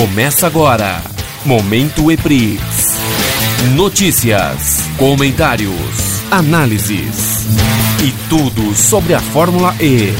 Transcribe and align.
Começa 0.00 0.46
agora. 0.46 1.02
Momento 1.44 2.10
EPRIX. 2.10 2.58
Notícias, 3.76 4.78
comentários, 4.98 6.22
análises 6.30 7.44
e 8.02 8.10
tudo 8.30 8.74
sobre 8.74 9.12
a 9.12 9.20
Fórmula 9.20 9.74
E. 9.78 10.14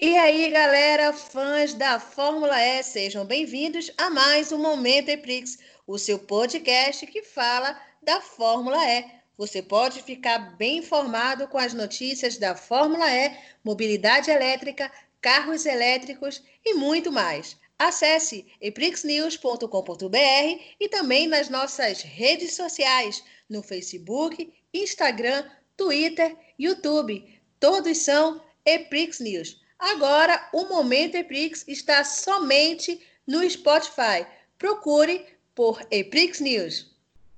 E 0.00 0.16
aí, 0.16 0.48
galera, 0.48 1.12
fãs 1.12 1.74
da 1.74 2.00
Fórmula 2.00 2.58
E, 2.58 2.82
sejam 2.82 3.26
bem-vindos 3.26 3.92
a 3.98 4.08
mais 4.08 4.50
um 4.52 4.58
Momento 4.58 5.10
EPRIX, 5.10 5.58
o 5.86 5.98
seu 5.98 6.18
podcast 6.18 7.06
que 7.06 7.22
fala 7.22 7.78
da 8.02 8.22
Fórmula 8.22 8.78
E. 8.86 9.17
Você 9.38 9.62
pode 9.62 10.02
ficar 10.02 10.56
bem 10.56 10.78
informado 10.78 11.46
com 11.46 11.58
as 11.58 11.72
notícias 11.72 12.38
da 12.38 12.56
Fórmula 12.56 13.08
E, 13.08 13.38
mobilidade 13.62 14.32
elétrica, 14.32 14.90
carros 15.20 15.64
elétricos 15.64 16.42
e 16.64 16.74
muito 16.74 17.12
mais. 17.12 17.56
Acesse 17.78 18.46
eprixnews.com.br 18.60 20.60
e 20.80 20.88
também 20.88 21.28
nas 21.28 21.48
nossas 21.48 22.02
redes 22.02 22.56
sociais, 22.56 23.22
no 23.48 23.62
Facebook, 23.62 24.52
Instagram, 24.74 25.48
Twitter, 25.76 26.36
YouTube. 26.58 27.40
Todos 27.60 27.98
são 27.98 28.42
Eprix 28.64 29.20
News. 29.20 29.62
Agora, 29.78 30.48
o 30.52 30.64
Momento 30.64 31.14
Eprix 31.14 31.64
está 31.68 32.02
somente 32.02 33.00
no 33.24 33.48
Spotify. 33.48 34.26
Procure 34.58 35.24
por 35.54 35.80
Eprix 35.92 36.40
News. 36.40 36.90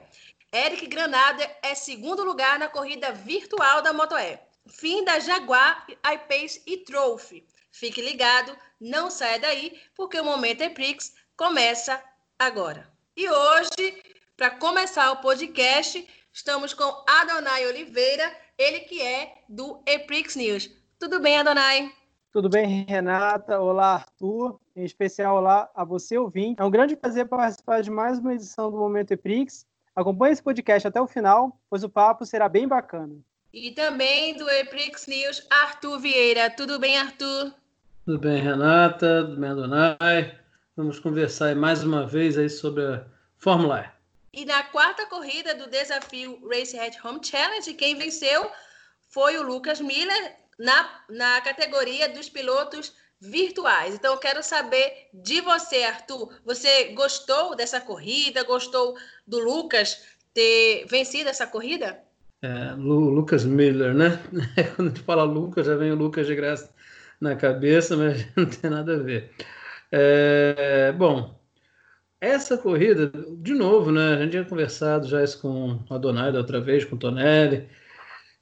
Eric 0.53 0.87
Granada 0.87 1.43
é 1.61 1.75
segundo 1.75 2.23
lugar 2.23 2.57
na 2.57 2.69
corrida 2.69 3.11
virtual 3.11 3.81
da 3.81 3.91
Moto 3.91 4.15
E. 4.17 4.39
Fim 4.69 5.03
da 5.03 5.19
Jaguar, 5.19 5.85
iPace 5.89 6.61
e 6.65 6.77
Trophy. 6.77 7.45
Fique 7.73 8.01
ligado, 8.01 8.57
não 8.79 9.11
saia 9.11 9.37
daí, 9.37 9.81
porque 9.95 10.17
o 10.17 10.23
Momento 10.23 10.61
Eprix 10.61 11.13
começa 11.35 12.01
agora. 12.39 12.89
E 13.17 13.29
hoje, 13.29 14.01
para 14.37 14.51
começar 14.51 15.11
o 15.11 15.17
podcast, 15.17 16.07
estamos 16.31 16.73
com 16.73 17.03
Adonai 17.05 17.67
Oliveira, 17.67 18.33
ele 18.57 18.81
que 18.81 19.01
é 19.01 19.33
do 19.47 19.81
Eprix 19.85 20.35
News. 20.35 20.69
Tudo 20.99 21.19
bem, 21.19 21.37
Adonai? 21.37 21.91
Tudo 22.31 22.49
bem, 22.49 22.85
Renata? 22.87 23.59
Olá, 23.59 23.95
Arthur. 23.95 24.59
Em 24.75 24.85
especial, 24.85 25.35
olá 25.37 25.69
a 25.75 25.83
você, 25.83 26.17
ouvinte. 26.17 26.61
É 26.61 26.63
um 26.63 26.71
grande 26.71 26.95
prazer 26.95 27.27
participar 27.27 27.81
de 27.81 27.91
mais 27.91 28.19
uma 28.19 28.33
edição 28.33 28.71
do 28.71 28.77
Momento 28.77 29.11
Eprix. 29.11 29.65
Acompanhe 29.95 30.31
esse 30.31 30.41
podcast 30.41 30.87
até 30.87 31.01
o 31.01 31.07
final, 31.07 31.59
pois 31.69 31.83
o 31.83 31.89
papo 31.89 32.25
será 32.25 32.47
bem 32.47 32.67
bacana. 32.67 33.15
E 33.53 33.71
também 33.71 34.37
do 34.37 34.49
Eprix 34.49 35.07
News, 35.07 35.45
Arthur 35.49 35.99
Vieira. 35.99 36.49
Tudo 36.49 36.79
bem, 36.79 36.97
Arthur? 36.97 37.53
Tudo 38.05 38.17
bem, 38.17 38.41
Renata? 38.41 39.25
Tudo 39.25 39.41
bem, 39.41 39.49
Adonai? 39.49 40.39
Vamos 40.77 40.99
conversar 40.99 41.53
mais 41.55 41.83
uma 41.83 42.07
vez 42.07 42.37
aí 42.37 42.49
sobre 42.49 42.85
a 42.85 43.05
Fórmula 43.37 43.81
E. 43.81 44.00
E 44.33 44.45
na 44.45 44.63
quarta 44.63 45.05
corrida 45.05 45.53
do 45.53 45.69
desafio 45.69 46.39
Race 46.47 46.77
at 46.79 46.95
Home 47.03 47.19
Challenge, 47.21 47.73
quem 47.73 47.97
venceu 47.97 48.49
foi 49.09 49.37
o 49.37 49.43
Lucas 49.43 49.81
Miller 49.81 50.35
na, 50.57 50.89
na 51.09 51.41
categoria 51.41 52.07
dos 52.07 52.29
pilotos 52.29 52.93
virtuais. 53.19 53.93
Então, 53.93 54.13
eu 54.13 54.19
quero 54.19 54.41
saber 54.41 55.09
de 55.13 55.41
você, 55.41 55.83
Arthur. 55.83 56.33
Você 56.45 56.93
gostou 56.93 57.55
dessa 57.55 57.81
corrida? 57.81 58.43
Gostou 58.43 58.95
do 59.27 59.37
Lucas 59.37 60.01
ter 60.33 60.85
vencido 60.87 61.29
essa 61.29 61.45
corrida? 61.45 61.99
É, 62.41 62.73
Lu, 62.77 63.09
Lucas 63.09 63.43
Miller, 63.43 63.93
né? 63.93 64.17
Quando 64.75 64.87
a 64.87 64.93
gente 64.93 65.03
fala 65.03 65.23
Lucas, 65.23 65.67
já 65.67 65.75
vem 65.75 65.91
o 65.91 65.95
Lucas 65.95 66.25
de 66.25 66.35
graça 66.35 66.73
na 67.19 67.35
cabeça, 67.35 67.95
mas 67.97 68.25
não 68.35 68.45
tem 68.45 68.69
nada 68.69 68.95
a 68.95 68.99
ver. 68.99 69.31
É, 69.91 70.91
bom, 70.93 71.39
essa 72.21 72.55
corrida, 72.55 73.11
de 73.39 73.53
novo, 73.53 73.91
né? 73.91 74.13
A 74.13 74.17
gente 74.21 74.31
tinha 74.31 74.45
conversado 74.45 75.07
já 75.07 75.23
isso 75.23 75.41
com 75.41 75.79
a 75.89 75.97
Donai 75.97 76.31
da 76.31 76.37
outra 76.37 76.61
vez, 76.61 76.85
com 76.85 76.95
o 76.95 76.99
Tonelli. 76.99 77.67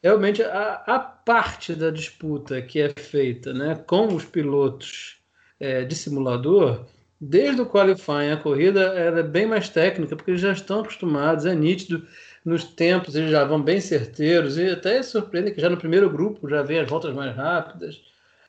Realmente, 0.03 0.43
a, 0.43 0.83
a 0.85 0.99
parte 0.99 1.73
da 1.73 1.89
disputa 1.89 2.61
que 2.61 2.81
é 2.81 2.89
feita 2.89 3.53
né, 3.53 3.75
com 3.87 4.07
os 4.13 4.25
pilotos 4.25 5.17
é, 5.59 5.85
de 5.85 5.95
simulador, 5.95 6.85
desde 7.19 7.61
o 7.61 7.65
qualifying 7.65 8.31
a 8.31 8.37
corrida, 8.37 8.81
era 8.93 9.23
bem 9.23 9.45
mais 9.45 9.69
técnica, 9.69 10.15
porque 10.15 10.31
eles 10.31 10.41
já 10.41 10.51
estão 10.51 10.81
acostumados, 10.81 11.45
é 11.45 11.55
nítido 11.55 12.05
nos 12.45 12.63
tempos, 12.63 13.15
eles 13.15 13.31
já 13.31 13.43
vão 13.43 13.61
bem 13.61 13.81
certeiros, 13.81 14.57
e 14.57 14.69
até 14.69 15.01
surpreende 15.03 15.51
que 15.51 15.61
já 15.61 15.69
no 15.69 15.77
primeiro 15.77 16.09
grupo 16.09 16.49
já 16.49 16.63
vem 16.63 16.79
as 16.79 16.89
voltas 16.89 17.13
mais 17.13 17.35
rápidas. 17.35 18.01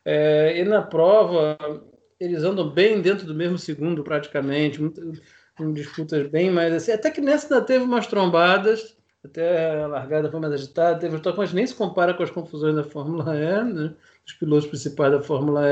É, 0.05 0.59
e 0.61 0.65
na 0.65 0.83
prova, 0.83 1.59
eles 2.21 2.45
andam 2.45 2.69
bem 2.69 3.01
dentro 3.01 3.27
do 3.27 3.35
mesmo 3.35 3.59
segundo, 3.59 4.05
praticamente, 4.05 4.79
com 5.57 5.73
disputas 5.73 6.29
bem 6.29 6.51
mais 6.51 6.73
assim. 6.75 6.93
Até 6.93 7.11
que 7.11 7.21
nessa 7.21 7.47
ainda 7.47 7.67
teve 7.67 7.85
umas 7.85 8.07
trombadas, 8.07 8.97
até 9.25 9.83
a 9.83 9.87
largada 9.87 10.31
foi 10.31 10.41
mais 10.41 10.53
agitada, 10.53 10.99
teve 10.99 11.17
um 11.17 11.37
mas 11.37 11.53
nem 11.53 11.67
se 11.67 11.75
compara 11.75 12.15
com 12.15 12.23
as 12.23 12.31
confusões 12.31 12.75
da 12.77 12.85
Fórmula 12.85 13.35
E, 13.35 13.65
né? 13.65 13.95
dos 14.25 14.35
pilotos 14.35 14.67
principais 14.69 15.13
da 15.13 15.23
Fórmula. 15.23 15.63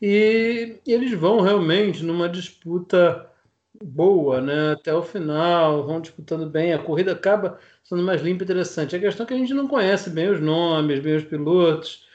E, 0.00 0.76
e 0.86 0.92
eles 0.92 1.12
vão 1.12 1.40
realmente 1.40 2.04
numa 2.04 2.28
disputa 2.28 3.28
boa, 3.82 4.40
né? 4.40 4.72
Até 4.72 4.94
o 4.94 5.02
final, 5.02 5.86
vão 5.86 6.00
disputando 6.00 6.48
bem. 6.48 6.72
A 6.72 6.78
corrida 6.78 7.12
acaba 7.12 7.58
sendo 7.84 8.02
mais 8.02 8.22
limpa 8.22 8.42
e 8.42 8.44
interessante. 8.44 8.96
A 8.96 9.00
questão 9.00 9.24
é 9.24 9.26
que 9.26 9.34
a 9.34 9.38
gente 9.38 9.54
não 9.54 9.68
conhece 9.68 10.10
bem 10.10 10.30
os 10.30 10.40
nomes, 10.40 11.00
bem 11.00 11.16
os 11.16 11.24
pilotos. 11.24 12.05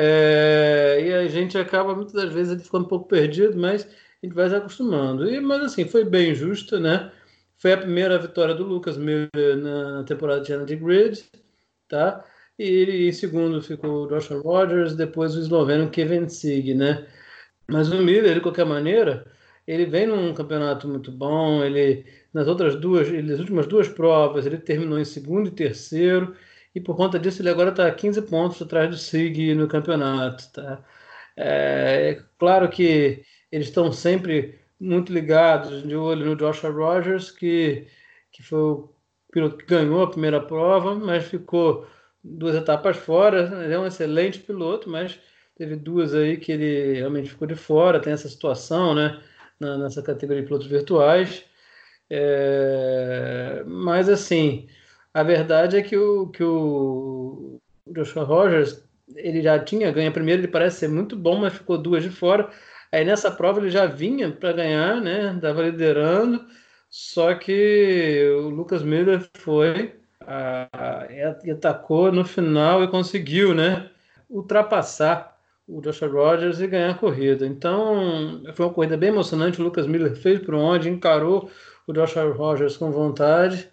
É, 0.00 1.00
e 1.04 1.12
a 1.12 1.26
gente 1.26 1.58
acaba 1.58 1.92
muitas 1.92 2.12
das 2.12 2.32
vezes 2.32 2.62
ficando 2.62 2.84
um 2.84 2.88
pouco 2.88 3.08
perdido, 3.08 3.58
mas 3.58 3.84
a 3.84 4.26
gente 4.26 4.32
vai 4.32 4.48
se 4.48 4.54
acostumando. 4.54 5.28
E, 5.28 5.40
mas 5.40 5.60
assim, 5.60 5.88
foi 5.88 6.04
bem 6.04 6.32
justa, 6.36 6.78
né? 6.78 7.10
Foi 7.56 7.72
a 7.72 7.78
primeira 7.78 8.16
vitória 8.16 8.54
do 8.54 8.62
Lucas 8.62 8.96
Miller 8.96 9.56
na 9.56 10.04
temporada 10.04 10.40
de 10.40 10.52
Energy 10.52 10.76
Grid, 10.76 11.24
tá? 11.88 12.24
E 12.56 13.08
em 13.08 13.12
segundo 13.12 13.60
ficou 13.60 14.04
o 14.04 14.06
Joshua 14.06 14.40
Rogers, 14.40 14.94
depois 14.94 15.34
o 15.34 15.40
esloveno 15.40 15.90
Kevin 15.90 16.28
Sig, 16.28 16.74
né? 16.74 17.04
Mas 17.68 17.90
o 17.90 17.98
Miller, 17.98 18.34
de 18.34 18.40
qualquer 18.40 18.66
maneira, 18.66 19.26
ele 19.66 19.84
vem 19.84 20.06
num 20.06 20.32
campeonato 20.32 20.86
muito 20.86 21.10
bom, 21.10 21.64
ele 21.64 22.06
nas 22.32 22.46
outras 22.46 22.76
duas, 22.76 23.10
nas 23.10 23.40
últimas 23.40 23.66
duas 23.66 23.88
provas, 23.88 24.46
ele 24.46 24.58
terminou 24.58 24.98
em 24.98 25.04
segundo 25.04 25.48
e 25.48 25.52
terceiro, 25.52 26.36
e 26.78 26.80
por 26.80 26.96
conta 26.96 27.18
disso 27.18 27.42
ele 27.42 27.50
agora 27.50 27.70
está 27.70 27.90
15 27.90 28.22
pontos 28.22 28.62
atrás 28.62 28.88
do 28.88 28.96
Sig 28.96 29.52
no 29.54 29.66
campeonato. 29.66 30.44
Tá? 30.52 30.84
É, 31.36 32.10
é 32.10 32.24
claro 32.38 32.68
que 32.68 33.24
eles 33.50 33.66
estão 33.66 33.92
sempre 33.92 34.60
muito 34.80 35.12
ligados, 35.12 35.82
de 35.82 35.96
olho 35.96 36.26
no 36.26 36.36
Joshua 36.36 36.70
Rogers, 36.70 37.32
que, 37.32 37.88
que 38.30 38.44
foi 38.44 38.58
o 38.60 38.94
piloto 39.32 39.56
que 39.56 39.66
ganhou 39.66 40.04
a 40.04 40.10
primeira 40.10 40.40
prova, 40.40 40.94
mas 40.94 41.24
ficou 41.24 41.84
duas 42.22 42.54
etapas 42.54 42.96
fora. 42.96 43.64
Ele 43.64 43.74
é 43.74 43.78
um 43.78 43.86
excelente 43.86 44.38
piloto, 44.38 44.88
mas 44.88 45.18
teve 45.56 45.74
duas 45.74 46.14
aí 46.14 46.36
que 46.36 46.52
ele 46.52 46.94
realmente 46.94 47.30
ficou 47.30 47.48
de 47.48 47.56
fora. 47.56 48.00
Tem 48.00 48.12
essa 48.12 48.28
situação, 48.28 48.94
né? 48.94 49.20
Na, 49.58 49.76
nessa 49.78 50.00
categoria 50.00 50.42
de 50.42 50.46
pilotos 50.46 50.68
virtuais. 50.68 51.44
É, 52.08 53.64
mas 53.66 54.08
assim, 54.08 54.68
A 55.14 55.22
verdade 55.22 55.76
é 55.76 55.82
que 55.82 55.96
o, 55.96 56.28
que 56.28 56.44
o 56.44 57.60
Joshua 57.86 58.24
Rogers 58.24 58.86
ele 59.16 59.42
já 59.42 59.58
tinha 59.58 59.90
ganho 59.90 60.10
a 60.10 60.12
primeira, 60.12 60.40
ele 60.40 60.48
parece 60.48 60.80
ser 60.80 60.88
muito 60.88 61.16
bom, 61.16 61.38
mas 61.38 61.54
ficou 61.54 61.78
duas 61.78 62.02
de 62.02 62.10
fora. 62.10 62.48
Aí 62.92 63.04
nessa 63.04 63.30
prova 63.30 63.60
ele 63.60 63.70
já 63.70 63.86
vinha 63.86 64.30
para 64.30 64.52
ganhar, 64.52 65.00
né? 65.00 65.34
Estava 65.34 65.62
liderando, 65.62 66.44
só 66.90 67.34
que 67.34 68.30
o 68.42 68.48
Lucas 68.48 68.82
Miller 68.82 69.26
foi 69.38 69.94
e 71.44 71.50
atacou 71.50 72.12
no 72.12 72.24
final 72.24 72.82
e 72.82 72.88
conseguiu, 72.88 73.54
né? 73.54 73.90
Ultrapassar 74.28 75.36
o 75.66 75.80
Joshua 75.80 76.08
Rogers 76.08 76.60
e 76.60 76.66
ganhar 76.66 76.90
a 76.90 76.94
corrida. 76.94 77.46
Então 77.46 78.42
foi 78.54 78.66
uma 78.66 78.72
corrida 78.72 78.96
bem 78.96 79.10
emocionante. 79.10 79.60
O 79.60 79.64
Lucas 79.64 79.86
Miller 79.86 80.14
fez 80.16 80.40
por 80.40 80.54
onde, 80.54 80.88
encarou 80.88 81.50
o 81.86 81.92
Joshua 81.92 82.30
Rogers 82.32 82.76
com 82.76 82.90
vontade. 82.90 83.70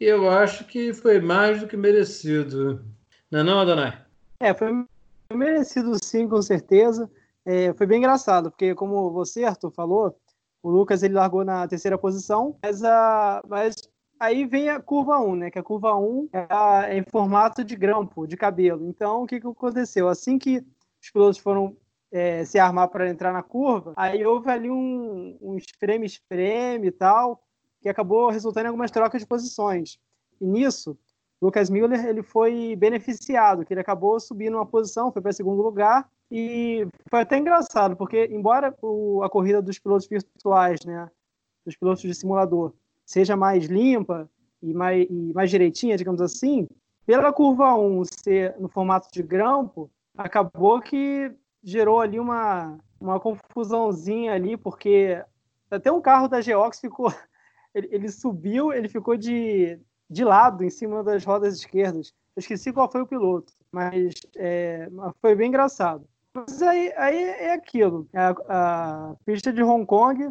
E 0.00 0.04
eu 0.04 0.28
acho 0.28 0.64
que 0.66 0.92
foi 0.92 1.20
mais 1.20 1.60
do 1.60 1.68
que 1.68 1.76
merecido. 1.76 2.84
Não 3.30 3.40
é 3.40 3.42
não, 3.42 3.60
Adonai? 3.60 4.04
É, 4.40 4.52
foi 4.52 4.84
merecido 5.32 5.96
sim, 6.02 6.28
com 6.28 6.42
certeza. 6.42 7.10
É, 7.44 7.72
foi 7.74 7.86
bem 7.86 7.98
engraçado, 7.98 8.50
porque 8.50 8.74
como 8.74 9.10
você, 9.10 9.44
Arthur, 9.44 9.70
falou, 9.70 10.18
o 10.62 10.70
Lucas 10.70 11.02
ele 11.02 11.14
largou 11.14 11.44
na 11.44 11.68
terceira 11.68 11.98
posição, 11.98 12.56
mas, 12.62 12.82
a, 12.82 13.42
mas 13.46 13.74
aí 14.18 14.46
vem 14.46 14.70
a 14.70 14.80
curva 14.80 15.18
1, 15.18 15.36
né? 15.36 15.50
Que 15.50 15.58
a 15.58 15.62
curva 15.62 15.94
1 15.94 16.28
é, 16.32 16.46
a, 16.48 16.84
é 16.88 16.98
em 16.98 17.04
formato 17.04 17.62
de 17.62 17.76
grampo, 17.76 18.26
de 18.26 18.36
cabelo. 18.36 18.88
Então, 18.88 19.22
o 19.22 19.26
que, 19.26 19.40
que 19.40 19.46
aconteceu? 19.46 20.08
Assim 20.08 20.38
que 20.38 20.64
os 21.02 21.10
pilotos 21.10 21.38
foram 21.38 21.76
é, 22.10 22.44
se 22.44 22.58
armar 22.58 22.88
para 22.88 23.10
entrar 23.10 23.32
na 23.32 23.42
curva, 23.42 23.92
aí 23.96 24.24
houve 24.24 24.50
ali 24.50 24.70
um, 24.70 25.36
um 25.42 25.56
espreme-espreme 25.56 26.86
e 26.86 26.92
tal, 26.92 27.43
que 27.84 27.88
acabou 27.90 28.30
resultando 28.30 28.64
em 28.64 28.68
algumas 28.68 28.90
trocas 28.90 29.20
de 29.20 29.26
posições. 29.26 29.98
E 30.40 30.46
nisso, 30.46 30.96
Lucas 31.40 31.68
Miller 31.68 32.02
ele 32.06 32.22
foi 32.22 32.74
beneficiado, 32.76 33.62
que 33.62 33.74
ele 33.74 33.82
acabou 33.82 34.18
subindo 34.18 34.54
uma 34.56 34.64
posição, 34.64 35.12
foi 35.12 35.20
para 35.20 35.34
segundo 35.34 35.60
lugar, 35.60 36.08
e 36.30 36.88
foi 37.10 37.20
até 37.20 37.36
engraçado, 37.36 37.94
porque 37.94 38.24
embora 38.32 38.74
o, 38.80 39.22
a 39.22 39.28
corrida 39.28 39.60
dos 39.60 39.78
pilotos 39.78 40.06
virtuais, 40.08 40.80
né, 40.86 41.10
dos 41.62 41.76
pilotos 41.76 42.00
de 42.00 42.14
simulador, 42.14 42.72
seja 43.04 43.36
mais 43.36 43.66
limpa 43.66 44.30
e 44.62 44.72
mais, 44.72 45.06
e 45.10 45.32
mais 45.34 45.50
direitinha, 45.50 45.98
digamos 45.98 46.22
assim, 46.22 46.66
pela 47.04 47.34
curva 47.34 47.74
1 47.74 48.02
ser 48.06 48.56
no 48.58 48.66
formato 48.66 49.12
de 49.12 49.22
grampo, 49.22 49.90
acabou 50.16 50.80
que 50.80 51.30
gerou 51.62 52.00
ali 52.00 52.18
uma, 52.18 52.78
uma 52.98 53.20
confusãozinha 53.20 54.32
ali, 54.32 54.56
porque 54.56 55.22
até 55.70 55.92
um 55.92 56.00
carro 56.00 56.28
da 56.28 56.40
Geox 56.40 56.80
ficou. 56.80 57.12
Ele, 57.74 57.88
ele 57.90 58.08
subiu, 58.08 58.72
ele 58.72 58.88
ficou 58.88 59.16
de, 59.16 59.78
de 60.08 60.24
lado, 60.24 60.62
em 60.62 60.70
cima 60.70 61.02
das 61.02 61.24
rodas 61.24 61.54
esquerdas. 61.56 62.12
Eu 62.36 62.40
esqueci 62.40 62.72
qual 62.72 62.90
foi 62.90 63.02
o 63.02 63.06
piloto, 63.06 63.52
mas 63.72 64.14
é, 64.36 64.88
foi 65.20 65.34
bem 65.34 65.48
engraçado. 65.48 66.06
Mas 66.34 66.60
aí, 66.62 66.92
aí 66.96 67.22
é 67.22 67.52
aquilo. 67.52 68.08
A, 68.12 68.34
a, 68.48 69.16
pista 69.24 69.52
de 69.52 69.62
Hong 69.62 69.86
Kong, 69.86 70.30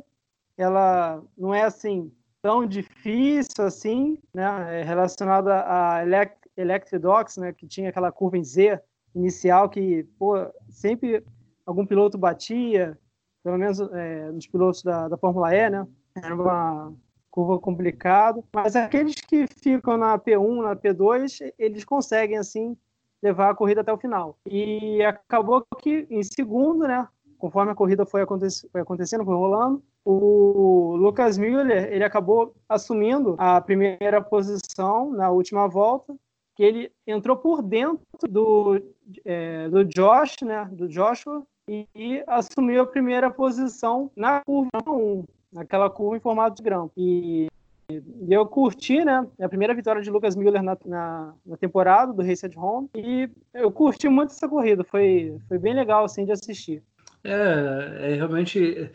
ela 0.58 1.24
não 1.38 1.54
é 1.54 1.64
assim 1.64 2.12
tão 2.42 2.66
difícil 2.66 3.64
assim, 3.64 4.20
né? 4.34 4.82
É 4.82 4.84
relacionada 4.84 5.64
a 5.66 6.04
Elect, 6.04 6.38
Electric 6.58 7.00
Docks, 7.00 7.38
né? 7.38 7.54
Que 7.54 7.66
tinha 7.66 7.90
aquela 7.90 8.12
curva 8.12 8.38
em 8.38 8.44
Z 8.44 8.82
inicial 9.16 9.70
que, 9.70 10.04
pô, 10.20 10.36
sempre 10.70 11.24
algum 11.66 11.86
piloto 11.86 12.18
batia, 12.18 12.98
pelo 13.44 13.58
menos 13.58 13.80
é, 13.80 14.30
nos 14.32 14.46
pilotos 14.46 14.84
da, 14.84 15.08
da 15.08 15.18
Fórmula 15.18 15.56
E, 15.56 15.70
né? 15.70 15.88
Era 16.16 16.36
uma 16.36 16.94
curva 17.34 17.58
complicada, 17.58 18.44
mas 18.54 18.76
aqueles 18.76 19.16
que 19.16 19.48
ficam 19.48 19.98
na 19.98 20.20
P1, 20.20 20.62
na 20.62 20.76
P2, 20.76 21.52
eles 21.58 21.84
conseguem, 21.84 22.38
assim, 22.38 22.78
levar 23.24 23.50
a 23.50 23.56
corrida 23.56 23.82
até 23.82 23.92
o 23.92 23.98
final. 23.98 24.38
E 24.46 25.02
acabou 25.02 25.66
que, 25.80 26.06
em 26.12 26.22
segundo, 26.22 26.88
né? 26.88 27.08
Conforme 27.40 27.72
a 27.72 27.76
corrida 27.76 28.06
foi, 28.06 28.22
aconte 28.22 28.46
foi 28.72 28.82
acontecendo, 28.82 29.26
foi 29.26 29.34
rolando, 29.34 29.82
o 30.06 30.96
Lucas 30.96 31.36
Miller 31.36 31.92
ele 31.92 32.04
acabou 32.04 32.54
assumindo 32.70 33.36
a 33.40 33.60
primeira 33.60 34.22
posição 34.22 35.10
na 35.12 35.32
última 35.32 35.68
volta 35.68 36.16
que 36.56 36.62
ele 36.62 36.92
entrou 37.08 37.36
por 37.36 37.64
dentro 37.64 38.06
do, 38.30 38.80
é, 39.26 39.68
do 39.70 39.84
Josh, 39.84 40.36
né, 40.44 40.70
do 40.72 40.88
Joshua, 40.88 41.44
e, 41.68 41.88
e, 41.96 42.24
assumiu 42.28 42.84
a 42.84 42.86
primeira 42.86 43.32
posição 43.32 44.12
na 44.16 44.42
curva 44.42 44.70
1, 44.88 45.26
naquela 45.54 45.90
curva 45.90 46.18
em 46.18 46.20
formato 46.20 46.58
de 46.58 46.64
grão. 46.64 46.92
E, 46.98 47.48
e 47.90 48.34
eu 48.34 48.46
curti, 48.46 49.04
né, 49.04 49.26
a 49.40 49.50
primeira 49.50 49.74
vitória 49.74 50.02
de 50.02 50.10
Lucas 50.10 50.36
Miller 50.36 50.64
na, 50.64 50.78
na, 50.86 51.34
na, 51.46 51.58
temporada 51.58 52.12
do 52.12 52.24
Race 52.24 52.46
at 52.46 52.56
Home, 52.58 52.90
e 52.96 53.30
eu 53.54 53.72
curti 53.72 54.10
muito 54.10 54.32
essa 54.32 54.48
corrida, 54.48 54.84
foi, 54.84 55.38
foi 55.48 55.58
bem 55.58 55.74
legal, 55.74 56.06
assim, 56.06 56.26
de 56.26 56.32
assistir. 56.32 56.82
É, 57.24 58.12
é 58.12 58.16
realmente, 58.16 58.90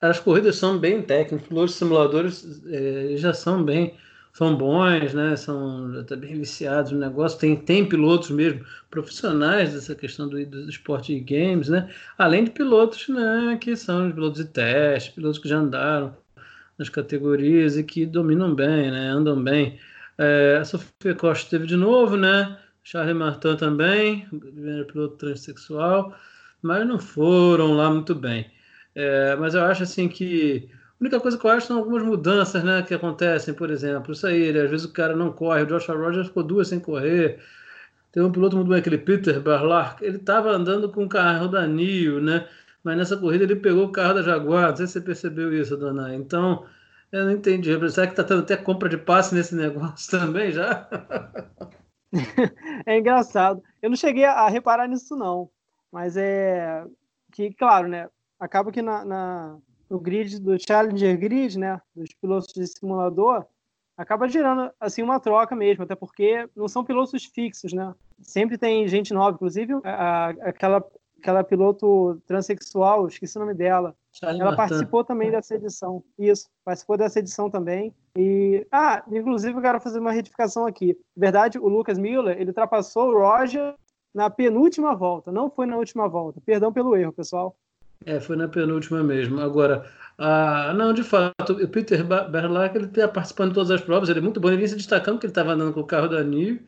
as 0.00 0.18
corridas 0.20 0.56
são 0.56 0.78
bem 0.78 1.02
técnicas, 1.02 1.48
os 1.50 1.74
simuladores 1.74 2.62
é, 2.66 3.16
já 3.16 3.32
são 3.32 3.62
bem 3.62 3.94
são 4.32 4.56
bons, 4.56 5.12
né? 5.14 5.36
São 5.36 5.98
até 6.00 6.16
bem 6.16 6.34
viciados 6.38 6.92
no 6.92 6.98
negócio. 6.98 7.38
Tem, 7.38 7.54
tem 7.56 7.86
pilotos 7.88 8.30
mesmo 8.30 8.64
profissionais 8.90 9.72
dessa 9.74 9.94
questão 9.94 10.28
do, 10.28 10.44
do 10.46 10.68
esporte 10.68 11.12
e 11.12 11.20
games, 11.20 11.68
né? 11.68 11.92
Além 12.16 12.44
de 12.44 12.50
pilotos, 12.50 13.08
né? 13.08 13.58
Que 13.60 13.76
são 13.76 14.10
pilotos 14.10 14.44
de 14.44 14.50
teste, 14.50 15.12
pilotos 15.12 15.38
que 15.38 15.48
já 15.48 15.58
andaram 15.58 16.16
nas 16.78 16.88
categorias 16.88 17.76
e 17.76 17.84
que 17.84 18.06
dominam 18.06 18.54
bem, 18.54 18.90
né? 18.90 19.08
Andam 19.08 19.42
bem. 19.42 19.78
É, 20.18 20.58
a 20.60 20.64
Sofia 20.64 21.14
Costa 21.14 21.50
teve 21.50 21.66
de 21.66 21.76
novo, 21.76 22.16
né? 22.16 22.58
Charles 22.82 23.14
Martin 23.16 23.56
também, 23.56 24.26
primeiro 24.28 24.86
piloto 24.86 25.16
transexual, 25.16 26.16
mas 26.60 26.86
não 26.86 26.98
foram 26.98 27.74
lá 27.74 27.90
muito 27.90 28.14
bem. 28.14 28.50
É, 28.94 29.36
mas 29.36 29.54
eu 29.54 29.62
acho 29.64 29.84
assim 29.84 30.08
que 30.08 30.68
a 31.02 31.04
única 31.04 31.18
coisa 31.18 31.36
que 31.36 31.44
eu 31.44 31.50
acho 31.50 31.66
são 31.66 31.78
algumas 31.78 32.04
mudanças 32.04 32.62
né, 32.62 32.80
que 32.82 32.94
acontecem, 32.94 33.52
por 33.52 33.70
exemplo. 33.70 34.12
Isso 34.12 34.24
aí, 34.24 34.56
às 34.56 34.70
vezes 34.70 34.86
o 34.86 34.92
cara 34.92 35.16
não 35.16 35.32
corre, 35.32 35.62
o 35.62 35.66
Joshua 35.66 35.96
Rogers 35.96 36.28
ficou 36.28 36.44
duas 36.44 36.68
sem 36.68 36.78
correr. 36.78 37.40
Tem 38.12 38.22
um 38.22 38.30
piloto 38.30 38.54
muito 38.54 38.68
bem, 38.68 38.78
aquele 38.78 38.98
Peter 38.98 39.40
Barlar, 39.40 39.96
ele 40.00 40.18
estava 40.18 40.50
andando 40.50 40.88
com 40.92 41.04
o 41.04 41.08
carro 41.08 41.48
da 41.48 41.66
NIO, 41.66 42.20
né? 42.20 42.46
Mas 42.84 42.96
nessa 42.96 43.16
corrida 43.16 43.42
ele 43.42 43.56
pegou 43.56 43.86
o 43.86 43.90
carro 43.90 44.14
da 44.14 44.22
Jaguar. 44.22 44.70
Não 44.70 44.76
sei 44.76 44.86
se 44.86 44.92
você 44.92 45.00
percebeu 45.00 45.52
isso, 45.52 45.76
dona. 45.76 46.14
Então, 46.14 46.64
eu 47.10 47.24
não 47.24 47.32
entendi. 47.32 47.70
Será 47.90 48.06
que 48.06 48.12
está 48.12 48.22
tendo 48.22 48.42
até 48.42 48.56
compra 48.56 48.88
de 48.88 48.96
passe 48.96 49.34
nesse 49.34 49.54
negócio 49.56 50.08
também 50.08 50.52
já? 50.52 50.88
é 52.86 52.98
engraçado. 52.98 53.60
Eu 53.80 53.90
não 53.90 53.96
cheguei 53.96 54.24
a 54.24 54.48
reparar 54.48 54.86
nisso, 54.86 55.16
não. 55.16 55.50
Mas 55.90 56.16
é 56.16 56.84
que, 57.32 57.52
claro, 57.54 57.88
né? 57.88 58.08
Acaba 58.38 58.70
que 58.70 58.82
na, 58.82 59.04
na 59.04 59.58
no 59.92 60.00
grid 60.00 60.40
do 60.40 60.58
Challenger 60.58 61.18
Grid, 61.18 61.58
né, 61.58 61.78
dos 61.94 62.14
pilotos 62.14 62.50
de 62.54 62.66
simulador, 62.66 63.44
acaba 63.94 64.26
gerando 64.26 64.72
assim 64.80 65.02
uma 65.02 65.20
troca 65.20 65.54
mesmo, 65.54 65.84
até 65.84 65.94
porque 65.94 66.48
não 66.56 66.66
são 66.66 66.82
pilotos 66.82 67.26
fixos, 67.26 67.74
né? 67.74 67.94
Sempre 68.22 68.56
tem 68.56 68.88
gente 68.88 69.12
nova, 69.12 69.34
inclusive 69.34 69.74
a, 69.84 70.30
aquela 70.30 70.82
aquela 71.18 71.44
piloto 71.44 72.20
transexual, 72.26 73.06
esqueci 73.06 73.36
o 73.36 73.40
nome 73.40 73.54
dela. 73.54 73.94
Charlie 74.10 74.40
ela 74.40 74.56
Martin. 74.56 74.68
participou 74.70 75.04
também 75.04 75.30
dessa 75.30 75.54
edição. 75.54 76.02
Isso, 76.18 76.48
participou 76.64 76.96
dessa 76.96 77.20
edição 77.20 77.48
também. 77.48 77.94
E 78.16 78.66
ah, 78.72 79.04
inclusive 79.08 79.56
eu 79.56 79.62
quero 79.62 79.80
fazer 79.80 80.00
uma 80.00 80.10
retificação 80.10 80.66
aqui. 80.66 80.98
Verdade, 81.16 81.60
o 81.60 81.68
Lucas 81.68 81.96
Miller, 81.96 82.36
ele 82.40 82.50
ultrapassou 82.50 83.10
o 83.10 83.18
Roger 83.18 83.76
na 84.12 84.28
penúltima 84.30 84.96
volta, 84.96 85.30
não 85.30 85.48
foi 85.48 85.64
na 85.64 85.76
última 85.76 86.08
volta. 86.08 86.40
Perdão 86.40 86.72
pelo 86.72 86.96
erro, 86.96 87.12
pessoal. 87.12 87.56
É, 88.06 88.20
foi 88.20 88.36
na 88.36 88.48
penúltima 88.48 89.02
mesmo. 89.02 89.40
Agora, 89.40 89.84
ah, 90.18 90.72
não, 90.74 90.92
de 90.92 91.02
fato, 91.02 91.52
o 91.52 91.68
Peter 91.68 92.04
Berlac 92.04 92.76
ele 92.76 92.86
está 92.86 93.08
participando 93.08 93.48
de 93.50 93.54
todas 93.54 93.70
as 93.70 93.80
provas, 93.80 94.08
ele 94.08 94.18
é 94.20 94.22
muito 94.22 94.40
bom, 94.40 94.48
ele 94.48 94.56
vinha 94.56 94.68
se 94.68 94.76
destacando 94.76 95.18
que 95.18 95.26
ele 95.26 95.30
estava 95.30 95.52
andando 95.52 95.72
com 95.72 95.80
o 95.80 95.86
carro 95.86 96.08
da 96.08 96.22
NIO, 96.22 96.60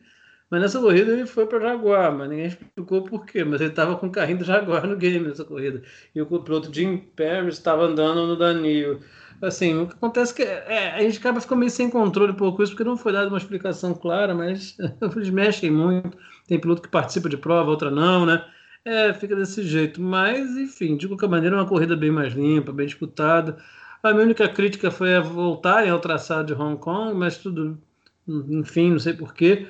mas 0.49 0.61
nessa 0.61 0.79
corrida 0.79 1.11
ele 1.11 1.25
foi 1.25 1.45
para 1.47 1.59
Jaguar, 1.59 2.11
mas 2.13 2.29
ninguém 2.29 2.45
explicou 2.47 3.03
por 3.03 3.25
quê, 3.25 3.43
mas 3.43 3.61
ele 3.61 3.71
estava 3.71 3.95
com 3.95 4.07
o 4.07 4.11
carrinho 4.11 4.39
do 4.39 4.45
Jaguar 4.45 4.85
no 4.87 4.95
game 4.95 5.27
nessa 5.27 5.43
corrida. 5.43 5.81
E 6.13 6.21
o 6.21 6.25
piloto 6.25 6.73
Jim 6.73 6.97
Paris 7.15 7.55
estava 7.55 7.85
andando 7.85 8.27
no 8.27 8.35
Danilo. 8.35 8.99
Assim, 9.41 9.81
o 9.81 9.87
que 9.87 9.93
acontece 9.93 10.33
é 10.33 10.35
que 10.35 10.51
é, 10.71 10.91
a 10.93 11.01
gente 11.01 11.19
acaba 11.19 11.41
ficando 11.41 11.59
meio 11.59 11.71
sem 11.71 11.89
controle 11.89 12.31
um 12.31 12.35
pouco 12.35 12.63
isso, 12.63 12.71
porque 12.71 12.83
não 12.83 12.97
foi 12.97 13.11
dada 13.11 13.27
uma 13.27 13.37
explicação 13.37 13.93
clara, 13.93 14.33
mas 14.33 14.77
eles 15.15 15.29
mexem 15.29 15.71
muito. 15.71 16.17
Tem 16.47 16.59
piloto 16.59 16.81
que 16.81 16.89
participa 16.89 17.27
de 17.27 17.37
prova, 17.37 17.69
outra 17.69 17.91
não, 17.91 18.25
né? 18.25 18.45
É, 18.85 19.13
fica 19.13 19.35
desse 19.35 19.63
jeito. 19.63 19.99
Mas, 20.01 20.55
enfim, 20.57 20.95
de 20.95 21.07
qualquer 21.07 21.27
maneira, 21.27 21.55
é 21.55 21.59
uma 21.59 21.67
corrida 21.67 21.95
bem 21.95 22.11
mais 22.11 22.33
limpa, 22.33 22.71
bem 22.71 22.85
disputada. 22.85 23.57
A 24.03 24.11
minha 24.13 24.23
única 24.25 24.47
crítica 24.47 24.91
foi 24.91 25.15
a 25.15 25.21
voltarem 25.21 25.89
ao 25.89 25.99
traçado 25.99 26.53
de 26.53 26.61
Hong 26.61 26.79
Kong, 26.79 27.15
mas 27.15 27.37
tudo, 27.37 27.79
enfim, 28.27 28.91
não 28.91 28.99
sei 28.99 29.13
porquê. 29.13 29.67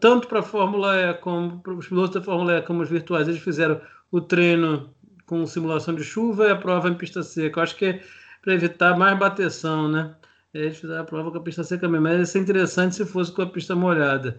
Tanto 0.00 0.26
para 0.28 0.40
a 0.40 0.42
Fórmula 0.42 0.96
E 0.96 1.14
como 1.14 1.60
para 1.60 1.74
os 1.74 1.86
pilotos 1.86 2.14
da 2.14 2.22
Fórmula 2.22 2.58
E 2.58 2.62
como 2.62 2.82
os 2.82 2.88
virtuais, 2.88 3.28
eles 3.28 3.42
fizeram 3.42 3.80
o 4.10 4.20
treino 4.20 4.90
com 5.26 5.46
simulação 5.46 5.94
de 5.94 6.02
chuva 6.04 6.46
e 6.46 6.50
a 6.50 6.56
prova 6.56 6.88
em 6.88 6.94
pista 6.94 7.22
seca. 7.22 7.60
Eu 7.60 7.62
acho 7.64 7.76
que 7.76 7.84
é 7.86 8.02
para 8.42 8.54
evitar 8.54 8.96
mais 8.96 9.18
bateção, 9.18 9.88
né? 9.88 10.14
eles 10.54 10.78
fizeram 10.78 11.02
a 11.02 11.04
prova 11.04 11.30
com 11.30 11.38
a 11.38 11.42
pista 11.42 11.62
seca 11.62 11.88
mesmo. 11.88 12.04
Mas 12.04 12.18
ia 12.18 12.26
ser 12.26 12.38
interessante 12.40 12.94
se 12.96 13.04
fosse 13.04 13.32
com 13.32 13.42
a 13.42 13.46
pista 13.46 13.74
molhada. 13.76 14.38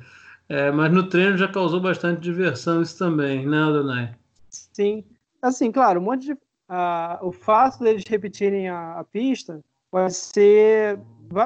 É, 0.50 0.72
mas 0.72 0.92
no 0.92 1.10
treino 1.10 1.38
já 1.38 1.48
causou 1.48 1.80
bastante 1.80 2.22
diversão 2.22 2.82
isso 2.82 2.98
também, 2.98 3.46
né, 3.46 3.58
Adonai? 3.64 4.16
Sim. 4.50 5.04
Assim, 5.42 5.72
claro, 5.72 6.00
um 6.00 6.04
monte 6.04 6.28
de. 6.28 6.34
Uh, 6.34 7.26
o 7.26 7.32
fato 7.32 7.80
deles 7.80 8.04
repetirem 8.06 8.68
a, 8.68 9.00
a, 9.00 9.04
pista 9.06 9.64
pode 9.90 10.14
ser 10.14 11.00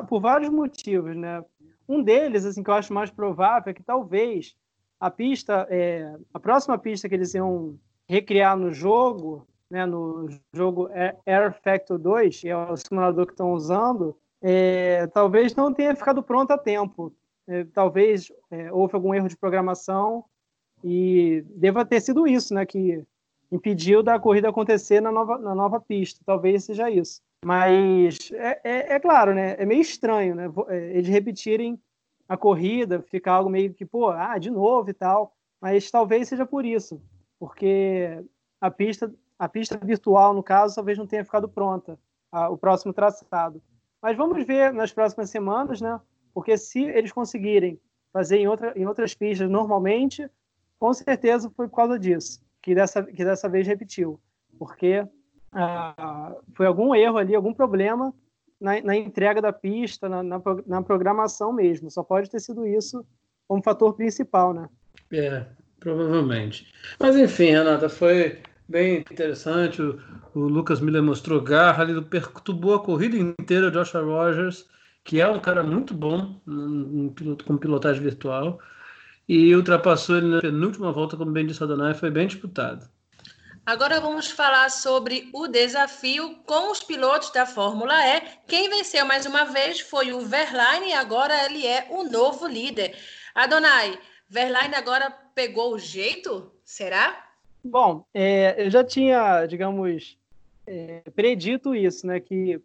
por 0.07 0.19
vários 0.19 0.49
motivos, 0.49 1.15
né? 1.15 1.43
Um 1.87 2.01
deles, 2.01 2.43
assim, 2.43 2.63
que 2.63 2.69
eu 2.71 2.73
acho 2.73 2.91
mais 2.91 3.11
provável 3.11 3.69
é 3.69 3.73
que 3.73 3.83
talvez 3.83 4.55
a 4.99 5.11
pista, 5.11 5.67
é, 5.69 6.15
a 6.33 6.39
próxima 6.39 6.77
pista 6.77 7.07
que 7.07 7.13
eles 7.13 7.35
iam 7.35 7.77
recriar 8.09 8.57
no 8.57 8.71
jogo, 8.71 9.47
né, 9.69 9.85
no 9.85 10.27
jogo 10.53 10.89
Air 11.25 11.53
Factor 11.63 11.97
2, 11.97 12.41
que 12.41 12.49
é 12.49 12.57
o 12.57 12.75
simulador 12.75 13.25
que 13.25 13.33
estão 13.33 13.53
usando, 13.53 14.15
é, 14.41 15.07
talvez 15.07 15.55
não 15.55 15.73
tenha 15.73 15.95
ficado 15.95 16.21
pronto 16.21 16.51
a 16.51 16.57
tempo. 16.57 17.13
É, 17.51 17.65
talvez 17.65 18.31
é, 18.49 18.71
houve 18.71 18.95
algum 18.95 19.13
erro 19.13 19.27
de 19.27 19.35
programação 19.35 20.23
e 20.81 21.43
deva 21.49 21.83
ter 21.83 21.99
sido 21.99 22.25
isso, 22.25 22.53
né, 22.53 22.65
que 22.65 23.05
impediu 23.51 24.01
da 24.01 24.17
corrida 24.17 24.47
acontecer 24.47 25.01
na 25.01 25.11
nova, 25.11 25.37
na 25.37 25.53
nova 25.53 25.77
pista. 25.77 26.21
Talvez 26.25 26.63
seja 26.63 26.89
isso. 26.89 27.19
Mas 27.43 28.31
é, 28.31 28.61
é, 28.63 28.93
é 28.93 28.99
claro, 29.01 29.35
né, 29.35 29.57
é 29.59 29.65
meio 29.65 29.81
estranho, 29.81 30.33
né, 30.33 30.49
é, 30.69 30.97
eles 30.97 31.09
repetirem 31.09 31.77
a 32.29 32.37
corrida, 32.37 33.01
ficar 33.01 33.33
algo 33.33 33.49
meio 33.49 33.73
que, 33.73 33.85
pô, 33.85 34.07
ah, 34.07 34.37
de 34.37 34.49
novo 34.49 34.89
e 34.89 34.93
tal. 34.93 35.33
Mas 35.59 35.91
talvez 35.91 36.29
seja 36.29 36.45
por 36.45 36.63
isso, 36.63 37.01
porque 37.37 38.23
a 38.61 38.71
pista, 38.71 39.13
a 39.37 39.49
pista 39.49 39.77
virtual, 39.77 40.33
no 40.33 40.41
caso, 40.41 40.75
talvez 40.75 40.97
não 40.97 41.05
tenha 41.05 41.25
ficado 41.25 41.49
pronta, 41.49 41.99
a, 42.31 42.49
o 42.49 42.57
próximo 42.57 42.93
traçado. 42.93 43.61
Mas 44.01 44.15
vamos 44.15 44.45
ver 44.45 44.71
nas 44.71 44.93
próximas 44.93 45.29
semanas, 45.29 45.81
né? 45.81 45.99
Porque 46.33 46.57
se 46.57 46.83
eles 46.83 47.11
conseguirem 47.11 47.79
fazer 48.11 48.37
em, 48.37 48.47
outra, 48.47 48.73
em 48.75 48.85
outras 48.85 49.13
pistas 49.13 49.49
normalmente, 49.49 50.29
com 50.79 50.93
certeza 50.93 51.49
foi 51.55 51.67
por 51.67 51.75
causa 51.75 51.97
disso, 51.97 52.41
que 52.61 52.75
dessa, 52.75 53.03
que 53.03 53.23
dessa 53.23 53.47
vez 53.47 53.67
repetiu. 53.67 54.19
Porque 54.57 55.05
ah, 55.51 56.35
foi 56.55 56.65
algum 56.65 56.93
erro 56.95 57.17
ali, 57.17 57.35
algum 57.35 57.53
problema 57.53 58.13
na, 58.59 58.81
na 58.81 58.95
entrega 58.95 59.41
da 59.41 59.51
pista, 59.51 60.07
na, 60.07 60.21
na, 60.21 60.41
na, 60.67 60.81
programação 60.81 61.51
mesmo. 61.51 61.89
Só 61.89 62.03
pode 62.03 62.29
ter 62.29 62.39
sido 62.39 62.65
isso 62.65 63.05
como 63.47 63.63
fator 63.63 63.93
principal, 63.93 64.53
né? 64.53 64.69
É, 65.11 65.45
provavelmente. 65.79 66.71
Mas 66.99 67.15
enfim, 67.15 67.51
Renata, 67.51 67.89
foi 67.89 68.39
bem 68.67 68.99
interessante. 68.99 69.81
O, 69.81 69.99
o 70.33 70.39
Lucas 70.39 70.79
Miller 70.79 71.03
mostrou 71.03 71.41
garra, 71.41 71.83
ele 71.83 72.01
perturbou 72.01 72.75
a 72.75 72.83
corrida 72.83 73.17
inteira, 73.17 73.67
o 73.67 73.71
Joshua 73.71 74.01
Rogers 74.01 74.69
que 75.03 75.19
é 75.19 75.27
um 75.27 75.39
cara 75.39 75.63
muito 75.63 75.93
bom 75.93 76.39
um 76.47 77.09
piloto, 77.09 77.45
com 77.45 77.57
pilotagem 77.57 78.01
virtual, 78.01 78.59
e 79.27 79.55
ultrapassou 79.55 80.17
ele 80.17 80.27
na 80.27 80.41
penúltima 80.41 80.91
volta, 80.91 81.17
como 81.17 81.31
bem 81.31 81.45
disse 81.45 81.63
Adonai, 81.63 81.93
foi 81.93 82.11
bem 82.11 82.27
disputado. 82.27 82.89
Agora 83.65 84.01
vamos 84.01 84.29
falar 84.31 84.69
sobre 84.71 85.29
o 85.33 85.47
desafio 85.47 86.35
com 86.45 86.71
os 86.71 86.81
pilotos 86.81 87.31
da 87.31 87.45
Fórmula 87.45 87.93
E. 88.07 88.21
Quem 88.47 88.69
venceu 88.69 89.05
mais 89.05 89.25
uma 89.25 89.45
vez 89.45 89.79
foi 89.79 90.11
o 90.11 90.21
Verlaine 90.21 90.89
e 90.89 90.93
agora 90.93 91.45
ele 91.45 91.65
é 91.65 91.87
o 91.91 92.03
novo 92.03 92.47
líder. 92.47 92.97
Adonai, 93.35 93.99
Verlaine 94.27 94.73
agora 94.73 95.11
pegou 95.35 95.73
o 95.73 95.79
jeito? 95.79 96.51
Será? 96.65 97.27
Bom, 97.63 98.03
é, 98.13 98.65
eu 98.65 98.71
já 98.71 98.83
tinha, 98.83 99.45
digamos, 99.45 100.17
é, 100.65 101.03
predito 101.15 101.75
isso, 101.75 102.07
né? 102.07 102.19
Que 102.19 102.59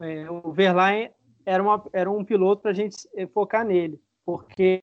é, 0.00 0.30
o 0.30 0.50
Verlaine 0.50 1.10
era, 1.44 1.62
uma, 1.62 1.84
era 1.92 2.10
um 2.10 2.24
piloto 2.24 2.62
para 2.62 2.70
a 2.70 2.74
gente 2.74 3.08
eh, 3.14 3.26
focar 3.26 3.64
nele, 3.64 4.00
porque 4.24 4.80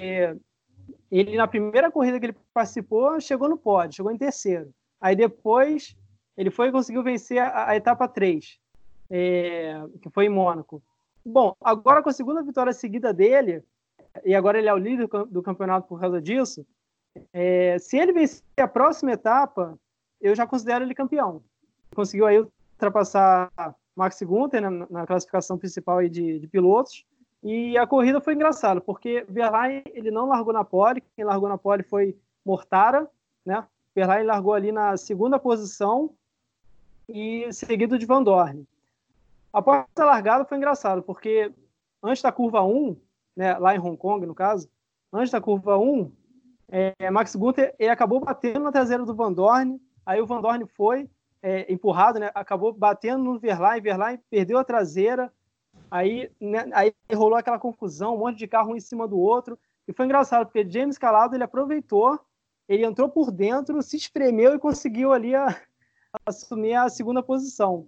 ele, 1.11 1.37
na 1.37 1.47
primeira 1.47 1.91
corrida 1.91 2.19
que 2.19 2.27
ele 2.27 2.37
participou, 2.53 3.19
chegou 3.19 3.49
no 3.49 3.57
pódio, 3.57 3.97
chegou 3.97 4.11
em 4.11 4.17
terceiro. 4.17 4.73
Aí 5.01 5.15
depois, 5.15 5.95
ele 6.37 6.49
foi 6.49 6.67
e 6.67 6.71
conseguiu 6.71 7.03
vencer 7.03 7.39
a, 7.39 7.69
a 7.69 7.75
etapa 7.75 8.07
3, 8.07 8.59
é, 9.09 9.81
que 10.01 10.09
foi 10.09 10.25
em 10.25 10.29
Mônaco. 10.29 10.81
Bom, 11.25 11.55
agora 11.61 12.01
com 12.03 12.09
a 12.09 12.13
segunda 12.13 12.43
vitória 12.43 12.73
seguida 12.73 13.13
dele, 13.13 13.63
e 14.23 14.35
agora 14.35 14.57
ele 14.57 14.67
é 14.67 14.73
o 14.73 14.77
líder 14.77 15.07
do 15.29 15.41
campeonato 15.41 15.87
por 15.87 15.99
causa 15.99 16.21
disso, 16.21 16.65
é, 17.33 17.77
se 17.79 17.97
ele 17.97 18.13
vencer 18.13 18.43
a 18.57 18.67
próxima 18.67 19.11
etapa, 19.11 19.77
eu 20.21 20.35
já 20.35 20.45
considero 20.45 20.83
ele 20.83 20.93
campeão. 20.93 21.43
Conseguiu 21.95 22.27
aí 22.27 22.39
ultrapassar 22.39 23.49
Max 23.95 24.21
Gunther 24.21 24.61
na, 24.61 24.87
na 24.89 25.05
classificação 25.05 25.57
principal 25.57 26.07
de, 26.07 26.39
de, 26.39 26.47
pilotos. 26.47 27.05
E 27.43 27.77
a 27.77 27.87
corrida 27.87 28.19
foi 28.19 28.33
engraçada, 28.33 28.81
porque 28.81 29.25
Verlaine 29.29 29.83
ele 29.87 30.11
não 30.11 30.27
largou 30.27 30.53
na 30.53 30.63
pole, 30.63 31.03
quem 31.15 31.23
largou 31.23 31.47
na 31.47 31.57
pole 31.57 31.83
foi 31.83 32.17
Mortara, 32.45 33.09
né? 33.45 33.65
Verlaine 33.95 34.25
largou 34.25 34.53
ali 34.53 34.71
na 34.71 34.97
segunda 34.97 35.39
posição 35.39 36.11
e 37.07 37.51
seguido 37.51 37.97
de 37.97 38.05
Van 38.05 38.23
Dorn. 38.23 38.67
Após 39.51 39.85
a 39.97 40.05
largada 40.05 40.45
foi 40.45 40.57
engraçado, 40.57 41.01
porque 41.01 41.51
antes 42.03 42.21
da 42.21 42.31
curva 42.31 42.61
1, 42.63 42.95
né, 43.35 43.57
lá 43.57 43.75
em 43.75 43.79
Hong 43.79 43.97
Kong, 43.97 44.25
no 44.25 44.35
caso, 44.35 44.69
antes 45.11 45.31
da 45.31 45.41
curva 45.41 45.77
1, 45.77 46.11
é, 46.67 47.09
Max 47.09 47.35
Gunther 47.35 47.73
ele 47.79 47.89
acabou 47.89 48.19
batendo 48.19 48.59
na 48.59 48.71
traseira 48.71 49.03
do 49.03 49.15
Van 49.15 49.33
Dorn, 49.33 49.81
aí 50.05 50.21
o 50.21 50.25
Van 50.25 50.39
Dorn 50.39 50.65
foi, 50.67 51.09
é, 51.41 51.71
empurrado, 51.71 52.19
né? 52.19 52.31
Acabou 52.33 52.73
batendo 52.73 53.23
no 53.23 53.39
Verlaine, 53.39 53.81
Verlaine 53.81 54.21
perdeu 54.29 54.57
a 54.57 54.63
traseira, 54.63 55.31
aí, 55.89 56.31
né, 56.39 56.69
aí 56.73 56.93
rolou 57.13 57.37
aquela 57.37 57.59
confusão, 57.59 58.15
um 58.15 58.19
monte 58.19 58.37
de 58.37 58.47
carro 58.47 58.71
um 58.71 58.75
em 58.75 58.79
cima 58.79 59.07
do 59.07 59.17
outro, 59.19 59.57
e 59.87 59.93
foi 59.93 60.05
engraçado, 60.05 60.45
porque 60.45 60.69
James 60.69 60.97
Calado 60.97 61.35
ele 61.35 61.43
aproveitou, 61.43 62.19
ele 62.67 62.85
entrou 62.85 63.09
por 63.09 63.31
dentro, 63.31 63.81
se 63.81 63.97
espremeu 63.97 64.53
e 64.53 64.59
conseguiu 64.59 65.11
ali 65.11 65.33
a, 65.33 65.47
a 65.47 66.19
assumir 66.27 66.75
a 66.75 66.89
segunda 66.89 67.23
posição. 67.23 67.87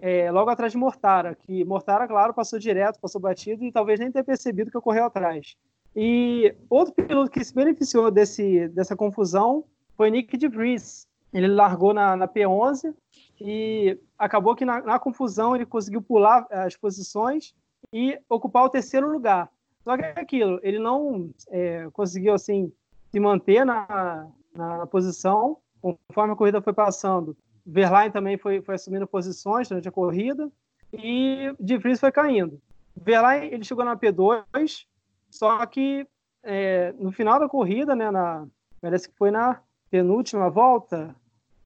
É, 0.00 0.30
logo 0.30 0.48
atrás 0.48 0.70
de 0.70 0.78
Mortara, 0.78 1.34
que 1.34 1.64
Mortara, 1.64 2.06
claro, 2.06 2.32
passou 2.32 2.58
direto, 2.58 3.00
passou 3.00 3.20
batido 3.20 3.64
e 3.64 3.72
talvez 3.72 3.98
nem 3.98 4.12
tenha 4.12 4.22
percebido 4.22 4.70
que 4.70 4.78
ocorreu 4.78 5.04
atrás. 5.04 5.56
E 5.96 6.54
outro 6.68 6.94
piloto 6.94 7.30
que 7.30 7.44
se 7.44 7.52
beneficiou 7.52 8.10
desse, 8.10 8.68
dessa 8.68 8.94
confusão 8.94 9.64
foi 9.96 10.10
Nick 10.10 10.36
de 10.36 10.46
Vries, 10.46 11.08
ele 11.32 11.48
largou 11.48 11.94
na, 11.94 12.16
na 12.16 12.28
P11 12.28 12.94
e 13.40 13.98
acabou 14.18 14.54
que 14.54 14.64
na, 14.64 14.82
na, 14.82 14.98
confusão 14.98 15.54
ele 15.54 15.64
conseguiu 15.64 16.02
pular 16.02 16.46
as 16.50 16.76
posições 16.76 17.54
e 17.92 18.18
ocupar 18.28 18.64
o 18.64 18.70
terceiro 18.70 19.10
lugar. 19.10 19.50
Só 19.82 19.96
que 19.96 20.04
é 20.04 20.14
aquilo, 20.16 20.60
ele 20.62 20.78
não 20.78 21.30
é, 21.48 21.88
conseguiu 21.92 22.34
assim 22.34 22.72
se 23.10 23.18
manter 23.18 23.64
na, 23.64 24.28
na, 24.54 24.86
posição 24.86 25.56
conforme 25.80 26.32
a 26.32 26.36
corrida 26.36 26.60
foi 26.60 26.72
passando. 26.72 27.36
Verlaine 27.64 28.12
também 28.12 28.36
foi, 28.36 28.60
foi 28.60 28.74
assumindo 28.74 29.06
posições 29.06 29.68
durante 29.68 29.88
a 29.88 29.92
corrida 29.92 30.50
e 30.92 31.54
De 31.58 31.78
Vries 31.78 32.00
foi 32.00 32.12
caindo. 32.12 32.60
Verlaine 32.94 33.46
ele 33.46 33.64
chegou 33.64 33.84
na 33.84 33.96
P2, 33.96 34.86
só 35.30 35.64
que 35.64 36.06
é, 36.42 36.92
no 36.98 37.12
final 37.12 37.38
da 37.38 37.48
corrida, 37.48 37.94
né, 37.94 38.10
na, 38.10 38.46
parece 38.80 39.08
que 39.08 39.16
foi 39.16 39.30
na 39.30 39.60
penúltima 39.90 40.48
volta, 40.48 41.14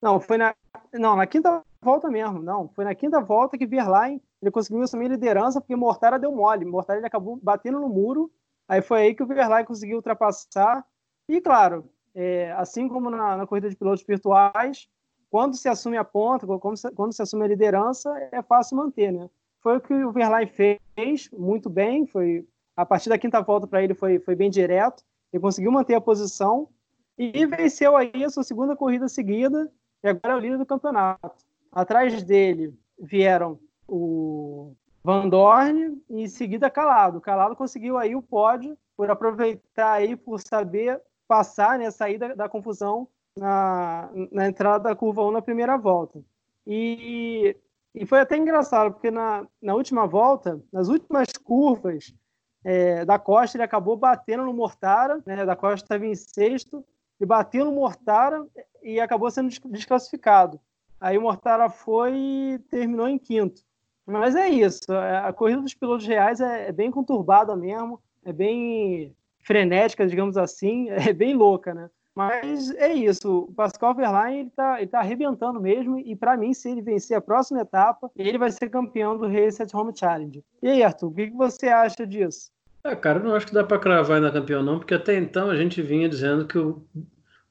não, 0.04 0.20
foi 0.20 0.36
na, 0.36 0.54
não, 0.92 1.16
na 1.16 1.26
quinta 1.26 1.64
volta 1.80 2.10
mesmo, 2.10 2.42
não, 2.42 2.68
foi 2.68 2.84
na 2.84 2.94
quinta 2.94 3.22
volta 3.22 3.56
que 3.56 3.66
Verlaine 3.66 4.22
ele 4.42 4.50
conseguiu 4.50 4.82
assumir 4.82 5.08
liderança 5.08 5.62
porque 5.62 5.74
Mortara 5.74 6.18
deu 6.18 6.30
mole, 6.30 6.66
Mortara 6.66 6.98
ele 6.98 7.06
acabou 7.06 7.38
batendo 7.42 7.80
no 7.80 7.88
muro, 7.88 8.30
aí 8.68 8.82
foi 8.82 9.00
aí 9.00 9.14
que 9.14 9.22
o 9.22 9.26
Verlaine 9.26 9.66
conseguiu 9.66 9.96
ultrapassar, 9.96 10.84
e 11.26 11.40
claro, 11.40 11.88
é, 12.14 12.52
assim 12.52 12.86
como 12.86 13.08
na, 13.08 13.38
na, 13.38 13.46
corrida 13.46 13.70
de 13.70 13.76
pilotos 13.76 14.04
virtuais, 14.06 14.86
quando 15.30 15.56
se 15.56 15.70
assume 15.70 15.96
a 15.96 16.04
ponta, 16.04 16.46
quando 16.46 16.76
se, 16.76 16.90
quando 16.90 17.14
se 17.14 17.22
assume 17.22 17.46
a 17.46 17.48
liderança, 17.48 18.14
é 18.30 18.42
fácil 18.42 18.76
manter, 18.76 19.10
né? 19.10 19.30
Foi 19.62 19.78
o 19.78 19.80
que 19.80 19.94
o 19.94 20.12
Verlaine 20.12 20.50
fez 20.50 21.30
muito 21.32 21.70
bem, 21.70 22.06
foi 22.06 22.46
a 22.76 22.84
partir 22.84 23.08
da 23.08 23.16
quinta 23.16 23.40
volta 23.40 23.66
para 23.66 23.82
ele 23.82 23.94
foi, 23.94 24.18
foi 24.18 24.34
bem 24.34 24.50
direto, 24.50 25.02
ele 25.32 25.40
conseguiu 25.40 25.72
manter 25.72 25.94
a 25.94 26.00
posição 26.00 26.68
e 27.16 27.46
venceu 27.46 27.96
aí 27.96 28.22
a 28.22 28.28
sua 28.28 28.44
segunda 28.44 28.76
corrida 28.76 29.08
seguida 29.08 29.72
e 30.04 30.08
agora 30.08 30.34
é 30.34 30.36
o 30.36 30.40
líder 30.40 30.58
do 30.58 30.66
campeonato. 30.66 31.34
Atrás 31.72 32.22
dele 32.22 32.78
vieram 33.00 33.58
o 33.88 34.74
Van 35.02 35.28
Dorn 35.28 35.98
e 36.10 36.22
em 36.22 36.28
seguida 36.28 36.70
Calado. 36.70 37.22
Calado 37.22 37.56
conseguiu 37.56 37.96
aí 37.96 38.14
o 38.14 38.22
pódio 38.22 38.76
por 38.94 39.10
aproveitar 39.10 39.92
aí, 39.94 40.14
por 40.14 40.38
saber 40.40 41.00
passar, 41.26 41.78
né, 41.78 41.90
sair 41.90 42.18
da, 42.18 42.34
da 42.34 42.48
confusão 42.50 43.08
na, 43.36 44.10
na 44.30 44.46
entrada 44.46 44.90
da 44.90 44.94
curva 44.94 45.24
1 45.24 45.30
na 45.30 45.42
primeira 45.42 45.78
volta. 45.78 46.22
E, 46.66 47.56
e 47.94 48.04
foi 48.04 48.20
até 48.20 48.36
engraçado, 48.36 48.92
porque 48.92 49.10
na, 49.10 49.46
na 49.60 49.74
última 49.74 50.06
volta, 50.06 50.62
nas 50.70 50.88
últimas 50.88 51.28
curvas 51.42 52.14
é, 52.62 53.06
da 53.06 53.18
Costa, 53.18 53.56
ele 53.56 53.64
acabou 53.64 53.96
batendo 53.96 54.44
no 54.44 54.52
Mortara, 54.52 55.22
né, 55.24 55.46
da 55.46 55.56
Costa 55.56 55.84
estava 55.84 56.06
em 56.06 56.14
sexto, 56.14 56.84
e 57.20 57.26
bateu 57.26 57.64
no 57.64 57.72
Mortara 57.72 58.44
e 58.82 59.00
acabou 59.00 59.30
sendo 59.30 59.50
desclassificado. 59.66 60.60
Aí 61.00 61.18
o 61.18 61.22
Mortara 61.22 61.68
foi 61.68 62.12
e 62.14 62.58
terminou 62.70 63.08
em 63.08 63.18
quinto. 63.18 63.62
Mas 64.06 64.34
é 64.34 64.48
isso. 64.48 64.92
É, 64.92 65.18
a 65.18 65.32
corrida 65.32 65.62
dos 65.62 65.74
pilotos 65.74 66.06
reais 66.06 66.40
é, 66.40 66.68
é 66.68 66.72
bem 66.72 66.90
conturbada 66.90 67.56
mesmo, 67.56 68.00
é 68.24 68.32
bem 68.32 69.14
frenética, 69.40 70.06
digamos 70.06 70.36
assim, 70.36 70.88
é 70.90 71.12
bem 71.12 71.34
louca, 71.34 71.74
né? 71.74 71.90
Mas 72.14 72.70
é 72.76 72.92
isso, 72.92 73.46
o 73.48 73.52
Pascal 73.52 73.92
Verlaine 73.92 74.38
ele 74.38 74.50
tá, 74.50 74.80
ele 74.80 74.86
tá 74.86 75.00
arrebentando 75.00 75.60
mesmo, 75.60 75.98
e 75.98 76.14
para 76.14 76.36
mim, 76.36 76.54
se 76.54 76.70
ele 76.70 76.80
vencer 76.80 77.16
a 77.16 77.20
próxima 77.20 77.62
etapa, 77.62 78.08
ele 78.14 78.38
vai 78.38 78.52
ser 78.52 78.70
campeão 78.70 79.18
do 79.18 79.26
Race 79.26 79.60
at 79.60 79.74
Home 79.74 79.92
Challenge. 79.92 80.44
E 80.62 80.68
aí, 80.68 80.82
Arthur, 80.84 81.08
o 81.08 81.12
que, 81.12 81.26
que 81.26 81.36
você 81.36 81.68
acha 81.68 82.06
disso? 82.06 82.52
Ah, 82.84 82.94
cara, 82.94 83.18
eu 83.18 83.24
não 83.24 83.34
acho 83.34 83.46
que 83.46 83.54
dá 83.54 83.64
para 83.64 83.78
cravar 83.78 84.18
ainda 84.18 84.30
campeão, 84.30 84.62
não, 84.62 84.78
porque 84.78 84.92
até 84.92 85.16
então 85.16 85.48
a 85.48 85.56
gente 85.56 85.80
vinha 85.80 86.06
dizendo 86.06 86.46
que 86.46 86.58
o, 86.58 86.86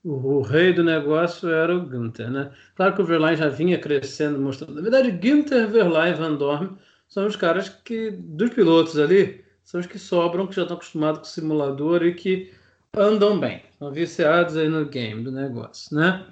o, 0.04 0.12
o, 0.12 0.42
rei 0.44 0.72
do 0.72 0.84
negócio 0.84 1.50
era 1.50 1.76
o 1.76 1.84
Günther, 1.84 2.30
né? 2.30 2.52
Claro 2.76 2.94
que 2.94 3.02
o 3.02 3.06
Verlaine 3.06 3.38
já 3.38 3.50
vinha 3.50 3.80
crescendo, 3.80 4.40
mostrando. 4.40 4.76
Na 4.76 4.82
verdade, 4.82 5.10
Günther, 5.10 5.68
Verlaine 5.68 6.16
e 6.16 6.20
Van 6.20 6.36
Dorn 6.36 6.78
são 7.08 7.26
os 7.26 7.36
caras 7.36 7.68
que, 7.68 8.12
dos 8.12 8.52
pilotos 8.52 9.00
ali, 9.00 9.44
são 9.64 9.80
os 9.80 9.88
que 9.88 9.98
sobram, 9.98 10.46
que 10.46 10.56
já 10.56 10.62
estão 10.62 10.78
acostumados 10.78 11.22
com 11.22 11.26
o 11.26 11.30
simulador 11.30 12.04
e 12.04 12.14
que 12.14 12.54
andam 12.96 13.40
bem, 13.40 13.64
são 13.80 13.92
viciados 13.92 14.56
aí 14.56 14.70
no 14.70 14.86
game 14.86 15.24
do 15.24 15.32
negócio, 15.32 15.96
né? 15.98 16.28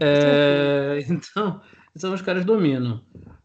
É, 0.00 0.98
então, 1.08 1.60
são 1.94 2.12
os 2.12 2.22
caras 2.22 2.42
que 2.42 2.46
dominam. 2.48 3.00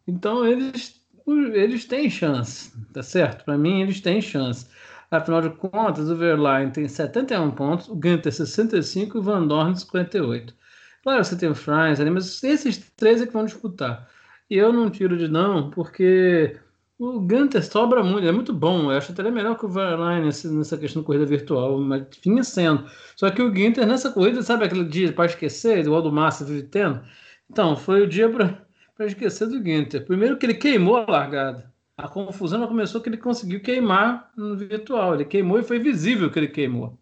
Então, 0.08 0.44
eles, 0.44 1.05
eles 1.28 1.86
têm 1.86 2.10
chance, 2.10 2.72
tá 2.94 3.02
certo? 3.02 3.44
Para 3.46 3.58
mim, 3.58 3.82
eles 3.82 4.02
têm 4.02 4.22
chance. 4.22 4.68
Afinal 5.10 5.42
de 5.42 5.50
contas, 5.50 6.10
o 6.10 6.16
Verlaine 6.16 6.72
tem 6.72 6.88
71 6.88 7.52
pontos, 7.52 7.88
o 7.88 7.96
Günther 7.96 8.32
65 8.32 9.18
e 9.18 9.20
o 9.20 9.24
Van 9.24 9.46
Dorn 9.48 9.76
58. 9.76 10.54
Claro, 11.04 11.24
você 11.24 11.36
tem 11.38 11.50
o 11.50 11.56
Franz 11.56 12.00
ali, 12.00 12.10
mas 12.10 12.44
esses 12.44 12.78
três 12.96 13.22
é 13.22 13.28
que 13.28 13.34
vão 13.34 13.46
disputar. 13.46 14.10
E 14.50 14.58
eu 14.58 14.74
não 14.74 14.90
tiro 14.90 15.18
de 15.18 15.28
não, 15.28 15.70
porque 15.70 16.60
o 16.98 17.20
Gunter 17.20 17.64
sobra 17.64 18.04
muito, 18.04 18.28
é 18.28 18.32
muito 18.32 18.54
bom. 18.54 18.92
Eu 18.92 18.98
acho 18.98 19.12
até 19.12 19.30
melhor 19.30 19.58
que 19.58 19.66
o 19.66 19.70
Verlaine 19.70 20.26
nessa 20.26 20.78
questão 20.78 21.02
de 21.02 21.06
corrida 21.06 21.26
virtual, 21.26 21.80
mas 21.80 22.06
vinha 22.24 22.44
sendo. 22.44 22.90
Só 23.16 23.30
que 23.30 23.42
o 23.42 23.52
Gunter 23.52 23.86
nessa 23.86 24.12
corrida, 24.12 24.42
sabe 24.44 24.66
aquele 24.66 24.86
dia 24.86 25.12
para 25.14 25.26
esquecer, 25.26 25.80
igual 25.80 26.02
do 26.02 26.12
Massa 26.12 26.46
vive 26.46 26.64
tendo? 26.64 27.02
Então, 27.50 27.76
foi 27.76 28.02
o 28.02 28.08
dia 28.08 28.30
para 28.30 28.65
esquecer 29.04 29.48
do 29.48 29.58
Gunter. 29.58 30.06
Primeiro 30.06 30.38
que 30.38 30.46
ele 30.46 30.56
queimou 30.56 30.98
a 30.98 31.06
largada. 31.10 31.74
A 31.98 32.08
confusão 32.08 32.68
começou 32.68 33.02
que 33.02 33.10
ele 33.10 33.18
conseguiu 33.18 33.62
queimar 33.62 34.32
no 34.36 34.56
virtual. 34.56 35.16
Ele 35.16 35.26
queimou 35.26 35.60
e 35.60 35.64
foi 35.64 35.80
visível 35.80 36.30
que 36.30 36.40
ele 36.40 36.48
queimou. 36.48 36.98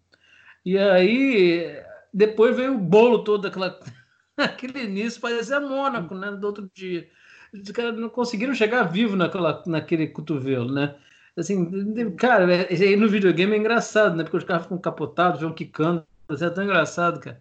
E 0.66 0.78
aí, 0.78 1.82
depois 2.14 2.56
veio 2.56 2.76
o 2.76 2.80
bolo 2.80 3.24
todo, 3.24 3.48
aquela, 3.48 3.80
aquele 4.38 4.84
início, 4.84 5.20
parecia 5.20 5.60
Mônaco, 5.60 6.16
né, 6.16 6.32
do 6.32 6.46
outro 6.46 6.70
dia 6.74 7.08
os 7.54 7.72
caras 7.72 7.96
não 7.98 8.10
conseguiram 8.10 8.54
chegar 8.54 8.84
vivo 8.84 9.16
naquela, 9.16 9.62
naquele 9.68 10.08
cotovelo, 10.08 10.72
né? 10.74 10.96
Assim, 11.38 12.12
cara, 12.16 12.46
aí 12.70 12.96
no 12.96 13.08
videogame 13.08 13.54
é 13.54 13.58
engraçado, 13.58 14.16
né? 14.16 14.24
Porque 14.24 14.38
os 14.38 14.44
caras 14.44 14.64
ficam 14.64 14.78
capotados, 14.78 15.42
vão 15.42 15.54
quicando, 15.54 16.06
é 16.30 16.50
tão 16.50 16.64
engraçado, 16.64 17.20
cara. 17.20 17.40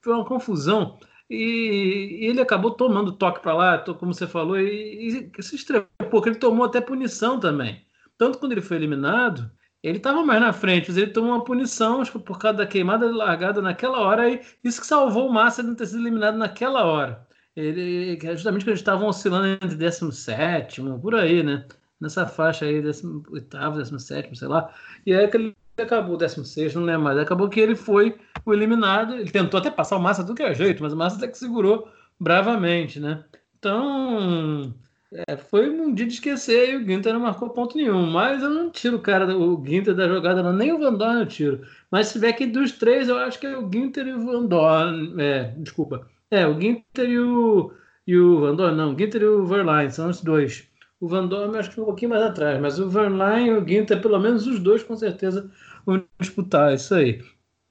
Foi 0.00 0.14
uma 0.14 0.24
confusão. 0.24 0.98
E, 1.30 2.18
e 2.22 2.26
ele 2.26 2.40
acabou 2.40 2.72
tomando 2.72 3.12
toque 3.12 3.40
para 3.40 3.54
lá, 3.54 3.78
como 3.78 4.12
você 4.12 4.26
falou, 4.26 4.58
e, 4.58 5.30
e 5.38 5.42
se 5.42 5.54
estrepou, 5.56 6.26
ele 6.26 6.36
tomou 6.36 6.66
até 6.66 6.80
punição 6.80 7.38
também. 7.38 7.84
Tanto 8.18 8.38
quando 8.38 8.52
ele 8.52 8.60
foi 8.60 8.76
eliminado, 8.76 9.50
ele 9.82 9.98
estava 9.98 10.24
mais 10.24 10.40
na 10.40 10.52
frente, 10.52 10.88
mas 10.88 10.96
ele 10.98 11.12
tomou 11.12 11.30
uma 11.30 11.44
punição 11.44 12.00
acho 12.00 12.12
que 12.12 12.18
por 12.18 12.38
causa 12.38 12.58
da 12.58 12.66
queimada 12.66 13.06
largada 13.14 13.62
naquela 13.62 14.00
hora, 14.00 14.28
e 14.28 14.40
isso 14.64 14.80
que 14.80 14.86
salvou 14.86 15.28
o 15.28 15.32
Massa 15.32 15.62
de 15.62 15.68
não 15.68 15.76
ter 15.76 15.86
sido 15.86 16.00
eliminado 16.00 16.36
naquela 16.36 16.84
hora 16.84 17.26
ele 17.56 18.18
justamente 18.36 18.64
que 18.64 18.70
eles 18.70 18.80
estavam 18.80 19.08
oscilando 19.08 19.46
entre 19.46 19.76
17, 19.76 20.82
por 21.00 21.14
aí, 21.14 21.42
né? 21.42 21.66
Nessa 22.00 22.26
faixa 22.26 22.64
aí, 22.64 22.80
18, 22.80 23.48
17, 23.76 24.36
sei 24.38 24.48
lá. 24.48 24.72
E 25.04 25.14
aí 25.14 25.28
que 25.28 25.54
acabou, 25.80 26.16
16, 26.16 26.74
não 26.74 26.82
lembro 26.82 27.02
mais. 27.02 27.18
Acabou 27.18 27.48
que 27.48 27.60
ele 27.60 27.76
foi 27.76 28.16
o 28.44 28.52
eliminado. 28.52 29.14
Ele 29.14 29.30
tentou 29.30 29.58
até 29.58 29.70
passar 29.70 29.96
o 29.96 30.00
Massa 30.00 30.24
do 30.24 30.34
que 30.34 30.42
é 30.42 30.54
jeito, 30.54 30.82
mas 30.82 30.92
o 30.92 30.96
Massa 30.96 31.16
até 31.16 31.28
que 31.28 31.38
segurou 31.38 31.88
bravamente, 32.18 33.00
né? 33.00 33.24
Então, 33.58 34.74
é, 35.12 35.36
foi 35.36 35.68
um 35.68 35.92
dia 35.92 36.06
de 36.06 36.14
esquecer 36.14 36.70
e 36.70 36.76
o 36.76 36.86
Ginter 36.86 37.12
não 37.12 37.20
marcou 37.20 37.50
ponto 37.50 37.76
nenhum. 37.76 38.06
Mas 38.06 38.42
eu 38.42 38.50
não 38.50 38.70
tiro 38.70 38.96
o 38.96 39.00
cara, 39.00 39.36
o 39.36 39.64
Ginter 39.64 39.94
da 39.94 40.08
jogada, 40.08 40.42
não, 40.42 40.52
nem 40.52 40.72
o 40.72 40.78
Van 40.78 40.94
Dorn 40.94 41.20
eu 41.20 41.26
tiro. 41.26 41.62
Mas 41.90 42.08
se 42.08 42.14
tiver 42.14 42.28
aqui 42.28 42.46
dos 42.46 42.72
três, 42.72 43.08
eu 43.08 43.18
acho 43.18 43.38
que 43.38 43.46
é 43.46 43.58
o 43.58 43.70
Ginter 43.70 44.06
e 44.06 44.12
o 44.12 44.24
Van 44.24 44.46
Dorn. 44.46 45.20
É, 45.20 45.54
desculpa. 45.58 46.06
É, 46.30 46.46
o 46.46 46.60
Ginter 46.60 47.08
e 47.08 47.18
o, 47.18 47.72
e 48.06 48.16
o 48.16 48.40
Van 48.40 48.54
Dorn, 48.54 48.76
não, 48.76 48.94
o 48.94 48.98
Ginter 48.98 49.22
e 49.22 49.26
o 49.26 49.46
Verlaine, 49.46 49.90
são 49.90 50.08
os 50.08 50.20
dois. 50.22 50.68
O 51.00 51.08
Van 51.08 51.26
Dorn 51.26 51.56
acho 51.58 51.70
que 51.70 51.80
um 51.80 51.86
pouquinho 51.86 52.10
mais 52.10 52.22
atrás, 52.22 52.60
mas 52.60 52.78
o 52.78 52.88
Verlaine 52.88 53.48
e 53.48 53.52
o 53.52 53.66
Ginter, 53.66 54.00
pelo 54.00 54.18
menos 54.20 54.46
os 54.46 54.60
dois, 54.60 54.82
com 54.82 54.96
certeza 54.96 55.50
vão 55.84 56.04
disputar 56.20 56.74
isso 56.74 56.94
aí. 56.94 57.22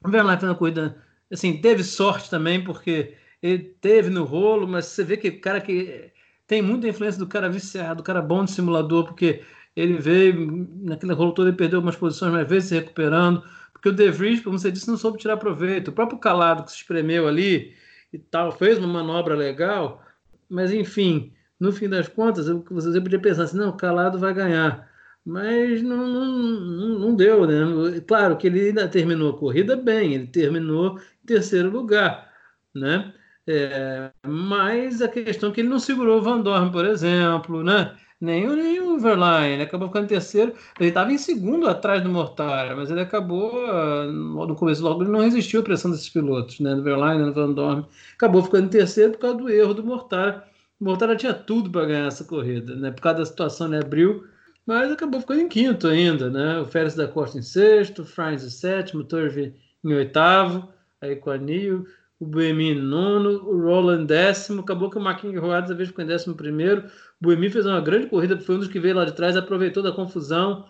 O 0.04 0.10
Verlaine 0.10 0.40
fez 0.40 0.50
uma 0.50 0.58
corrida, 0.58 1.02
assim, 1.30 1.60
teve 1.60 1.84
sorte 1.84 2.30
também, 2.30 2.62
porque 2.62 3.14
ele 3.42 3.58
teve 3.80 4.10
no 4.10 4.24
rolo, 4.24 4.66
mas 4.66 4.86
você 4.86 5.04
vê 5.04 5.16
que 5.16 5.28
o 5.28 5.40
cara 5.40 5.60
que 5.60 6.12
tem 6.46 6.62
muita 6.62 6.88
influência 6.88 7.18
do 7.18 7.26
cara 7.26 7.48
viciado, 7.48 8.02
do 8.02 8.02
cara 8.02 8.20
bom 8.20 8.44
de 8.44 8.50
simulador, 8.50 9.04
porque 9.04 9.42
ele 9.76 9.94
veio 9.98 10.68
naquele 10.82 11.12
rolo 11.12 11.32
todo 11.32 11.48
e 11.48 11.52
perdeu 11.52 11.78
algumas 11.78 11.96
posições, 11.96 12.32
mas 12.32 12.48
veio 12.48 12.60
se 12.60 12.74
recuperando, 12.74 13.42
porque 13.72 13.88
o 13.88 13.92
De 13.92 14.10
Vries, 14.10 14.42
como 14.42 14.58
você 14.58 14.70
disse, 14.70 14.88
não 14.88 14.96
soube 14.96 15.18
tirar 15.18 15.36
proveito. 15.36 15.88
O 15.88 15.92
próprio 15.92 16.18
Calado 16.18 16.64
que 16.64 16.70
se 16.72 16.78
espremeu 16.78 17.28
ali, 17.28 17.74
e 18.12 18.18
tal, 18.18 18.52
fez 18.52 18.78
uma 18.78 18.88
manobra 18.88 19.34
legal, 19.34 20.04
mas 20.48 20.72
enfim, 20.72 21.32
no 21.58 21.72
fim 21.72 21.88
das 21.88 22.08
contas, 22.08 22.46
você 22.48 23.00
podia 23.00 23.20
pensar 23.20 23.44
assim, 23.44 23.56
não, 23.56 23.76
Calado 23.76 24.18
vai 24.18 24.34
ganhar. 24.34 24.89
Mas 25.24 25.82
não, 25.82 26.06
não, 26.06 26.98
não 26.98 27.14
deu, 27.14 27.46
né? 27.46 28.00
Claro 28.06 28.36
que 28.36 28.46
ele 28.46 28.68
ainda 28.68 28.88
terminou 28.88 29.30
a 29.30 29.38
corrida 29.38 29.76
bem, 29.76 30.14
ele 30.14 30.26
terminou 30.26 30.98
em 31.22 31.26
terceiro 31.26 31.70
lugar, 31.70 32.32
né? 32.74 33.12
É, 33.46 34.12
mas 34.26 35.02
a 35.02 35.08
questão 35.08 35.50
é 35.50 35.52
que 35.52 35.60
ele 35.60 35.68
não 35.68 35.78
segurou 35.78 36.18
o 36.18 36.22
Van 36.22 36.40
Dorn, 36.40 36.70
por 36.72 36.84
exemplo, 36.84 37.62
né? 37.62 37.96
nem 38.20 38.46
o, 38.46 38.54
nem 38.54 38.80
o 38.80 38.98
Verlaine. 38.98 39.54
Ele 39.54 39.62
acabou 39.62 39.88
ficando 39.88 40.04
em 40.04 40.08
terceiro. 40.08 40.54
Ele 40.78 40.90
estava 40.90 41.12
em 41.12 41.18
segundo 41.18 41.68
atrás 41.68 42.02
do 42.02 42.08
Mortara, 42.10 42.76
mas 42.76 42.90
ele 42.90 43.00
acabou, 43.00 43.64
ah, 43.66 44.04
no 44.06 44.54
começo 44.54 44.82
logo, 44.82 45.02
ele 45.02 45.10
não 45.10 45.20
resistiu 45.20 45.60
à 45.60 45.62
pressão 45.62 45.90
desses 45.90 46.08
pilotos, 46.08 46.60
né? 46.60 46.74
Do 46.74 46.82
Verlaine, 46.82 47.24
do 47.24 47.32
Van 47.32 47.52
Dorn. 47.52 47.86
Acabou 48.14 48.42
ficando 48.42 48.66
em 48.66 48.70
terceiro 48.70 49.12
por 49.12 49.20
causa 49.20 49.36
do 49.38 49.48
erro 49.48 49.74
do 49.74 49.84
Mortara. 49.84 50.44
O 50.78 50.84
Mortara 50.84 51.16
tinha 51.16 51.34
tudo 51.34 51.70
para 51.70 51.86
ganhar 51.86 52.06
essa 52.06 52.24
corrida, 52.24 52.74
né? 52.76 52.90
Por 52.90 53.00
causa 53.02 53.20
da 53.20 53.26
situação, 53.26 53.66
ele 53.68 53.82
abriu, 53.84 54.24
mas 54.66 54.90
acabou 54.90 55.20
ficando 55.20 55.40
em 55.40 55.48
quinto 55.48 55.86
ainda, 55.86 56.30
né? 56.30 56.60
O 56.60 56.66
Félix 56.66 56.94
da 56.94 57.08
Costa 57.08 57.38
em 57.38 57.42
sexto, 57.42 58.02
o 58.02 58.06
Franz 58.06 58.44
em 58.44 58.50
sétimo, 58.50 59.02
o 59.02 59.04
Turvey 59.04 59.54
em 59.84 59.94
oitavo, 59.94 60.68
aí 61.00 61.16
com 61.16 61.30
a 61.30 61.36
Nil 61.36 61.86
o 62.20 62.26
Boemi 62.26 62.72
em 62.72 62.74
nono, 62.74 63.42
o 63.48 63.62
Roland 63.62 64.04
décimo, 64.04 64.60
acabou 64.60 64.90
que 64.90 64.98
o 64.98 65.00
Marquinhos 65.00 65.40
Roa 65.40 65.62
dessa 65.62 65.74
vez 65.74 65.88
ficou 65.88 66.04
em 66.04 66.06
décimo 66.06 66.34
primeiro, 66.34 66.82
o 66.82 66.90
Boemi 67.18 67.48
fez 67.48 67.64
uma 67.64 67.80
grande 67.80 68.08
corrida, 68.08 68.38
foi 68.38 68.56
um 68.56 68.58
dos 68.58 68.68
que 68.68 68.78
veio 68.78 68.94
lá 68.94 69.06
de 69.06 69.12
trás, 69.12 69.36
aproveitou 69.36 69.82
da 69.82 69.90
confusão, 69.90 70.66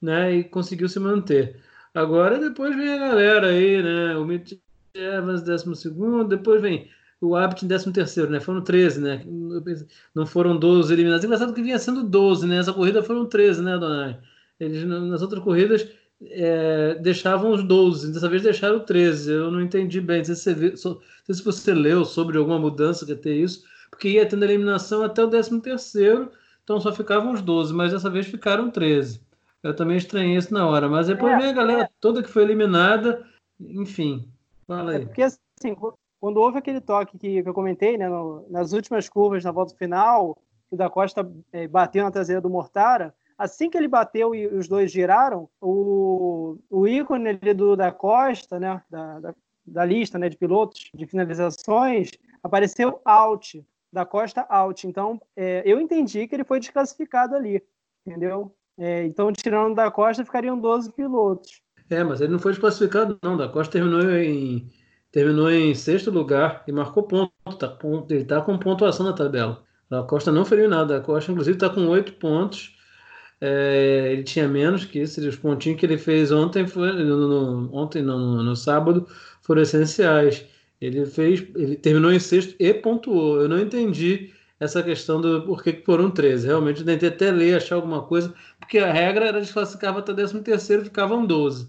né, 0.00 0.34
e 0.34 0.44
conseguiu 0.44 0.88
se 0.88 0.98
manter. 0.98 1.60
Agora 1.94 2.38
depois 2.38 2.74
vem 2.74 2.88
a 2.88 2.98
galera 2.98 3.48
aí, 3.48 3.82
né, 3.82 4.16
o 4.16 4.24
Mitch 4.24 4.54
Evans 4.94 5.42
décimo 5.42 5.76
segundo, 5.76 6.26
depois 6.26 6.62
vem 6.62 6.88
o 7.24 7.36
Abt 7.36 7.64
em 7.64 7.68
décimo 7.68 7.92
terceiro, 7.92 8.30
né, 8.30 8.40
foram 8.40 8.60
13, 8.60 9.00
né, 9.00 9.24
não 10.14 10.26
foram 10.26 10.56
12 10.56 10.92
eliminados, 10.92 11.24
engraçado 11.24 11.54
que 11.54 11.62
vinha 11.62 11.78
sendo 11.78 12.02
12, 12.04 12.46
né, 12.46 12.58
essa 12.58 12.72
corrida 12.72 13.02
foram 13.02 13.26
13, 13.26 13.62
né, 13.62 13.78
Donai? 13.78 14.18
Eles, 14.60 14.84
nas 14.84 15.22
outras 15.22 15.42
corridas 15.42 15.88
é, 16.22 16.94
deixavam 16.96 17.52
os 17.52 17.62
12, 17.62 18.12
dessa 18.12 18.28
vez 18.28 18.42
deixaram 18.42 18.80
13. 18.80 19.32
Eu 19.32 19.50
não 19.50 19.60
entendi 19.60 20.00
bem. 20.00 20.18
Não 20.18 20.24
sei 20.24 20.34
se 20.34 20.54
você, 20.54 20.88
não 20.88 21.00
sei 21.24 21.34
se 21.34 21.44
você 21.44 21.74
leu 21.74 22.04
sobre 22.04 22.38
alguma 22.38 22.58
mudança 22.58 23.04
que 23.04 23.12
ia 23.12 23.16
ter 23.16 23.34
isso, 23.34 23.64
porque 23.90 24.08
ia 24.08 24.26
tendo 24.26 24.44
eliminação 24.44 25.02
até 25.02 25.22
o 25.22 25.28
13 25.28 25.60
terceiro, 25.60 26.30
então 26.62 26.80
só 26.80 26.92
ficavam 26.92 27.32
os 27.32 27.42
12, 27.42 27.74
mas 27.74 27.92
dessa 27.92 28.10
vez 28.10 28.26
ficaram 28.26 28.70
13. 28.70 29.20
Eu 29.62 29.74
também 29.74 29.96
estranhei 29.96 30.36
isso 30.36 30.52
na 30.52 30.66
hora, 30.66 30.88
mas 30.88 31.06
depois 31.06 31.32
é, 31.32 31.38
vem 31.38 31.48
a 31.48 31.52
galera 31.52 31.82
é. 31.84 31.88
toda 32.00 32.22
que 32.22 32.28
foi 32.28 32.42
eliminada, 32.42 33.24
enfim. 33.60 34.28
Fala 34.66 34.92
aí. 34.92 35.02
É 35.02 35.06
porque 35.06 35.22
assim, 35.22 35.74
quando 36.24 36.38
houve 36.38 36.56
aquele 36.56 36.80
toque 36.80 37.18
que, 37.18 37.42
que 37.42 37.46
eu 37.46 37.52
comentei, 37.52 37.98
né, 37.98 38.08
no, 38.08 38.46
nas 38.48 38.72
últimas 38.72 39.10
curvas 39.10 39.44
na 39.44 39.52
volta 39.52 39.76
final, 39.76 40.38
o 40.70 40.74
da 40.74 40.88
Costa 40.88 41.30
é, 41.52 41.68
bateu 41.68 42.02
na 42.02 42.10
traseira 42.10 42.40
do 42.40 42.48
Mortara, 42.48 43.14
assim 43.36 43.68
que 43.68 43.76
ele 43.76 43.88
bateu 43.88 44.34
e 44.34 44.46
os 44.46 44.66
dois 44.66 44.90
giraram, 44.90 45.50
o, 45.60 46.56
o 46.70 46.88
ícone 46.88 47.34
do, 47.54 47.76
da 47.76 47.92
Costa, 47.92 48.58
né, 48.58 48.82
da, 48.88 49.20
da, 49.20 49.34
da, 49.66 49.84
lista 49.84 50.18
né, 50.18 50.30
de 50.30 50.38
pilotos 50.38 50.88
de 50.94 51.06
finalizações, 51.06 52.12
apareceu 52.42 53.02
out, 53.04 53.62
da 53.92 54.06
Costa 54.06 54.46
out. 54.48 54.86
Então, 54.86 55.20
é, 55.36 55.62
eu 55.66 55.78
entendi 55.78 56.26
que 56.26 56.34
ele 56.34 56.44
foi 56.44 56.58
desclassificado 56.58 57.34
ali, 57.34 57.62
entendeu? 58.06 58.50
É, 58.78 59.04
então, 59.04 59.30
tirando 59.30 59.74
da 59.74 59.90
Costa, 59.90 60.24
ficariam 60.24 60.58
12 60.58 60.90
pilotos. 60.90 61.60
É, 61.90 62.02
mas 62.02 62.22
ele 62.22 62.32
não 62.32 62.38
foi 62.38 62.52
desclassificado, 62.52 63.18
não. 63.22 63.36
Da 63.36 63.46
Costa 63.46 63.72
terminou 63.72 64.10
em, 64.10 64.70
terminou 65.14 65.48
em 65.48 65.72
sexto 65.76 66.10
lugar 66.10 66.64
e 66.66 66.72
marcou 66.72 67.04
ponto. 67.04 67.32
Tá, 67.56 67.78
ele 68.10 68.22
está 68.22 68.40
com 68.40 68.58
pontuação 68.58 69.06
na 69.06 69.12
tabela. 69.12 69.62
Da 69.88 70.02
Costa 70.02 70.32
não 70.32 70.44
feriu 70.44 70.68
nada. 70.68 70.98
Da 70.98 71.00
Costa, 71.00 71.30
inclusive, 71.30 71.56
está 71.56 71.70
com 71.70 71.86
oito 71.86 72.14
pontos. 72.14 72.76
É, 73.40 74.08
ele 74.12 74.24
tinha 74.24 74.48
menos 74.48 74.84
que 74.84 74.98
isso. 74.98 75.20
Os 75.20 75.36
pontinhos 75.36 75.78
que 75.78 75.86
ele 75.86 75.98
fez 75.98 76.32
ontem, 76.32 76.66
foi, 76.66 76.92
no, 76.92 77.28
no 77.28 77.76
ontem 77.76 78.02
no, 78.02 78.42
no, 78.42 78.56
sábado, 78.56 79.06
foram 79.40 79.62
essenciais. 79.62 80.44
Ele 80.80 81.06
fez, 81.06 81.46
ele 81.54 81.76
terminou 81.76 82.12
em 82.12 82.18
sexto 82.18 82.56
e 82.58 82.74
pontuou. 82.74 83.40
Eu 83.40 83.48
não 83.48 83.60
entendi 83.60 84.32
essa 84.58 84.82
questão 84.82 85.20
do 85.20 85.42
porquê 85.42 85.74
que 85.74 85.84
foram 85.84 86.10
13. 86.10 86.48
Realmente 86.48 86.80
eu 86.80 86.86
tentei 86.86 87.08
até 87.08 87.30
ler, 87.30 87.54
achar 87.54 87.76
alguma 87.76 88.02
coisa, 88.02 88.34
porque 88.58 88.78
a 88.78 88.92
regra 88.92 89.26
era 89.26 89.40
desclassificava 89.40 90.00
até 90.00 90.12
13 90.12 90.40
terceiro, 90.40 90.84
ficavam 90.84 91.24
12. 91.24 91.68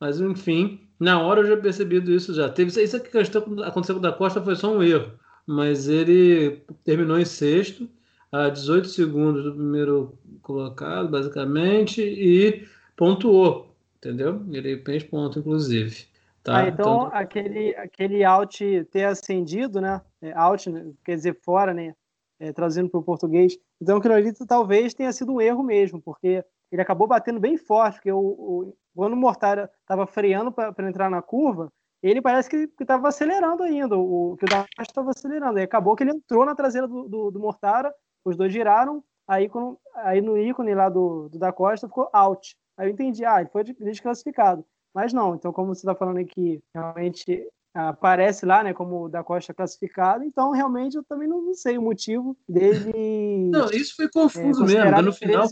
Mas 0.00 0.18
enfim, 0.18 0.85
na 0.98 1.20
hora 1.20 1.40
eu 1.40 1.46
já 1.46 1.56
percebi 1.56 1.96
isso 2.14 2.34
já. 2.34 2.48
Teve 2.48 2.70
isso 2.82 3.00
que 3.00 3.18
aconteceu 3.18 3.94
com 3.94 4.00
o 4.00 4.02
da 4.02 4.12
Costa 4.12 4.42
foi 4.42 4.56
só 4.56 4.74
um 4.74 4.82
erro, 4.82 5.12
mas 5.46 5.88
ele 5.88 6.62
terminou 6.84 7.18
em 7.18 7.24
sexto, 7.24 7.88
a 8.32 8.48
18 8.48 8.88
segundos 8.88 9.44
do 9.44 9.52
primeiro 9.54 10.18
colocado, 10.42 11.08
basicamente, 11.08 12.02
e 12.02 12.66
pontuou, 12.96 13.74
entendeu? 13.98 14.42
Ele 14.50 14.78
fez 14.78 15.02
ponto, 15.04 15.38
inclusive. 15.38 16.06
Tá? 16.42 16.58
Ah, 16.58 16.68
então, 16.68 17.06
então, 17.06 17.10
aquele, 17.12 17.74
aquele 17.74 18.24
out 18.24 18.84
ter 18.90 19.04
acendido, 19.04 19.80
né? 19.80 20.00
É, 20.22 20.32
out, 20.36 20.70
né? 20.70 20.92
quer 21.04 21.16
dizer, 21.16 21.38
fora, 21.42 21.74
né? 21.74 21.94
É, 22.38 22.52
traduzindo 22.52 22.88
para 22.88 23.00
o 23.00 23.02
português. 23.02 23.58
Então, 23.80 23.96
aquilo 23.96 24.14
ali 24.14 24.32
talvez 24.46 24.94
tenha 24.94 25.12
sido 25.12 25.32
um 25.32 25.40
erro 25.40 25.62
mesmo, 25.62 26.00
porque 26.00 26.44
ele 26.70 26.82
acabou 26.82 27.08
batendo 27.08 27.40
bem 27.40 27.56
forte, 27.56 27.94
porque 27.94 28.12
o, 28.12 28.18
o 28.18 28.76
quando 28.96 29.12
o 29.12 29.16
Mortara 29.16 29.70
estava 29.82 30.06
freando 30.06 30.50
para 30.50 30.88
entrar 30.88 31.10
na 31.10 31.20
curva, 31.20 31.70
ele 32.02 32.22
parece 32.22 32.48
que 32.48 32.68
estava 32.80 33.08
acelerando 33.08 33.62
ainda, 33.62 33.96
o, 33.96 34.36
que 34.38 34.44
o 34.44 34.48
Damasco 34.48 34.70
estava 34.80 35.10
acelerando. 35.10 35.58
E 35.58 35.62
acabou 35.62 35.94
que 35.94 36.02
ele 36.02 36.12
entrou 36.12 36.44
na 36.46 36.54
traseira 36.54 36.88
do, 36.88 37.08
do, 37.08 37.30
do, 37.30 37.40
Mortara, 37.40 37.92
os 38.24 38.36
dois 38.36 38.52
giraram, 38.52 39.04
aí, 39.28 39.48
quando, 39.48 39.78
aí 39.96 40.20
no 40.20 40.38
ícone 40.38 40.74
lá 40.74 40.88
do, 40.88 41.28
do 41.28 41.38
da 41.38 41.52
Costa 41.52 41.86
ficou 41.86 42.08
out. 42.12 42.56
Aí 42.76 42.88
eu 42.88 42.92
entendi, 42.92 43.24
ah, 43.24 43.40
ele 43.40 43.50
foi 43.50 43.64
desclassificado. 43.64 44.64
Mas 44.94 45.12
não, 45.12 45.34
então 45.34 45.52
como 45.52 45.74
você 45.74 45.80
está 45.80 45.94
falando 45.94 46.18
aqui, 46.18 46.62
realmente 46.74 47.46
aparece 47.74 48.46
lá, 48.46 48.64
né, 48.64 48.72
como 48.72 49.04
o 49.04 49.08
da 49.08 49.22
Costa 49.22 49.52
classificado, 49.52 50.24
então 50.24 50.50
realmente 50.52 50.96
eu 50.96 51.04
também 51.04 51.28
não 51.28 51.52
sei 51.52 51.76
o 51.76 51.82
motivo 51.82 52.34
dele. 52.48 53.50
Não, 53.50 53.66
isso 53.66 53.94
foi 53.96 54.08
confuso 54.08 54.64
é, 54.64 54.84
mesmo, 54.84 55.02
no 55.02 55.12
final. 55.12 55.46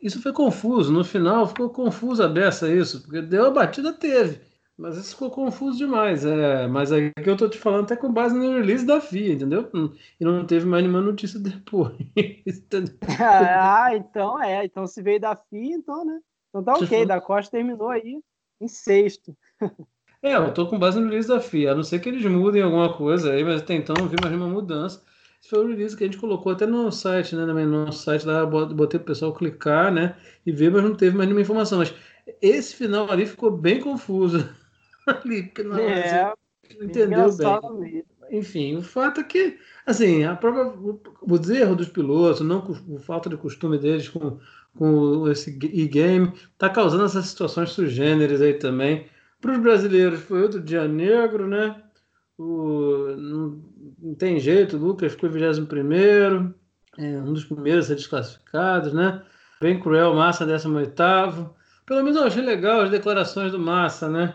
Isso 0.00 0.22
foi 0.22 0.32
confuso. 0.32 0.92
No 0.92 1.04
final 1.04 1.46
ficou 1.46 1.68
confuso 1.70 2.22
a 2.22 2.28
beça 2.28 2.72
isso, 2.72 3.02
porque 3.02 3.20
deu 3.20 3.46
a 3.46 3.50
batida, 3.50 3.92
teve. 3.92 4.40
Mas 4.76 4.96
isso 4.96 5.10
ficou 5.10 5.30
confuso 5.30 5.76
demais. 5.76 6.24
É, 6.24 6.66
mas 6.66 6.90
aí 6.90 7.12
que 7.12 7.28
eu 7.28 7.36
tô 7.36 7.46
te 7.48 7.58
falando 7.58 7.84
até 7.84 7.96
com 7.96 8.10
base 8.10 8.34
no 8.34 8.54
release 8.54 8.86
da 8.86 8.98
FIA, 8.98 9.34
entendeu? 9.34 9.70
E 10.18 10.24
não 10.24 10.46
teve 10.46 10.64
mais 10.64 10.82
nenhuma 10.82 11.02
notícia 11.02 11.38
depois. 11.40 11.94
ah, 13.20 13.94
então 13.94 14.42
é. 14.42 14.64
Então 14.64 14.86
se 14.86 15.02
veio 15.02 15.20
da 15.20 15.36
FIA, 15.36 15.76
então, 15.76 16.04
né? 16.04 16.18
Então 16.48 16.64
tá 16.64 16.74
ok. 16.74 17.04
Da 17.04 17.20
Costa 17.20 17.58
terminou 17.58 17.90
aí 17.90 18.22
em 18.60 18.68
sexto. 18.68 19.36
É, 20.22 20.34
eu 20.34 20.52
tô 20.52 20.66
com 20.66 20.78
base 20.78 21.00
no 21.00 21.06
release 21.06 21.26
da 21.26 21.40
FIA, 21.40 21.72
a 21.72 21.74
não 21.74 21.82
ser 21.82 21.98
que 21.98 22.06
eles 22.06 22.22
mudem 22.26 22.60
alguma 22.60 22.94
coisa 22.94 23.32
aí, 23.32 23.42
mas 23.42 23.62
até 23.62 23.72
então 23.72 23.94
não 23.98 24.06
vi 24.06 24.16
mais 24.20 24.30
nenhuma 24.30 24.52
mudança. 24.52 25.02
Esse 25.40 25.50
foi 25.50 25.64
o 25.64 25.68
release 25.68 25.96
que 25.96 26.04
a 26.04 26.06
gente 26.06 26.18
colocou 26.18 26.52
até 26.52 26.66
no 26.66 26.92
site, 26.92 27.34
né? 27.34 27.46
No 27.46 27.86
nosso 27.86 28.02
site 28.02 28.26
lá, 28.26 28.44
botei 28.44 29.00
o 29.00 29.04
pessoal 29.04 29.32
clicar, 29.32 29.90
né? 29.90 30.16
E 30.44 30.52
ver, 30.52 30.70
mas 30.70 30.82
não 30.82 30.94
teve 30.94 31.16
mais 31.16 31.26
nenhuma 31.26 31.42
informação. 31.42 31.78
Mas 31.78 31.94
esse 32.42 32.74
final 32.76 33.10
ali 33.10 33.24
ficou 33.26 33.50
bem 33.50 33.80
confuso. 33.80 34.48
ali, 35.06 35.50
não, 35.64 35.78
é, 35.78 36.32
não 36.78 36.86
entendeu 36.86 37.34
bem. 37.34 38.04
Enfim, 38.30 38.76
o 38.76 38.82
fato 38.82 39.20
é 39.20 39.24
que, 39.24 39.58
assim, 39.84 40.22
a 40.22 40.36
própria, 40.36 40.72
os 41.22 41.50
erros 41.50 41.76
dos 41.76 41.88
pilotos, 41.88 42.42
não 42.42 42.58
a 42.96 43.00
falta 43.00 43.28
de 43.28 43.36
costume 43.36 43.76
deles 43.76 44.08
com, 44.08 44.38
com 44.76 45.28
esse 45.28 45.50
e-game, 45.50 46.32
tá 46.56 46.68
causando 46.68 47.04
essas 47.04 47.26
situações 47.26 47.70
sugêneres 47.70 48.40
aí 48.40 48.54
também. 48.54 49.08
Para 49.40 49.52
os 49.52 49.58
brasileiros 49.58 50.20
foi 50.20 50.42
outro 50.42 50.60
dia 50.60 50.86
negro, 50.86 51.48
né? 51.48 51.82
O, 52.40 53.14
não, 53.18 53.62
não, 53.98 54.14
tem 54.14 54.40
jeito, 54.40 54.78
o 54.78 54.80
Lucas 54.80 55.12
ficou 55.12 55.28
21 55.28 56.54
é, 56.96 57.18
um 57.18 57.34
dos 57.34 57.44
primeiros 57.44 57.84
a 57.84 57.88
ser 57.88 57.96
desclassificados, 57.96 58.94
né? 58.94 59.22
Bem 59.60 59.78
cruel, 59.78 60.14
Massa 60.14 60.46
18 60.46 61.54
Pelo 61.84 62.02
menos 62.02 62.16
eu 62.16 62.24
achei 62.24 62.42
legal 62.42 62.80
as 62.80 62.90
declarações 62.90 63.52
do 63.52 63.58
Massa, 63.58 64.08
né? 64.08 64.34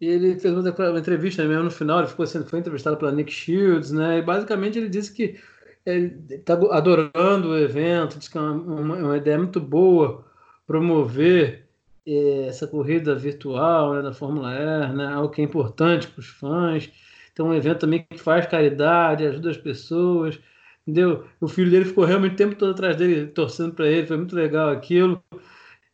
E 0.00 0.06
ele 0.06 0.38
fez 0.38 0.54
uma, 0.54 0.90
uma 0.90 0.98
entrevista 1.00 1.44
mesmo 1.44 1.64
no 1.64 1.70
final, 1.72 1.98
ele 1.98 2.08
ficou 2.08 2.24
sendo, 2.28 2.48
foi 2.48 2.60
entrevistado 2.60 2.96
pela 2.96 3.10
Nick 3.10 3.32
Shields, 3.32 3.90
né? 3.90 4.18
E 4.18 4.22
basicamente 4.22 4.78
ele 4.78 4.88
disse 4.88 5.12
que 5.12 5.36
ele 5.84 6.24
está 6.30 6.54
adorando 6.54 7.48
o 7.48 7.58
evento, 7.58 8.18
disse 8.18 8.30
que 8.30 8.38
é 8.38 8.40
uma, 8.40 8.96
uma 8.96 9.16
ideia 9.16 9.36
muito 9.36 9.60
boa 9.60 10.24
promover 10.64 11.66
eh, 12.06 12.46
essa 12.46 12.68
corrida 12.68 13.16
virtual 13.16 13.94
né, 13.94 14.02
da 14.02 14.12
Fórmula 14.12 14.54
E, 14.54 14.92
né? 14.92 15.12
Algo 15.12 15.28
que 15.28 15.40
é 15.40 15.44
importante 15.44 16.06
para 16.06 16.20
os 16.20 16.28
fãs. 16.28 16.88
Então, 17.32 17.48
um 17.48 17.54
evento 17.54 17.80
também 17.80 18.06
que 18.10 18.18
faz 18.18 18.46
caridade, 18.46 19.26
ajuda 19.26 19.50
as 19.50 19.56
pessoas. 19.56 20.38
Entendeu? 20.86 21.26
O 21.40 21.48
filho 21.48 21.70
dele 21.70 21.84
ficou 21.84 22.04
realmente 22.04 22.34
o 22.34 22.36
tempo 22.36 22.54
todo 22.56 22.72
atrás 22.72 22.96
dele, 22.96 23.26
torcendo 23.28 23.74
para 23.74 23.86
ele, 23.88 24.06
foi 24.06 24.16
muito 24.16 24.34
legal 24.34 24.70
aquilo. 24.70 25.22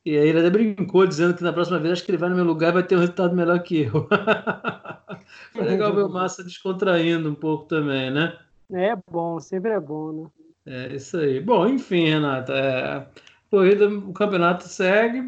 E 0.05 0.17
aí 0.17 0.29
ele 0.29 0.39
até 0.39 0.49
brincou, 0.49 1.07
dizendo 1.07 1.35
que 1.35 1.43
na 1.43 1.53
próxima 1.53 1.79
vez 1.79 1.93
acho 1.93 2.05
que 2.05 2.11
ele 2.11 2.19
vai 2.19 2.31
no 2.31 2.37
meu 2.37 2.45
lugar 2.45 2.71
e 2.71 2.75
vai 2.75 2.83
ter 2.83 2.97
um 2.97 3.01
resultado 3.01 3.37
melhor 3.37 3.63
que 3.63 3.83
eu. 3.83 4.09
foi 5.53 5.65
legal 5.65 5.95
ver 5.95 6.05
o 6.05 6.09
Massa 6.09 6.43
descontraindo 6.43 7.29
um 7.29 7.35
pouco 7.35 7.67
também, 7.67 8.11
né? 8.11 8.39
É 8.73 8.95
bom, 9.11 9.39
sempre 9.39 9.73
é 9.73 9.81
bom, 9.81 10.13
né? 10.13 10.31
É 10.67 10.95
isso 10.95 11.19
aí. 11.19 11.41
Bom, 11.41 11.67
enfim, 11.67 12.07
Renata, 12.07 12.53
é, 12.55 13.07
corrida, 13.51 13.89
o 13.89 14.13
campeonato 14.13 14.65
segue 14.65 15.23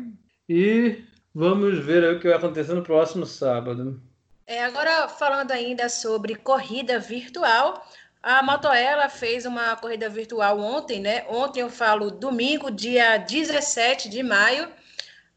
e 0.48 1.02
vamos 1.34 1.78
ver 1.78 2.14
o 2.14 2.18
que 2.18 2.28
vai 2.28 2.38
acontecer 2.38 2.74
no 2.74 2.82
próximo 2.82 3.26
sábado. 3.26 4.00
É, 4.50 4.64
agora, 4.64 5.06
falando 5.06 5.52
ainda 5.52 5.88
sobre 5.88 6.34
corrida 6.34 6.98
virtual, 6.98 7.88
a 8.20 8.42
Motoela 8.42 9.08
fez 9.08 9.46
uma 9.46 9.76
corrida 9.76 10.08
virtual 10.08 10.58
ontem, 10.58 10.98
né? 11.00 11.24
Ontem 11.28 11.60
eu 11.60 11.70
falo 11.70 12.10
domingo, 12.10 12.68
dia 12.68 13.16
17 13.16 14.08
de 14.08 14.24
maio, 14.24 14.68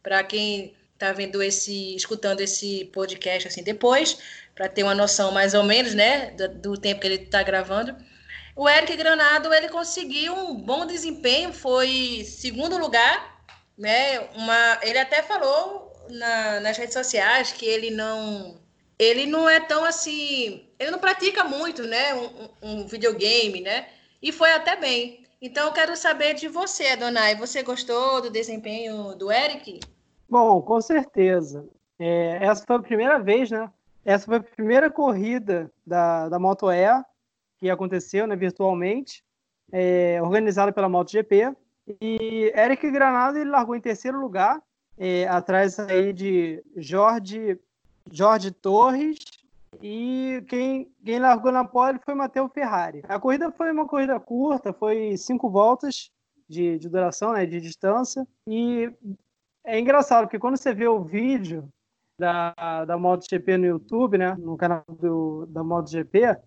para 0.02 0.24
quem 0.24 0.76
está 0.96 1.12
vendo 1.12 1.44
esse, 1.44 1.96
escutando 1.96 2.42
esse 2.42 2.86
podcast 2.86 3.50
assim 3.50 3.62
depois, 3.62 4.18
para 4.56 4.68
ter 4.68 4.82
uma 4.82 4.96
noção 4.96 5.32
mais 5.32 5.54
ou 5.54 5.64
menos, 5.64 5.94
né, 5.94 6.32
do, 6.32 6.50
do 6.50 6.76
tempo 6.76 7.02
que 7.02 7.06
ele 7.06 7.24
está 7.24 7.44
gravando. 7.44 7.96
O 8.56 8.68
Eric 8.68 8.96
Granado 8.96 9.54
ele 9.54 9.70
conseguiu 9.70 10.34
um 10.34 10.56
bom 10.56 10.88
desempenho, 10.88 11.54
foi 11.54 12.26
segundo 12.26 12.80
lugar, 12.80 13.46
né? 13.78 14.22
Uma, 14.34 14.80
ele 14.82 14.98
até 14.98 15.22
falou 15.22 15.94
na, 16.10 16.60
nas 16.62 16.78
redes 16.78 16.96
sociais 16.96 17.52
que 17.52 17.64
ele 17.68 17.92
não 17.92 18.63
ele 19.04 19.26
não 19.26 19.50
é 19.50 19.60
tão 19.60 19.84
assim, 19.84 20.68
ele 20.80 20.92
não 20.92 21.00
pratica 21.00 21.44
muito, 21.44 21.84
né, 21.84 22.14
um, 22.14 22.50
um, 22.62 22.88
videogame, 22.88 23.62
né, 23.62 23.88
e 24.22 24.32
foi 24.32 24.52
até 24.52 24.76
bem. 24.76 25.24
Então, 25.42 25.68
eu 25.68 25.74
quero 25.74 25.96
saber 25.96 26.34
de 26.34 26.48
você, 26.48 26.88
Adonai, 26.88 27.36
você 27.36 27.62
gostou 27.64 28.22
do 28.22 28.30
desempenho 28.30 29.14
do 29.16 29.32
Eric? 29.32 29.82
Bom, 30.30 30.62
com 30.62 30.80
certeza. 30.80 31.68
É, 32.00 32.40
essa 32.42 32.64
foi 32.66 32.78
a 32.78 32.80
primeira 32.80 33.20
vez, 33.20 33.52
né, 33.52 33.70
essa 34.06 34.26
foi 34.26 34.38
a 34.38 34.44
primeira 34.44 34.90
corrida 34.90 35.72
da, 35.86 36.30
da 36.30 36.40
Moto 36.40 36.72
E 36.72 36.88
que 37.60 37.70
aconteceu, 37.70 38.28
né, 38.28 38.36
virtualmente, 38.36 39.24
é, 39.72 40.22
organizada 40.22 40.72
pela 40.72 40.90
MotoGP, 40.90 41.56
e 42.00 42.52
Eric 42.56 42.90
Granado 42.92 43.38
ele 43.38 43.50
largou 43.50 43.76
em 43.76 43.82
terceiro 43.82 44.20
lugar, 44.20 44.62
é, 44.98 45.28
atrás 45.28 45.80
aí 45.80 46.14
de 46.14 46.64
Jorge 46.78 47.60
Jorge 48.12 48.52
Torres 48.52 49.18
e 49.82 50.44
quem, 50.48 50.92
quem 51.04 51.20
largou 51.20 51.52
na 51.52 51.66
pole 51.66 52.00
foi 52.04 52.14
Matheus 52.14 52.52
Ferrari. 52.54 53.02
A 53.08 53.20
corrida 53.20 53.52
foi 53.52 53.72
uma 53.72 53.88
corrida 53.88 54.20
curta, 54.20 54.74
foi 54.74 55.18
cinco 55.18 55.50
voltas 55.50 56.12
de, 56.48 56.78
de 56.78 56.90
duração, 56.90 57.34
né, 57.34 57.46
de 57.46 57.60
distância. 57.60 58.28
E 58.48 58.92
é 59.66 59.80
engraçado, 59.80 60.26
porque 60.26 60.40
quando 60.40 60.58
você 60.58 60.74
vê 60.74 60.88
o 60.88 61.04
vídeo 61.04 61.68
da, 62.18 62.86
da 62.86 62.98
MotoGP 62.98 63.58
no 63.58 63.66
YouTube, 63.66 64.18
né, 64.18 64.36
no 64.38 64.56
canal 64.58 64.84
do, 64.88 65.46
da 65.48 65.64
MotoGP, 65.64 66.38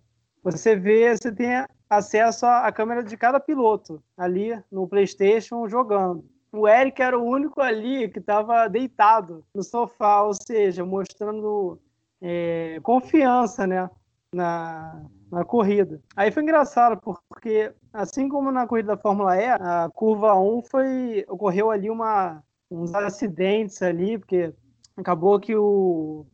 você 0.43 0.75
vê, 0.75 1.15
você 1.15 1.31
tem 1.31 1.65
acesso 1.89 2.45
à 2.45 2.71
câmera 2.71 3.03
de 3.03 3.17
cada 3.17 3.39
piloto 3.39 4.01
ali 4.15 4.57
no 4.71 4.87
PlayStation 4.87 5.67
jogando 5.67 6.23
o 6.51 6.67
Eric 6.67 7.01
era 7.01 7.17
o 7.17 7.23
único 7.23 7.61
ali 7.61 8.09
que 8.09 8.19
estava 8.19 8.67
deitado 8.67 9.43
no 9.53 9.63
sofá, 9.63 10.21
ou 10.21 10.33
seja, 10.33 10.85
mostrando 10.85 11.79
é, 12.21 12.79
confiança 12.81 13.67
né, 13.67 13.89
na, 14.33 15.03
na 15.31 15.43
corrida. 15.43 16.01
Aí 16.15 16.31
foi 16.31 16.43
engraçado, 16.43 16.99
porque 17.29 17.73
assim 17.93 18.29
como 18.29 18.51
na 18.51 18.67
corrida 18.67 18.95
da 18.95 19.01
Fórmula 19.01 19.35
E, 19.37 19.45
a 19.47 19.89
curva 19.93 20.35
1 20.35 20.61
foi, 20.63 21.25
ocorreu 21.27 21.71
ali 21.71 21.89
uma, 21.89 22.43
uns 22.69 22.93
acidentes 22.93 23.81
ali, 23.81 24.17
porque 24.17 24.53
acabou 24.95 25.39
que 25.39 25.55
o 25.55 26.25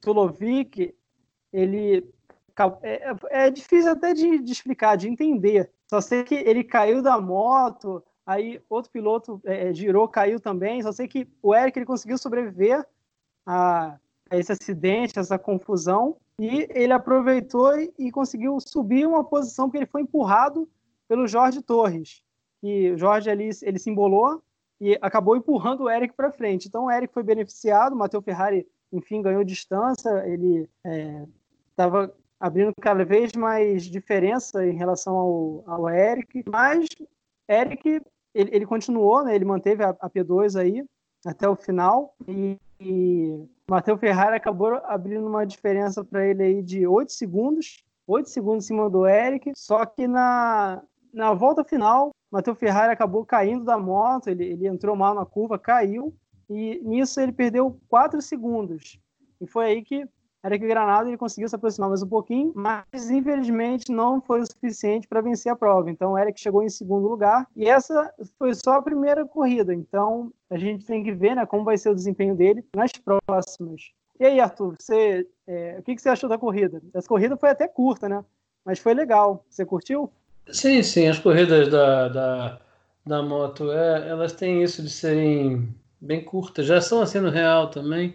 Tulovic 0.00 0.94
ele 1.52 2.06
é, 2.82 3.46
é 3.46 3.50
difícil 3.50 3.90
até 3.90 4.12
de, 4.12 4.38
de, 4.38 4.52
explicar, 4.52 4.96
de 4.96 5.08
entender. 5.08 5.70
Só 5.88 6.00
sei 6.00 6.22
que 6.22 6.34
ele 6.34 6.64
caiu 6.64 7.02
da 7.02 7.20
moto, 7.20 8.02
aí 8.26 8.60
outro 8.68 8.90
piloto 8.90 9.40
é, 9.44 9.68
é, 9.68 9.74
girou, 9.74 10.08
caiu 10.08 10.40
também. 10.40 10.82
Só 10.82 10.92
sei 10.92 11.08
que 11.08 11.28
o 11.42 11.54
Eric 11.54 11.78
ele 11.78 11.86
conseguiu 11.86 12.18
sobreviver 12.18 12.84
a, 13.46 13.98
a 14.30 14.36
esse 14.36 14.52
acidente, 14.52 15.18
essa 15.18 15.38
confusão, 15.38 16.16
e 16.38 16.66
ele 16.70 16.92
aproveitou 16.92 17.78
e, 17.78 17.92
e 17.98 18.10
conseguiu 18.10 18.58
subir 18.60 19.06
uma 19.06 19.24
posição 19.24 19.70
que 19.70 19.76
ele 19.76 19.86
foi 19.86 20.02
empurrado 20.02 20.68
pelo 21.08 21.26
Jorge 21.26 21.60
Torres. 21.60 22.22
E 22.62 22.90
o 22.90 22.98
Jorge 22.98 23.28
ali 23.28 23.50
ele 23.62 23.78
se 23.78 23.90
embolou 23.90 24.42
e 24.80 24.96
acabou 25.00 25.36
empurrando 25.36 25.82
o 25.82 25.90
Eric 25.90 26.14
para 26.14 26.32
frente. 26.32 26.68
Então 26.68 26.86
o 26.86 26.90
Eric 26.90 27.12
foi 27.12 27.22
beneficiado, 27.22 27.92
o 27.92 27.96
Matheus 27.96 28.24
Ferrari, 28.24 28.66
enfim, 28.92 29.22
ganhou 29.22 29.44
distância, 29.44 30.26
ele 30.26 30.68
estava 31.70 32.04
é, 32.06 32.10
abrindo 32.38 32.72
cada 32.80 33.04
vez 33.04 33.32
mais 33.32 33.84
diferença 33.84 34.66
em 34.66 34.76
relação 34.76 35.16
ao, 35.16 35.64
ao 35.66 35.88
Eric, 35.88 36.44
mas 36.48 36.86
Eric 37.48 38.00
ele, 38.34 38.50
ele 38.54 38.66
continuou, 38.66 39.24
né, 39.24 39.34
ele 39.34 39.44
manteve 39.44 39.82
a, 39.82 39.90
a, 40.00 40.10
P2 40.10 40.60
aí 40.60 40.84
até 41.24 41.48
o 41.48 41.56
final 41.56 42.14
e, 42.26 42.56
e 42.80 43.46
Matheus 43.68 44.00
Ferrari 44.00 44.36
acabou 44.36 44.74
abrindo 44.84 45.26
uma 45.26 45.46
diferença 45.46 46.04
para 46.04 46.26
ele 46.26 46.42
aí 46.42 46.62
de 46.62 46.86
8 46.86 47.12
segundos, 47.12 47.84
8 48.06 48.28
segundos 48.28 48.64
em 48.64 48.68
cima 48.68 48.90
do 48.90 49.06
Eric, 49.06 49.52
só 49.56 49.84
que 49.86 50.06
na, 50.06 50.82
na 51.12 51.32
volta 51.32 51.62
final, 51.62 52.10
Matheus 52.30 52.58
Ferrari 52.58 52.92
acabou 52.92 53.24
caindo 53.24 53.64
da 53.64 53.78
moto, 53.78 54.28
ele, 54.28 54.44
ele 54.44 54.66
entrou 54.66 54.96
mal 54.96 55.14
na 55.14 55.26
curva, 55.26 55.58
caiu, 55.58 56.14
e 56.48 56.80
nisso 56.82 57.20
ele 57.20 57.32
perdeu 57.32 57.78
4 57.88 58.20
segundos. 58.20 58.98
E 59.40 59.46
foi 59.46 59.66
aí 59.66 59.82
que 59.82 60.06
Eric 60.44 60.66
Granado 60.66 61.08
ele 61.08 61.16
conseguiu 61.16 61.48
se 61.48 61.54
aproximar 61.54 61.88
mais 61.88 62.02
um 62.02 62.08
pouquinho, 62.08 62.52
mas 62.54 63.10
infelizmente 63.10 63.92
não 63.92 64.20
foi 64.20 64.40
o 64.40 64.46
suficiente 64.46 65.06
para 65.06 65.20
vencer 65.20 65.52
a 65.52 65.56
prova. 65.56 65.90
Então, 65.90 66.18
Eric 66.18 66.40
chegou 66.40 66.62
em 66.62 66.68
segundo 66.68 67.06
lugar 67.06 67.46
e 67.54 67.68
essa 67.68 68.12
foi 68.38 68.52
só 68.54 68.72
a 68.74 68.82
primeira 68.82 69.24
corrida. 69.24 69.72
Então, 69.72 70.32
a 70.50 70.58
gente 70.58 70.84
tem 70.84 71.04
que 71.04 71.12
ver 71.12 71.36
né, 71.36 71.46
como 71.46 71.64
vai 71.64 71.78
ser 71.78 71.90
o 71.90 71.94
desempenho 71.94 72.34
dele 72.34 72.64
nas 72.74 72.90
próximas. 72.92 73.92
E 74.18 74.24
aí, 74.24 74.40
Arthur, 74.40 74.76
você, 74.78 75.26
é, 75.46 75.76
o 75.78 75.82
que, 75.82 75.94
que 75.94 76.02
você 76.02 76.08
achou 76.08 76.28
da 76.28 76.38
corrida? 76.38 76.82
Essa 76.92 77.08
corrida 77.08 77.36
foi 77.36 77.50
até 77.50 77.66
curta, 77.66 78.08
né? 78.08 78.24
Mas 78.64 78.78
foi 78.78 78.94
legal. 78.94 79.44
Você 79.48 79.64
curtiu? 79.64 80.10
Sim, 80.48 80.82
sim. 80.82 81.08
As 81.08 81.18
corridas 81.18 81.68
da, 81.68 82.08
da, 82.08 82.60
da 83.06 83.22
moto, 83.22 83.70
é, 83.72 84.08
elas 84.08 84.32
têm 84.32 84.62
isso 84.62 84.82
de 84.82 84.90
serem 84.90 85.74
bem 86.00 86.22
curtas. 86.22 86.66
Já 86.66 86.80
são 86.80 87.00
assim 87.00 87.20
no 87.20 87.30
real 87.30 87.70
também. 87.70 88.14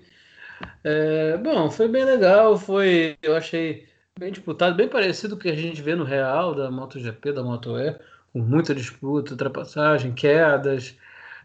É, 0.83 1.37
bom, 1.37 1.69
foi 1.69 1.87
bem 1.87 2.05
legal, 2.05 2.57
foi, 2.57 3.17
eu 3.21 3.35
achei 3.35 3.87
bem 4.17 4.31
disputado, 4.31 4.75
bem 4.75 4.87
parecido 4.87 5.35
com 5.35 5.39
o 5.39 5.43
que 5.43 5.49
a 5.49 5.55
gente 5.55 5.81
vê 5.81 5.95
no 5.95 6.03
real 6.03 6.55
da 6.55 6.71
MotoGP, 6.71 7.31
da 7.33 7.43
Moto 7.43 7.77
E, 7.77 7.93
com 8.33 8.39
muita 8.39 8.73
disputa, 8.73 9.31
ultrapassagem, 9.33 10.13
quedas. 10.13 10.97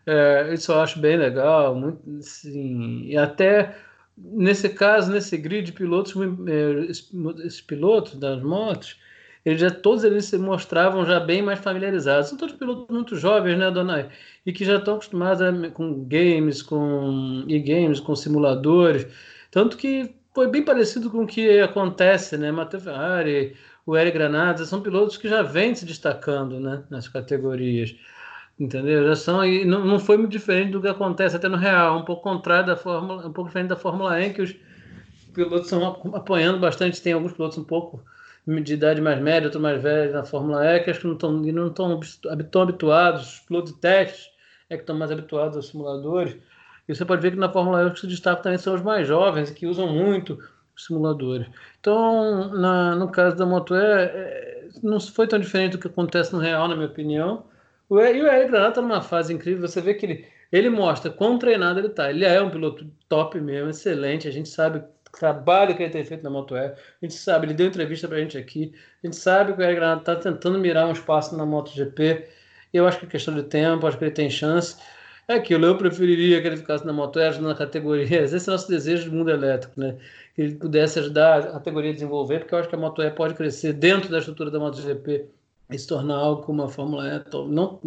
É, 0.07 0.53
isso 0.55 0.73
eu 0.73 0.81
acho 0.81 0.99
bem 1.01 1.17
legal, 1.17 1.75
muito, 1.75 2.01
assim, 2.19 3.05
e 3.07 3.17
até 3.17 3.77
nesse 4.17 4.69
caso, 4.71 5.13
nesse 5.13 5.37
grid 5.37 5.67
de 5.67 5.73
pilotos, 5.73 6.15
é, 6.49 6.91
esses 7.45 7.61
pilotos 7.61 8.15
das 8.19 8.43
motos, 8.43 8.99
eles 9.45 9.61
já 9.61 9.71
todos 9.71 10.05
eles 10.05 10.27
se 10.27 10.39
mostravam 10.39 11.05
já 11.05 11.19
bem 11.19 11.43
mais 11.43 11.59
familiarizados. 11.59 12.29
São 12.29 12.39
todos 12.39 12.55
pilotos 12.55 12.87
muito 12.95 13.17
jovens, 13.17 13.59
né, 13.59 13.71
Donai? 13.71 14.09
E 14.47 14.53
que 14.53 14.65
já 14.65 14.77
estão 14.77 14.95
acostumados 14.95 15.43
a, 15.43 15.71
com 15.71 16.05
games, 16.05 16.63
com 16.63 17.45
e-games, 17.49 17.99
com 17.99 18.15
simuladores. 18.15 19.07
Tanto 19.51 19.77
que 19.77 20.15
foi 20.35 20.49
bem 20.49 20.65
parecido 20.65 21.11
com 21.11 21.25
o 21.25 21.27
que 21.27 21.61
acontece, 21.61 22.37
né? 22.37 22.53
Matheus 22.53 22.85
Ferrari, 22.85 23.57
o 23.85 23.97
Eric 23.97 24.17
Granada, 24.17 24.65
são 24.65 24.81
pilotos 24.81 25.17
que 25.17 25.29
já 25.29 25.43
vêm 25.43 25.75
se 25.75 25.85
destacando, 25.85 26.61
né, 26.61 26.85
nas 26.89 27.09
categorias. 27.09 27.95
Entendeu? 28.59 29.05
Já 29.09 29.17
são 29.17 29.45
e 29.45 29.65
não, 29.65 29.85
não 29.85 29.99
foi 29.99 30.17
muito 30.17 30.31
diferente 30.31 30.71
do 30.71 30.81
que 30.81 30.87
acontece 30.87 31.35
até 31.35 31.49
no 31.49 31.57
real, 31.57 31.99
um 31.99 32.05
pouco 32.05 32.23
contrário 32.23 32.67
da 32.67 32.77
Fórmula, 32.77 33.27
um 33.27 33.33
pouco 33.33 33.49
diferente 33.49 33.71
da 33.71 33.77
Fórmula 33.77 34.21
E, 34.21 34.33
que 34.33 34.43
os 34.43 34.55
pilotos 35.35 35.65
estão 35.65 35.85
apoiando 36.15 36.61
bastante, 36.61 37.03
tem 37.03 37.13
alguns 37.13 37.33
pilotos 37.33 37.59
um 37.59 37.65
pouco 37.65 38.05
de 38.47 38.75
idade 38.75 39.01
mais 39.01 39.21
média, 39.21 39.47
outro 39.47 39.61
mais 39.61 39.81
velho 39.81 40.13
na 40.13 40.25
Fórmula 40.25 40.65
E, 40.67 40.81
que 40.81 40.91
acho 40.91 41.01
que 41.01 41.07
não 41.07 41.15
estão 41.15 41.33
não 41.33 41.71
tão 41.71 42.01
habituados, 42.61 43.35
os 43.35 43.41
pilotos 43.41 43.73
de 43.73 43.81
testes 43.81 44.31
é 44.69 44.77
que 44.77 44.83
estão 44.83 44.97
mais 44.97 45.11
habituados 45.11 45.57
aos 45.57 45.69
simuladores. 45.69 46.37
E 46.89 46.95
você 46.95 47.05
pode 47.05 47.23
ver 47.23 47.33
que 47.33 47.39
na 47.39 47.49
Fórmula 47.49 47.83
E 47.83 47.87
os 47.87 47.93
que 47.93 48.01
se 48.01 48.07
destacam 48.09 48.43
também 48.43 48.59
são 48.59 48.75
os 48.75 48.83
mais 48.83 49.07
jovens, 49.07 49.51
que 49.51 49.67
usam 49.67 49.87
muito 49.87 50.39
os 50.77 50.87
simuladores. 50.87 51.47
Então, 51.81 52.49
na, 52.55 52.97
no 52.97 53.11
caso 53.11 53.37
da 53.37 53.47
Moto 53.47 53.75
E, 53.75 53.79
é, 53.79 54.69
não 54.83 54.99
foi 54.99 55.29
tão 55.29 55.39
diferente 55.39 55.73
do 55.73 55.79
que 55.79 55.87
acontece 55.87 56.33
no 56.33 56.41
real, 56.41 56.67
na 56.67 56.75
minha 56.75 56.89
opinião. 56.89 57.45
O 57.89 58.01
e, 58.01 58.17
e 58.17 58.23
o 58.23 58.27
Eric 58.27 58.51
Granata 58.51 58.71
está 58.71 58.83
numa 58.83 59.03
fase 59.03 59.33
incrível, 59.33 59.69
você 59.69 59.81
vê 59.81 59.95
que 59.95 60.07
ele, 60.07 60.27
ele 60.51 60.71
mostra 60.71 61.11
quão 61.11 61.39
treinado 61.39 61.79
ele 61.79 61.89
está. 61.89 62.11
Ele 62.11 62.25
é 62.25 62.43
um 62.43 62.51
piloto 62.51 62.87
top 63.09 63.41
mesmo, 63.41 63.71
excelente, 63.71 64.27
a 64.27 64.33
gente 64.33 64.49
sabe 64.49 64.83
trabalho 65.13 65.77
que 65.77 65.83
ele 65.83 65.93
tem 65.93 66.05
feito 66.05 66.25
na 66.25 66.31
Moto 66.31 66.57
E. 66.57 66.67
A 66.67 66.75
gente 67.03 67.15
sabe, 67.15 67.47
ele 67.47 67.55
deu 67.55 67.67
entrevista 67.67 68.09
pra 68.09 68.19
gente 68.19 68.37
aqui. 68.39 68.73
A 69.03 69.07
gente 69.07 69.17
sabe 69.17 69.53
que 69.53 69.61
o 69.61 69.63
Eric 69.63 69.77
Granado 69.77 70.01
está 70.01 70.17
tentando 70.17 70.59
mirar 70.59 70.87
um 70.87 70.93
espaço 70.93 71.37
na 71.37 71.45
MotoGP. 71.45 72.27
Eu 72.73 72.87
acho 72.87 72.99
que 72.99 73.07
é 73.07 73.09
questão 73.09 73.35
de 73.35 73.43
tempo, 73.43 73.87
acho 73.87 73.99
que 73.99 74.05
ele 74.05 74.11
tem 74.11 74.31
chance. 74.31 74.77
É 75.29 75.35
aquilo, 75.35 75.67
eu 75.67 75.77
preferiria 75.77 76.41
que 76.41 76.47
ele 76.49 76.57
ficasse 76.57 76.85
na 76.85 76.93
Moto 76.93 77.19
E, 77.19 77.23
ajudando 77.23 77.49
na 77.51 77.55
categoria. 77.55 78.23
Esse 78.23 78.37
é 78.37 78.51
o 78.51 78.53
nosso 78.53 78.69
desejo 78.69 79.11
do 79.11 79.17
mundo 79.17 79.31
elétrico, 79.31 79.79
né? 79.79 79.97
Que 80.35 80.43
ele 80.43 80.55
pudesse 80.57 80.99
ajudar 80.99 81.39
a 81.41 81.53
categoria 81.53 81.91
a 81.91 81.95
desenvolver, 81.95 82.41
porque 82.41 82.55
eu 82.55 82.59
acho 82.59 82.69
que 82.69 82.75
a 82.75 82.79
Moto 82.79 83.03
E 83.03 83.11
pode 83.11 83.35
crescer 83.35 83.75
dentro 83.75 84.11
da 84.11 84.19
estrutura 84.19 84.51
da 84.51 84.59
MotoGP 84.59 85.27
e 85.71 85.79
se 85.79 85.87
tornar 85.87 86.17
algo 86.17 86.43
como 86.43 86.63
a 86.63 86.69
Fórmula 86.69 87.07
E 87.07 87.37
não 87.49 87.79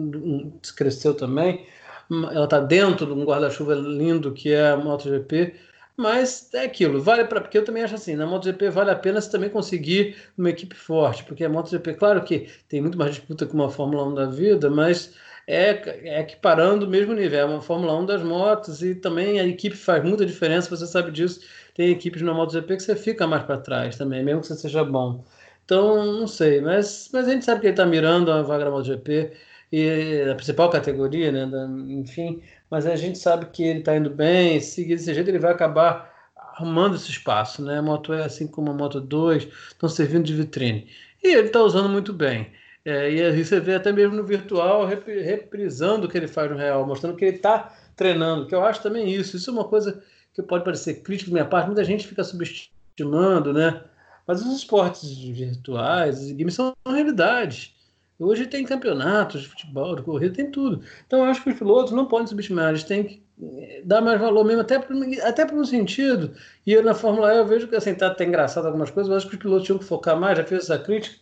cresceu 0.76 1.14
também. 1.14 1.66
Ela 2.10 2.46
está 2.46 2.60
dentro 2.60 3.08
de 3.08 3.14
um 3.14 3.26
guarda-chuva 3.26 3.74
lindo 3.74 4.32
que 4.32 4.54
é 4.54 4.70
a 4.70 4.78
MotoGP 4.78 5.56
mas 5.98 6.50
é 6.54 6.66
aquilo, 6.66 7.02
vale 7.02 7.26
para. 7.26 7.42
Porque 7.42 7.58
eu 7.58 7.64
também 7.66 7.84
acho 7.84 7.96
assim, 7.96 8.16
na 8.16 8.26
MotoGP 8.26 8.70
vale 8.70 8.92
a 8.92 8.96
pena 8.96 9.22
se 9.22 9.32
também 9.32 9.50
conseguir 9.50 10.16
uma 10.38 10.50
equipe 10.50 10.76
forte, 10.76 11.24
porque 11.24 11.44
a 11.44 11.50
MotoGP, 11.50 11.94
claro 11.94 12.24
que 12.24 12.50
tem 12.68 12.82
muito 12.82 12.98
mais 12.98 13.12
disputa 13.16 13.46
que 13.46 13.54
uma 13.54 13.70
Fórmula 13.70 14.06
1 14.06 14.14
da 14.14 14.26
vida, 14.26 14.70
mas 14.70 15.14
é, 15.48 16.10
é 16.10 16.22
equiparando 16.22 16.86
o 16.86 16.90
mesmo 16.90 17.14
nível, 17.14 17.40
é 17.40 17.46
uma 17.46 17.62
Fórmula 17.62 17.98
1 18.00 18.06
das 18.06 18.24
motos 18.24 18.82
e 18.82 18.96
também 18.96 19.40
a 19.40 19.46
equipe 19.46 19.76
faz 19.76 20.04
muita 20.04 20.26
diferença, 20.26 20.70
você 20.70 20.88
sabe 20.88 21.12
disso. 21.12 21.42
Tem 21.74 21.90
equipes 21.92 22.22
na 22.22 22.34
MotoGP 22.34 22.78
que 22.78 22.84
você 22.84 22.96
fica 22.96 23.28
mais 23.28 23.44
para 23.44 23.58
trás 23.58 23.98
também, 23.98 24.24
mesmo 24.24 24.42
que 24.42 24.48
você 24.48 24.56
seja 24.56 24.84
bom. 24.84 25.24
Então, 25.66 26.06
não 26.20 26.28
sei, 26.28 26.62
mas, 26.62 27.10
mas 27.12 27.28
a 27.28 27.32
gente 27.32 27.46
sabe 27.46 27.62
que 27.62 27.68
ele 27.68 27.74
está 27.74 27.86
mirando 27.86 28.32
a 28.32 28.42
vaga 28.42 28.66
da 28.66 28.72
MotoGP 28.72 29.32
e 29.76 30.30
a 30.30 30.36
principal 30.36 30.70
categoria, 30.70 31.32
né? 31.32 31.46
Da, 31.46 31.66
enfim, 31.90 32.42
mas 32.70 32.86
a 32.86 32.96
gente 32.96 33.18
sabe 33.18 33.48
que 33.48 33.64
ele 33.64 33.80
está 33.80 33.96
indo 33.96 34.10
bem, 34.10 34.60
seguir 34.62 34.96
desse 34.96 35.14
jeito 35.14 35.30
ele 35.30 35.40
vai 35.40 35.52
acabar 35.52 36.14
arrumando 36.56 36.96
esse 36.96 37.10
espaço, 37.10 37.62
né? 37.62 37.80
A 37.80 37.82
Moto 37.82 38.14
E, 38.14 38.22
assim 38.22 38.48
como 38.48 38.72
a 38.72 38.74
Moto 38.74 39.02
2, 39.02 39.48
estão 39.68 39.90
servindo 39.90 40.24
de 40.24 40.34
vitrine. 40.34 40.88
E 41.22 41.28
ele 41.28 41.48
está 41.48 41.62
usando 41.62 41.90
muito 41.90 42.14
bem. 42.14 42.52
É, 42.86 43.12
e 43.12 43.22
aí 43.22 43.44
você 43.44 43.60
vê 43.60 43.76
até 43.76 43.92
mesmo 43.92 44.16
no 44.16 44.24
virtual 44.24 44.86
reprisando 44.86 46.06
o 46.06 46.10
que 46.10 46.18
ele 46.18 46.28
faz 46.28 46.50
no 46.50 46.56
real, 46.56 46.86
mostrando 46.86 47.18
que 47.18 47.26
ele 47.26 47.38
está 47.38 47.76
treinando, 47.96 48.48
que 48.48 48.56
eu 48.56 48.64
acho 48.64 48.82
também 48.82 49.12
isso. 49.12 49.36
Isso 49.36 49.50
é 49.50 49.54
uma 49.54 49.66
coisa 49.66 50.02
que 50.34 50.42
pode 50.44 50.64
parecer 50.64 51.02
crítica 51.02 51.32
da 51.32 51.34
minha 51.34 51.46
parte, 51.46 51.66
muita 51.66 51.84
gente 51.84 52.08
fica 52.08 52.24
subestimando, 52.24 53.52
né? 53.52 53.84
Mas 54.28 54.42
os 54.42 54.56
esportes 54.56 55.12
virtuais, 55.18 56.22
os 56.22 56.32
games 56.32 56.54
são 56.54 56.74
realidades. 56.88 57.75
Hoje 58.18 58.48
tem 58.48 58.64
campeonatos 58.66 59.42
de 59.42 59.50
futebol, 59.50 59.96
de 59.96 60.04
corrida, 60.04 60.36
tem 60.36 60.50
tudo. 60.50 60.82
Então 61.06 61.20
eu 61.20 61.26
acho 61.26 61.44
que 61.44 61.50
os 61.50 61.58
pilotos 61.58 61.92
não 61.92 62.06
podem 62.08 62.28
subestimar, 62.28 62.70
eles 62.70 62.84
têm 62.84 63.04
que 63.04 63.24
eh, 63.42 63.82
dar 63.84 64.02
mais 64.02 64.20
valor 64.20 64.46
mesmo, 64.46 64.62
até 64.62 64.80
por, 64.80 64.96
até 65.24 65.46
um 65.54 65.66
sentido. 65.66 66.34
E 66.66 66.72
eu, 66.72 66.82
na 66.84 66.94
Fórmula 66.94 67.34
E 67.34 67.38
eu 67.38 67.46
vejo 67.46 67.68
que 67.68 67.76
assim, 67.76 67.94
tá 67.94 68.08
até 68.08 68.24
engraçado 68.26 68.66
algumas 68.68 68.90
coisas, 68.90 69.10
mas 69.10 69.18
acho 69.18 69.28
que 69.30 69.36
os 69.36 69.42
pilotos 69.42 69.66
tinham 69.66 69.80
que 69.80 69.86
focar 69.86 70.18
mais, 70.18 70.38
já 70.38 70.46
fiz 70.46 70.60
essa 70.60 70.80
crítica, 70.80 71.18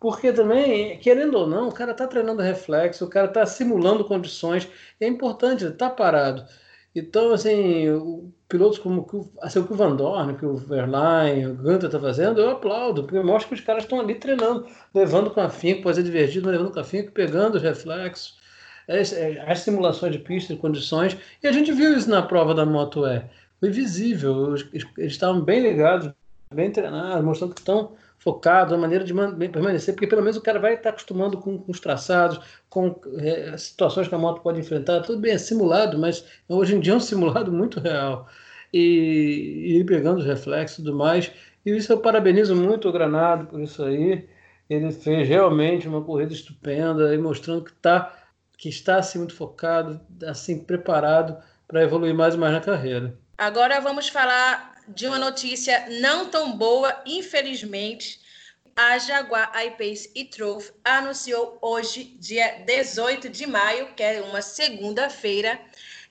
porque 0.00 0.32
também, 0.32 0.98
querendo 0.98 1.38
ou 1.38 1.46
não, 1.46 1.68
o 1.68 1.72
cara 1.72 1.92
está 1.92 2.06
treinando 2.08 2.42
reflexo, 2.42 3.04
o 3.04 3.08
cara 3.10 3.28
está 3.28 3.46
simulando 3.46 4.04
condições, 4.04 4.68
é 5.00 5.06
importante, 5.06 5.62
ele 5.64 5.72
está 5.72 5.88
parado. 5.88 6.44
Então, 6.94 7.32
assim, 7.32 7.86
pilotos 8.48 8.78
como 8.78 9.06
assim, 9.40 9.60
o 9.60 9.66
que 9.66 9.72
o 9.72 9.76
Van 9.76 9.96
Dorn, 9.96 10.36
que 10.36 10.44
o 10.44 10.56
Verlaine, 10.56 11.46
o 11.46 11.54
Gunter 11.54 11.86
está 11.86 11.98
fazendo, 11.98 12.40
eu 12.40 12.50
aplaudo, 12.50 13.04
porque 13.04 13.18
mostra 13.20 13.48
que 13.48 13.54
os 13.54 13.60
caras 13.62 13.84
estão 13.84 13.98
ali 13.98 14.14
treinando, 14.14 14.66
levando 14.94 15.30
com 15.30 15.40
afinco, 15.40 15.82
pode 15.82 15.96
ser 15.96 16.02
divertido, 16.02 16.44
mas 16.44 16.52
levando 16.52 16.72
com 16.72 16.80
afinco, 16.80 17.10
pegando 17.12 17.54
os 17.54 17.62
reflexos, 17.62 18.36
as, 18.86 19.12
é, 19.14 19.42
as 19.46 19.60
simulações 19.60 20.12
de 20.12 20.18
pista, 20.18 20.52
de 20.52 20.60
condições, 20.60 21.16
e 21.42 21.48
a 21.48 21.52
gente 21.52 21.72
viu 21.72 21.96
isso 21.96 22.10
na 22.10 22.20
prova 22.20 22.54
da 22.54 22.66
Moto 22.66 23.06
E. 23.06 23.22
Foi 23.58 23.70
visível, 23.70 24.54
eles 24.54 24.86
estavam 24.98 25.40
bem 25.40 25.60
ligados, 25.60 26.12
bem 26.52 26.70
treinados, 26.70 27.24
mostrando 27.24 27.54
que 27.54 27.60
estão 27.60 27.92
focado, 28.22 28.72
a 28.72 28.78
maneira 28.78 29.04
de 29.04 29.12
permanecer, 29.48 29.94
porque 29.94 30.06
pelo 30.06 30.22
menos 30.22 30.36
o 30.36 30.40
cara 30.40 30.60
vai 30.60 30.74
estar 30.74 30.90
acostumando 30.90 31.38
com, 31.38 31.58
com 31.58 31.72
os 31.72 31.80
traçados, 31.80 32.38
com 32.70 33.00
é, 33.18 33.56
situações 33.56 34.06
que 34.06 34.14
a 34.14 34.18
moto 34.18 34.40
pode 34.42 34.60
enfrentar. 34.60 35.00
Tudo 35.00 35.20
bem, 35.20 35.32
é 35.32 35.38
simulado, 35.38 35.98
mas 35.98 36.24
hoje 36.48 36.76
em 36.76 36.80
dia 36.80 36.92
é 36.92 36.96
um 36.96 37.00
simulado 37.00 37.50
muito 37.52 37.80
real. 37.80 38.28
E, 38.72 39.76
e 39.76 39.84
pegando 39.84 40.20
os 40.20 40.24
reflexos 40.24 40.78
e 40.78 40.82
tudo 40.84 40.96
mais. 40.96 41.32
E 41.66 41.76
isso 41.76 41.92
eu 41.92 41.98
parabenizo 41.98 42.54
muito 42.54 42.88
o 42.88 42.92
Granado 42.92 43.46
por 43.46 43.60
isso 43.60 43.82
aí. 43.82 44.28
Ele 44.70 44.92
fez 44.92 45.28
realmente 45.28 45.88
uma 45.88 46.02
corrida 46.02 46.32
estupenda 46.32 47.12
e 47.12 47.18
mostrando 47.18 47.64
que, 47.64 47.72
tá, 47.72 48.16
que 48.56 48.68
está 48.68 48.98
assim, 48.98 49.18
muito 49.18 49.34
focado, 49.34 50.00
assim 50.24 50.62
preparado 50.62 51.36
para 51.66 51.82
evoluir 51.82 52.14
mais 52.14 52.34
e 52.34 52.38
mais 52.38 52.52
na 52.54 52.60
carreira. 52.60 53.18
Agora 53.36 53.80
vamos 53.80 54.08
falar 54.08 54.71
de 54.94 55.06
uma 55.06 55.18
notícia 55.18 55.86
não 56.00 56.30
tão 56.30 56.56
boa, 56.56 57.02
infelizmente. 57.06 58.22
A 58.74 58.98
Jaguar 58.98 59.52
I-Pace 59.66 60.10
e-Trophy 60.14 60.72
anunciou 60.82 61.58
hoje, 61.60 62.04
dia 62.18 62.64
18 62.64 63.28
de 63.28 63.46
maio, 63.46 63.92
que 63.94 64.02
é 64.02 64.22
uma 64.22 64.40
segunda-feira, 64.40 65.60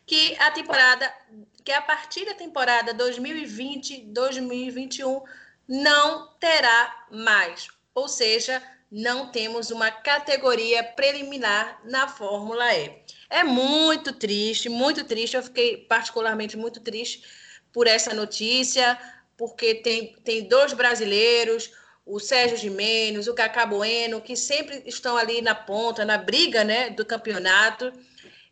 que 0.06 0.36
a 0.38 0.52
temporada, 0.52 1.12
que 1.64 1.72
a 1.72 1.82
partir 1.82 2.24
da 2.26 2.36
temporada 2.36 2.94
2020-2021 2.94 5.24
não 5.68 6.28
terá 6.40 7.08
mais, 7.10 7.68
ou 7.96 8.08
seja, 8.08 8.62
não 8.92 9.32
temos 9.32 9.72
uma 9.72 9.90
categoria 9.90 10.84
preliminar 10.84 11.82
na 11.86 12.10
Fórmula 12.10 12.76
E. 12.76 13.02
É 13.30 13.44
muito 13.44 14.12
triste, 14.12 14.68
muito 14.68 15.06
triste. 15.06 15.38
Eu 15.38 15.44
fiquei 15.44 15.78
particularmente 15.78 16.58
muito 16.58 16.82
triste 16.82 17.24
por 17.72 17.88
essa 17.88 18.14
notícia, 18.14 18.98
porque 19.38 19.76
tem, 19.76 20.16
tem 20.24 20.44
dois 20.44 20.74
brasileiros, 20.74 21.72
o 22.06 22.20
Sérgio 22.20 22.58
Gimenez, 22.58 23.28
o 23.28 23.34
Cacá 23.34 23.66
Bueno, 23.66 24.22
que 24.22 24.36
sempre 24.36 24.84
estão 24.86 25.18
ali 25.18 25.42
na 25.42 25.56
ponta, 25.56 26.04
na 26.04 26.18
briga 26.18 26.64
né, 26.64 26.90
do 26.90 27.06
campeonato. 27.06 27.92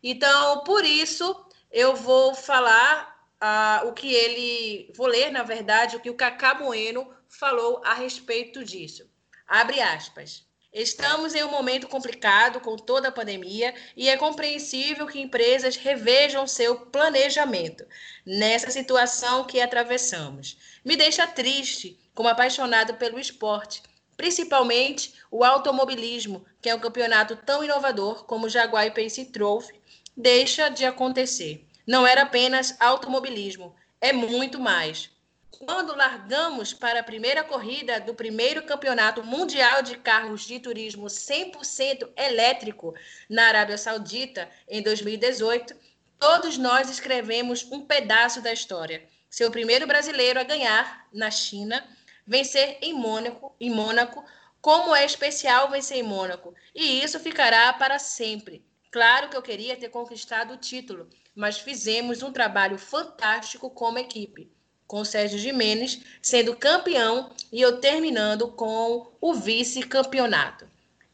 Então, 0.02 0.64
por 0.64 0.84
isso, 0.84 1.44
eu 1.70 1.94
vou 1.94 2.34
falar 2.34 3.10
uh, 3.40 3.88
o 3.88 3.92
que 3.92 4.12
ele. 4.12 4.92
Vou 4.96 5.06
ler, 5.06 5.30
na 5.30 5.42
verdade, 5.42 5.96
o 5.96 6.00
que 6.00 6.10
o 6.10 6.14
Cacá 6.14 6.54
Bueno 6.54 7.12
falou 7.28 7.80
a 7.84 7.94
respeito 7.94 8.64
disso. 8.64 9.08
Abre 9.46 9.80
aspas. 9.80 10.49
Estamos 10.72 11.34
em 11.34 11.42
um 11.42 11.50
momento 11.50 11.88
complicado 11.88 12.60
com 12.60 12.76
toda 12.76 13.08
a 13.08 13.12
pandemia 13.12 13.74
e 13.96 14.08
é 14.08 14.16
compreensível 14.16 15.04
que 15.04 15.20
empresas 15.20 15.74
revejam 15.74 16.46
seu 16.46 16.76
planejamento 16.76 17.84
nessa 18.24 18.70
situação 18.70 19.42
que 19.44 19.60
atravessamos. 19.60 20.56
Me 20.84 20.96
deixa 20.96 21.26
triste, 21.26 21.98
como 22.14 22.28
apaixonado 22.28 22.94
pelo 22.94 23.18
esporte, 23.18 23.82
principalmente 24.16 25.12
o 25.28 25.42
automobilismo, 25.42 26.46
que 26.62 26.68
é 26.68 26.74
um 26.74 26.80
campeonato 26.80 27.34
tão 27.34 27.64
inovador 27.64 28.24
como 28.24 28.46
o 28.46 28.48
Jaguar 28.48 28.86
e 28.86 28.92
Pace 28.92 29.24
Trophy, 29.24 29.74
deixa 30.16 30.68
de 30.68 30.84
acontecer. 30.84 31.66
Não 31.84 32.06
era 32.06 32.22
apenas 32.22 32.76
automobilismo, 32.78 33.74
é 34.00 34.12
muito 34.12 34.60
mais. 34.60 35.10
Quando 35.58 35.96
largamos 35.96 36.72
para 36.72 37.00
a 37.00 37.04
primeira 37.04 37.42
corrida 37.42 38.00
do 38.00 38.14
primeiro 38.14 38.62
campeonato 38.62 39.24
mundial 39.24 39.82
de 39.82 39.96
carros 39.98 40.46
de 40.46 40.60
turismo 40.60 41.06
100% 41.06 42.08
elétrico 42.16 42.94
na 43.28 43.48
Arábia 43.48 43.76
Saudita 43.76 44.48
em 44.68 44.80
2018, 44.80 45.74
todos 46.18 46.56
nós 46.56 46.88
escrevemos 46.88 47.64
um 47.70 47.84
pedaço 47.84 48.40
da 48.40 48.52
história. 48.52 49.06
Ser 49.28 49.44
o 49.44 49.50
primeiro 49.50 49.86
brasileiro 49.86 50.38
a 50.38 50.44
ganhar 50.44 51.08
na 51.12 51.30
China, 51.30 51.86
vencer 52.26 52.78
em 52.80 52.94
Mônaco, 52.94 53.54
em 53.60 53.70
Mônaco, 53.70 54.24
como 54.60 54.94
é 54.94 55.04
especial 55.04 55.68
vencer 55.68 55.98
em 55.98 56.02
Mônaco, 56.02 56.54
e 56.74 57.02
isso 57.02 57.18
ficará 57.18 57.72
para 57.72 57.98
sempre. 57.98 58.64
Claro 58.90 59.28
que 59.28 59.36
eu 59.36 59.42
queria 59.42 59.76
ter 59.76 59.88
conquistado 59.88 60.54
o 60.54 60.58
título, 60.58 61.08
mas 61.34 61.58
fizemos 61.58 62.22
um 62.22 62.32
trabalho 62.32 62.78
fantástico 62.78 63.68
como 63.68 63.98
equipe 63.98 64.50
com 64.90 65.02
o 65.02 65.04
Sérgio 65.04 65.38
Jimenez 65.38 66.00
sendo 66.20 66.56
campeão 66.56 67.30
e 67.52 67.60
eu 67.60 67.78
terminando 67.78 68.48
com 68.48 69.06
o 69.20 69.34
vice-campeonato. 69.34 70.68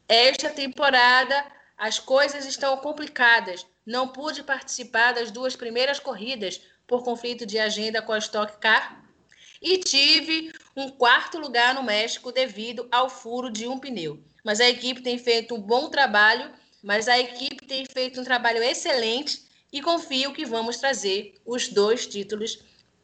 Esta 0.09 0.49
temporada 0.49 1.45
as 1.77 1.99
coisas 1.99 2.43
estão 2.47 2.75
complicadas. 2.77 3.67
Não 3.85 4.07
pude 4.07 4.41
participar 4.41 5.13
das 5.13 5.29
duas 5.29 5.55
primeiras 5.55 5.99
corridas 5.99 6.59
por 6.87 7.03
conflito 7.03 7.45
de 7.45 7.59
agenda 7.59 8.01
com 8.01 8.13
a 8.13 8.17
Stock 8.17 8.57
Car 8.57 9.05
e 9.61 9.77
tive 9.77 10.51
um 10.75 10.89
quarto 10.89 11.37
lugar 11.37 11.75
no 11.75 11.83
México 11.83 12.31
devido 12.31 12.87
ao 12.91 13.11
furo 13.11 13.51
de 13.51 13.67
um 13.67 13.77
pneu. 13.77 14.19
Mas 14.43 14.59
a 14.59 14.67
equipe 14.67 15.03
tem 15.03 15.19
feito 15.19 15.53
um 15.53 15.61
bom 15.61 15.87
trabalho, 15.91 16.51
mas 16.81 17.07
a 17.07 17.19
equipe 17.19 17.67
tem 17.67 17.85
feito 17.85 18.19
um 18.19 18.23
trabalho 18.23 18.63
excelente 18.63 19.43
e 19.71 19.83
confio 19.83 20.33
que 20.33 20.45
vamos 20.45 20.77
trazer 20.77 21.35
os 21.45 21.67
dois 21.67 22.07
títulos 22.07 22.57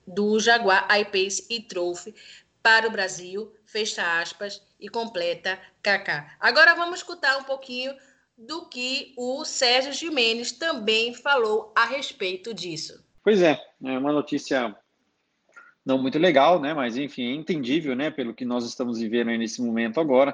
do 0.06 0.40
Jaguar 0.40 0.88
I-Pace 0.90 1.46
e 1.50 1.62
Trophy 1.62 2.14
para 2.62 2.88
o 2.88 2.92
Brasil, 2.92 3.54
fecha 3.66 4.22
aspas 4.22 4.62
e 4.80 4.88
completa 4.88 5.60
KK. 5.82 6.38
Agora 6.40 6.76
vamos 6.76 7.00
escutar 7.00 7.38
um 7.38 7.44
pouquinho 7.44 7.94
do 8.38 8.68
que 8.68 9.14
o 9.18 9.44
Sérgio 9.46 9.94
Jimenez 9.94 10.52
também 10.52 11.14
falou 11.14 11.72
a 11.76 11.86
respeito 11.86 12.54
disso. 12.54 13.04
Pois 13.24 13.42
é, 13.42 13.60
é 13.84 13.98
uma 13.98 14.12
notícia 14.12 14.76
não 15.86 15.98
muito 15.98 16.18
legal, 16.18 16.60
né? 16.60 16.74
Mas 16.74 16.98
enfim, 16.98 17.32
é 17.32 17.36
entendível, 17.36 17.96
né? 17.96 18.10
Pelo 18.10 18.34
que 18.34 18.46
nós 18.46 18.66
estamos 18.66 19.00
vivendo 19.00 19.28
nesse 19.28 19.62
momento 19.62 20.00
agora 20.00 20.34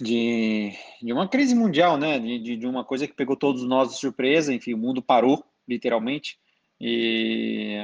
de, 0.00 0.72
de 1.02 1.12
uma 1.12 1.28
crise 1.28 1.54
mundial, 1.54 1.96
né? 1.96 2.18
De, 2.18 2.56
de 2.56 2.66
uma 2.66 2.84
coisa 2.84 3.06
que 3.06 3.14
pegou 3.14 3.36
todos 3.36 3.62
nós 3.64 3.90
de 3.90 3.98
surpresa. 3.98 4.52
Enfim, 4.52 4.74
o 4.74 4.78
mundo 4.78 5.02
parou 5.02 5.44
literalmente. 5.66 6.38
E 6.86 7.78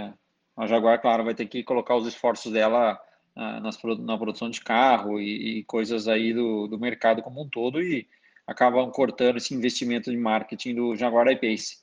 a 0.54 0.66
Jaguar, 0.66 1.00
claro, 1.00 1.24
vai 1.24 1.34
ter 1.34 1.46
que 1.46 1.62
colocar 1.62 1.96
os 1.96 2.06
esforços 2.06 2.52
dela 2.52 3.00
uh, 3.34 3.60
nas, 3.62 3.78
na 3.98 4.18
produção 4.18 4.50
de 4.50 4.60
carro 4.60 5.18
e, 5.18 5.60
e, 5.60 5.64
coisas 5.64 6.06
aí 6.06 6.34
do, 6.34 6.66
do 6.66 6.78
mercado 6.78 7.22
como 7.22 7.42
um 7.42 7.48
todo 7.48 7.80
e 7.82 8.06
acabam 8.46 8.90
cortando 8.90 9.38
esse 9.38 9.54
investimento 9.54 10.10
de 10.10 10.18
marketing 10.18 10.74
do 10.74 10.94
Jaguar 10.96 11.28
I-Pace. 11.28 11.78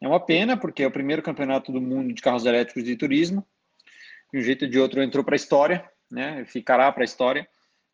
É 0.00 0.06
uma 0.06 0.20
pena, 0.20 0.56
porque 0.56 0.84
é 0.84 0.86
o 0.86 0.92
primeiro 0.92 1.20
campeonato 1.20 1.72
do 1.72 1.80
mundo 1.80 2.14
de 2.14 2.22
carros 2.22 2.46
elétricos 2.46 2.84
de 2.84 2.94
turismo. 2.94 3.44
De 4.32 4.38
um 4.38 4.42
jeito 4.42 4.64
ou 4.64 4.70
de 4.70 4.78
outro 4.78 5.02
entrou 5.02 5.24
para 5.24 5.34
a 5.34 5.36
história, 5.36 5.90
né? 6.08 6.44
ficará 6.44 6.92
para 6.92 7.02
a 7.02 7.04
história. 7.04 7.48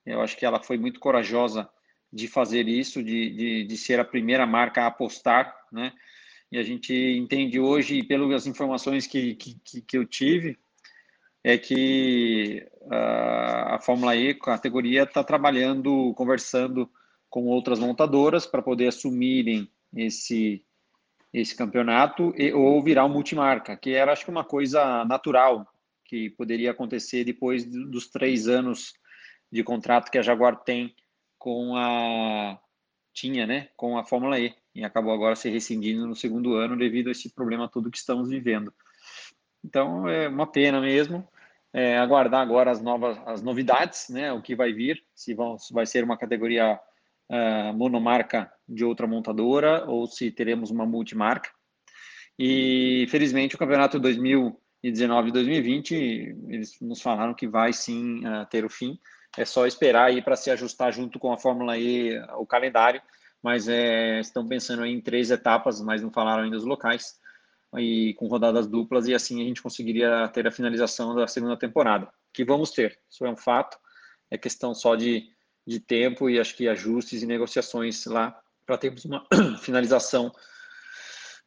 Eu 0.05 0.21
acho 0.21 0.37
que 0.37 0.45
ela 0.45 0.63
foi 0.63 0.77
muito 0.77 1.01
corajosa 1.01 1.67
de 2.13 2.29
fazer 2.29 2.69
isso, 2.69 3.03
de, 3.03 3.31
de, 3.31 3.65
de 3.65 3.77
ser 3.79 3.99
a 3.99 4.05
primeira 4.05 4.47
marca 4.47 4.83
a 4.83 4.89
apostar, 4.89 5.57
né? 5.73 5.95
E 6.51 6.59
a 6.59 6.63
gente 6.63 6.95
entende 6.95 7.61
hoje, 7.61 8.03
pelas 8.03 8.47
informações 8.47 9.07
que, 9.07 9.35
que, 9.35 9.81
que 9.83 9.99
eu 9.99 10.07
tive, 10.07 10.59
é 11.45 11.57
que 11.59 12.67
uh, 12.83 13.75
a 13.75 13.79
Fórmula 13.81 14.17
E, 14.17 14.31
a 14.31 14.39
categoria, 14.39 15.03
está 15.03 15.23
trabalhando, 15.23 16.13
conversando 16.15 16.91
com 17.29 17.47
outras 17.47 17.79
montadoras 17.79 18.47
para 18.47 18.63
poder 18.63 18.89
assumirem 18.89 19.71
esse, 19.95 20.65
esse 21.33 21.55
campeonato 21.55 22.33
e, 22.37 22.53
ou 22.53 22.83
virar 22.83 23.05
um 23.05 23.11
multimarca, 23.11 23.77
que 23.77 23.93
era, 23.93 24.13
acho 24.13 24.25
que, 24.25 24.31
uma 24.31 24.45
coisa 24.45 25.05
natural 25.05 25.67
que 26.05 26.31
poderia 26.31 26.71
acontecer 26.71 27.25
depois 27.25 27.67
dos 27.67 28.09
três 28.09 28.49
anos 28.49 28.95
de 29.53 29.63
contrato 29.63 30.11
que 30.11 30.17
a 30.17 30.23
Jaguar 30.23 30.57
tem 30.65 30.95
com 31.39 31.77
a 31.77 32.59
tinha, 33.13 33.47
né, 33.47 33.69
com 33.77 33.99
a 33.99 34.05
Fórmula 34.05 34.39
E 34.39 34.55
e 34.79 34.85
acabou 34.85 35.13
agora 35.13 35.35
se 35.35 35.51
rescindindo 35.51 36.07
no 36.07 36.15
segundo 36.15 36.55
ano 36.55 36.77
devido 36.77 37.09
a 37.09 37.11
esse 37.11 37.29
problema 37.35 37.69
todo 37.69 37.91
que 37.91 37.99
estamos 37.99 38.29
vivendo. 38.29 38.73
Então 39.65 40.09
é 40.09 40.29
uma 40.29 40.47
pena 40.47 40.81
mesmo. 40.81 41.27
É, 41.73 41.99
aguardar 41.99 42.41
agora 42.41 42.71
as 42.71 42.81
novas 42.81 43.19
as 43.27 43.43
novidades, 43.43 44.09
né? 44.09 44.33
O 44.33 44.41
que 44.41 44.55
vai 44.55 44.73
vir, 44.73 45.05
se, 45.15 45.35
vão, 45.35 45.59
se 45.59 45.75
vai 45.75 45.85
ser 45.85 46.05
uma 46.05 46.17
categoria 46.17 46.79
uh, 47.29 47.75
monomarca 47.75 48.51
de 48.69 48.85
outra 48.85 49.07
montadora 49.07 49.85
ou 49.87 50.07
se 50.07 50.31
teremos 50.31 50.71
uma 50.71 50.87
multimarca. 50.87 51.51
E 52.39 53.07
felizmente 53.11 53.57
o 53.57 53.59
campeonato 53.59 54.01
2019-2020 54.01 55.93
eles 56.49 56.79
nos 56.81 57.03
falaram 57.03 57.35
que 57.35 57.49
vai 57.49 57.73
sim 57.73 58.21
uh, 58.21 58.47
ter 58.47 58.65
o 58.65 58.71
fim. 58.71 58.97
É 59.37 59.45
só 59.45 59.67
esperar 59.67 60.05
aí 60.05 60.23
para 60.23 60.37
se 60.37 60.53
ajustar 60.53 60.93
junto 60.93 61.19
com 61.19 61.33
a 61.33 61.39
Fórmula 61.39 61.77
E 61.77 62.17
o 62.39 62.47
calendário 62.47 63.03
mas 63.43 63.69
é, 63.69 64.21
estão 64.21 64.47
pensando 64.47 64.85
em 64.85 65.01
três 65.01 65.31
etapas, 65.31 65.81
mas 65.81 66.03
não 66.03 66.11
falaram 66.11 66.45
ainda 66.45 66.57
os 66.57 66.65
locais, 66.65 67.19
e 67.77 68.15
com 68.15 68.27
rodadas 68.27 68.67
duplas, 68.67 69.07
e 69.07 69.15
assim 69.15 69.43
a 69.43 69.45
gente 69.45 69.63
conseguiria 69.63 70.29
ter 70.29 70.47
a 70.47 70.53
finalização 70.53 71.15
da 71.15 71.27
segunda 71.27 71.57
temporada, 71.57 72.09
que 72.33 72.45
vamos 72.45 72.71
ter, 72.71 72.99
isso 73.11 73.25
é 73.27 73.31
um 73.31 73.37
fato, 73.37 73.79
é 74.31 74.39
questão 74.39 74.75
só 74.75 74.95
de, 74.95 75.29
de 75.67 75.81
tempo 75.81 76.29
e 76.29 76.39
acho 76.39 76.57
que 76.57 76.69
ajustes 76.69 77.23
e 77.23 77.27
negociações 77.27 78.07
lá 78.07 78.39
para 78.67 78.79
termos 78.79 79.05
uma 79.05 79.27
finalização 79.61 80.33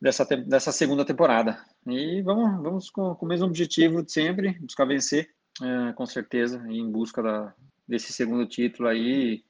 dessa, 0.01 0.25
dessa 0.25 0.71
segunda 0.71 1.05
temporada. 1.05 1.63
E 1.87 2.21
vamos, 2.23 2.63
vamos 2.63 2.89
com, 2.89 3.13
com 3.15 3.25
o 3.25 3.29
mesmo 3.29 3.45
objetivo 3.45 4.03
de 4.03 4.11
sempre, 4.11 4.59
buscar 4.59 4.85
vencer, 4.85 5.29
é, 5.61 5.93
com 5.93 6.05
certeza, 6.05 6.63
em 6.67 6.89
busca 6.89 7.21
da, 7.21 7.53
desse 7.87 8.11
segundo 8.11 8.47
título 8.47 8.89
aí, 8.89 9.43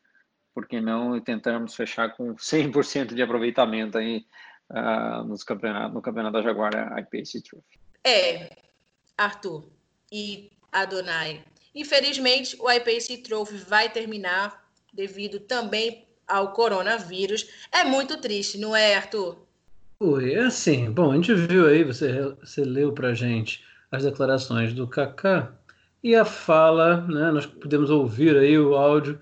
por 0.54 0.68
que 0.68 0.82
não 0.82 1.20
tentarmos 1.20 1.76
fechar 1.76 2.16
com 2.16 2.36
100% 2.36 3.14
de 3.14 3.22
aproveitamento 3.22 3.98
aí 3.98 4.26
uh, 4.70 5.24
nos 5.24 5.44
campeonato, 5.44 5.94
no 5.94 6.02
campeonato 6.02 6.34
da 6.34 6.42
Jaguar 6.42 6.72
IPC 7.00 7.42
Trophy. 7.42 7.80
É, 8.04 8.50
Arthur, 9.18 9.66
e 10.12 10.52
Adonai. 10.72 11.42
Infelizmente, 11.74 12.58
o 12.60 12.70
IPC 12.70 13.18
Trophy 13.18 13.58
vai 13.58 13.90
terminar 13.90 14.70
devido 14.94 15.40
também 15.40 16.06
ao 16.28 16.52
coronavírus. 16.52 17.48
É 17.72 17.84
muito 17.84 18.20
triste, 18.20 18.58
não 18.58 18.76
é, 18.76 18.96
Arthur? 18.96 19.38
Oi, 20.00 20.34
é 20.34 20.44
assim. 20.44 20.92
Bom, 20.92 21.12
a 21.12 21.16
gente 21.16 21.34
viu 21.34 21.68
aí, 21.68 21.84
você, 21.84 22.22
você 22.40 22.64
leu 22.64 22.92
pra 22.92 23.14
gente 23.14 23.64
as 23.92 24.04
declarações 24.04 24.74
do 24.74 24.88
Kaká 24.88 25.54
e 26.04 26.16
a 26.16 26.26
fala, 26.26 27.02
né? 27.08 27.32
Nós 27.32 27.46
podemos 27.46 27.90
ouvir 27.90 28.36
aí 28.36 28.58
o 28.58 28.76
áudio 28.76 29.20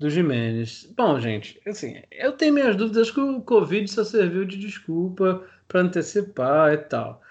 do 0.00 0.08
Jimenez. 0.08 0.90
Bom, 0.96 1.20
gente, 1.20 1.60
assim, 1.66 2.02
eu 2.10 2.32
tenho 2.32 2.54
minhas 2.54 2.74
dúvidas 2.74 3.10
que 3.10 3.20
o 3.20 3.42
Covid 3.42 3.86
só 3.86 4.02
serviu 4.02 4.46
de 4.46 4.56
desculpa 4.56 5.44
para 5.68 5.82
antecipar 5.82 6.72
e 6.72 6.78
tal. 6.78 7.22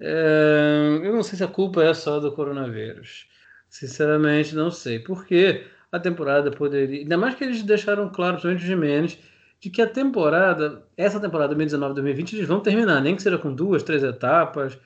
É, 0.00 0.98
eu 1.04 1.12
não 1.12 1.22
sei 1.22 1.38
se 1.38 1.44
a 1.44 1.48
culpa 1.48 1.84
é 1.84 1.94
só 1.94 2.18
do 2.18 2.32
coronavírus. 2.32 3.28
Sinceramente, 3.68 4.56
não 4.56 4.72
sei. 4.72 4.98
Porque 4.98 5.64
a 5.92 6.00
temporada 6.00 6.50
poderia. 6.50 7.00
Ainda 7.00 7.16
mais 7.16 7.36
que 7.36 7.44
eles 7.44 7.62
deixaram 7.62 8.08
claro, 8.10 8.32
principalmente 8.34 8.64
o 8.64 8.66
Jimenez, 8.66 9.18
de 9.60 9.70
que 9.70 9.80
a 9.80 9.86
temporada, 9.86 10.82
essa 10.96 11.20
temporada 11.20 11.54
2019-2020, 11.54 12.32
eles 12.34 12.48
vão 12.48 12.60
terminar, 12.60 13.00
nem 13.00 13.14
que 13.14 13.22
seja 13.22 13.38
com 13.38 13.54
duas, 13.54 13.84
três 13.84 14.02
etapas, 14.02 14.76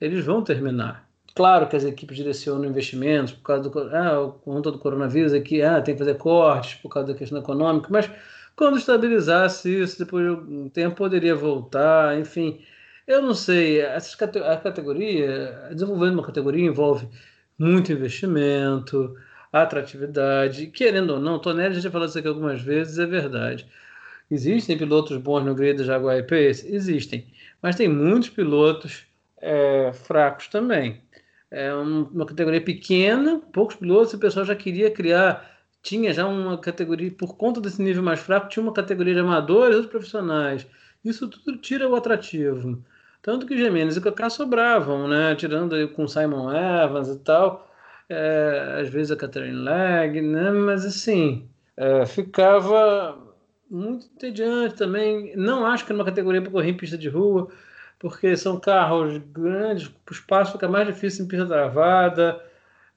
eles 0.00 0.24
vão 0.24 0.42
terminar. 0.42 1.06
Claro 1.34 1.66
que 1.66 1.76
as 1.76 1.84
equipes 1.84 2.16
direcionam 2.16 2.66
investimentos 2.66 3.32
por 3.32 3.42
causa 3.42 3.68
do 3.68 3.78
ah, 3.78 4.34
conta 4.44 4.70
do 4.70 4.78
coronavírus 4.78 5.32
aqui, 5.32 5.62
ah, 5.62 5.80
tem 5.80 5.94
que 5.94 5.98
fazer 5.98 6.16
cortes 6.18 6.74
por 6.74 6.90
causa 6.90 7.12
da 7.12 7.18
questão 7.18 7.38
econômica, 7.38 7.88
mas 7.90 8.10
quando 8.54 8.76
estabilizasse 8.76 9.80
isso, 9.82 9.98
depois 9.98 10.24
de 10.26 10.32
um 10.32 10.68
tempo 10.68 10.96
poderia 10.96 11.34
voltar, 11.34 12.18
enfim. 12.18 12.60
Eu 13.06 13.22
não 13.22 13.34
sei, 13.34 13.80
essas 13.80 14.14
a 14.42 14.56
categoria, 14.58 15.68
desenvolvendo 15.72 16.14
uma 16.14 16.22
categoria 16.22 16.66
envolve 16.66 17.08
muito 17.58 17.92
investimento, 17.92 19.16
atratividade, 19.52 20.66
querendo 20.68 21.14
ou 21.14 21.20
não, 21.20 21.38
Tonelli 21.38 21.80
já 21.80 21.90
falou 21.90 22.06
isso 22.06 22.18
aqui 22.18 22.28
algumas 22.28 22.60
vezes, 22.60 22.98
é 22.98 23.06
verdade. 23.06 23.66
Existem 24.30 24.78
pilotos 24.78 25.16
bons 25.18 25.44
no 25.44 25.54
grid 25.54 25.78
da 25.78 25.84
Jaguar 25.84 26.18
e-Pace? 26.18 26.66
Existem, 26.74 27.26
mas 27.62 27.76
tem 27.76 27.88
muitos 27.88 28.30
pilotos 28.30 29.06
é, 29.40 29.92
fracos 29.92 30.48
também 30.48 31.00
é 31.52 31.72
uma 31.74 32.24
categoria 32.24 32.62
pequena, 32.62 33.38
poucos 33.52 33.76
pilotos, 33.76 34.14
o 34.14 34.18
pessoal 34.18 34.46
já 34.46 34.56
queria 34.56 34.90
criar, 34.90 35.50
tinha 35.82 36.10
já 36.14 36.26
uma 36.26 36.56
categoria, 36.56 37.10
por 37.10 37.36
conta 37.36 37.60
desse 37.60 37.82
nível 37.82 38.02
mais 38.02 38.20
fraco, 38.20 38.48
tinha 38.48 38.62
uma 38.62 38.72
categoria 38.72 39.12
de 39.12 39.20
amadores 39.20 39.76
outros 39.76 39.90
profissionais. 39.90 40.66
Isso 41.04 41.28
tudo 41.28 41.58
tira 41.58 41.86
o 41.86 41.94
atrativo. 41.94 42.82
Tanto 43.20 43.44
que 43.46 43.58
Gemenes 43.58 43.96
e 43.98 44.00
Kaká 44.00 44.30
sobravam, 44.30 45.06
né? 45.06 45.34
Tirando 45.34 45.74
aí 45.74 45.86
com 45.86 46.08
Simon 46.08 46.50
Evans 46.50 47.08
e 47.08 47.18
tal, 47.18 47.70
é, 48.08 48.78
às 48.80 48.88
vezes 48.88 49.12
a 49.12 49.16
Catherine 49.16 49.58
Legg, 49.58 50.22
né? 50.22 50.50
Mas 50.52 50.86
assim, 50.86 51.46
é, 51.76 52.06
ficava 52.06 53.18
muito 53.70 54.06
entediante 54.06 54.74
também. 54.74 55.36
Não 55.36 55.66
acho 55.66 55.84
que 55.84 55.92
era 55.92 55.98
uma 55.98 56.04
categoria 56.04 56.40
para 56.40 56.50
correr 56.50 56.70
em 56.70 56.76
pista 56.76 56.96
de 56.96 57.10
rua 57.10 57.50
porque 58.02 58.36
são 58.36 58.58
carros 58.58 59.16
grandes, 59.32 59.86
o 59.86 60.12
espaço 60.12 60.52
fica 60.52 60.68
mais 60.68 60.88
difícil 60.88 61.24
em 61.24 61.28
pista 61.28 61.46
travada. 61.46 62.42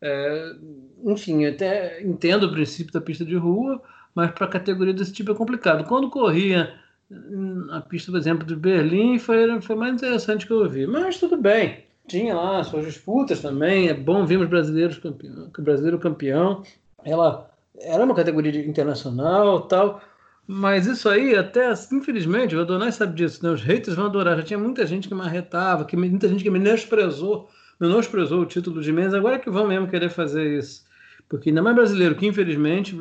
É, 0.02 0.56
enfim, 1.04 1.46
até 1.46 2.02
entendo 2.02 2.48
o 2.48 2.52
princípio 2.52 2.92
da 2.92 3.00
pista 3.00 3.24
de 3.24 3.36
rua, 3.36 3.80
mas 4.16 4.32
para 4.32 4.48
categoria 4.48 4.96
desse 4.96 5.14
tipo 5.14 5.32
é 5.32 5.36
complicado. 5.36 5.86
Quando 5.86 6.10
corria 6.10 6.74
na 7.08 7.82
pista, 7.82 8.12
por 8.12 8.18
exemplo, 8.18 8.48
de 8.48 8.56
Berlim, 8.56 9.20
foi, 9.20 9.62
foi 9.62 9.76
mais 9.76 9.94
interessante 9.94 10.48
que 10.48 10.52
eu 10.52 10.68
vi. 10.68 10.88
Mas 10.88 11.20
tudo 11.20 11.38
bem, 11.38 11.84
tinha 12.08 12.34
lá 12.34 12.64
suas 12.64 12.86
disputas 12.86 13.40
também. 13.40 13.90
É 13.90 13.94
bom 13.94 14.26
vermos 14.26 14.50
brasileiros 14.50 14.98
campeão, 14.98 15.52
brasileiro 15.60 16.00
campeão. 16.00 16.64
Ela 17.04 17.48
era 17.80 18.04
uma 18.04 18.16
categoria 18.16 18.66
internacional 18.66 19.62
tal 19.62 20.02
mas 20.48 20.86
isso 20.86 21.10
aí, 21.10 21.36
até 21.36 21.74
infelizmente, 21.92 22.56
o 22.56 22.62
Adonai 22.62 22.92
sabe 22.92 23.16
disso, 23.16 23.44
né? 23.44 23.52
Os 23.52 23.62
haters 23.62 23.96
vão 23.96 24.06
adorar. 24.06 24.38
Já 24.38 24.44
tinha 24.44 24.60
muita 24.60 24.86
gente 24.86 25.08
que 25.08 25.16
marretava, 25.16 25.86
que, 25.86 25.98
muita 25.98 26.28
gente 26.28 26.44
que 26.44 26.50
menosprezou, 26.50 27.50
menosprezou 27.80 28.42
o 28.42 28.46
título 28.46 28.82
de 28.82 28.92
Mendes, 28.92 29.14
agora 29.16 29.40
que 29.40 29.50
vão 29.50 29.68
mesmo 29.68 29.88
querer 29.88 30.10
fazer 30.10 30.60
isso. 30.60 30.86
Porque 31.28 31.50
ainda 31.50 31.64
mais 31.64 31.76
brasileiro, 31.76 32.16
que 32.16 32.28
infelizmente 32.28 32.96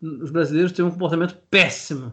os 0.00 0.30
brasileiros 0.30 0.72
têm 0.72 0.84
um 0.84 0.90
comportamento 0.90 1.36
péssimo. 1.50 2.12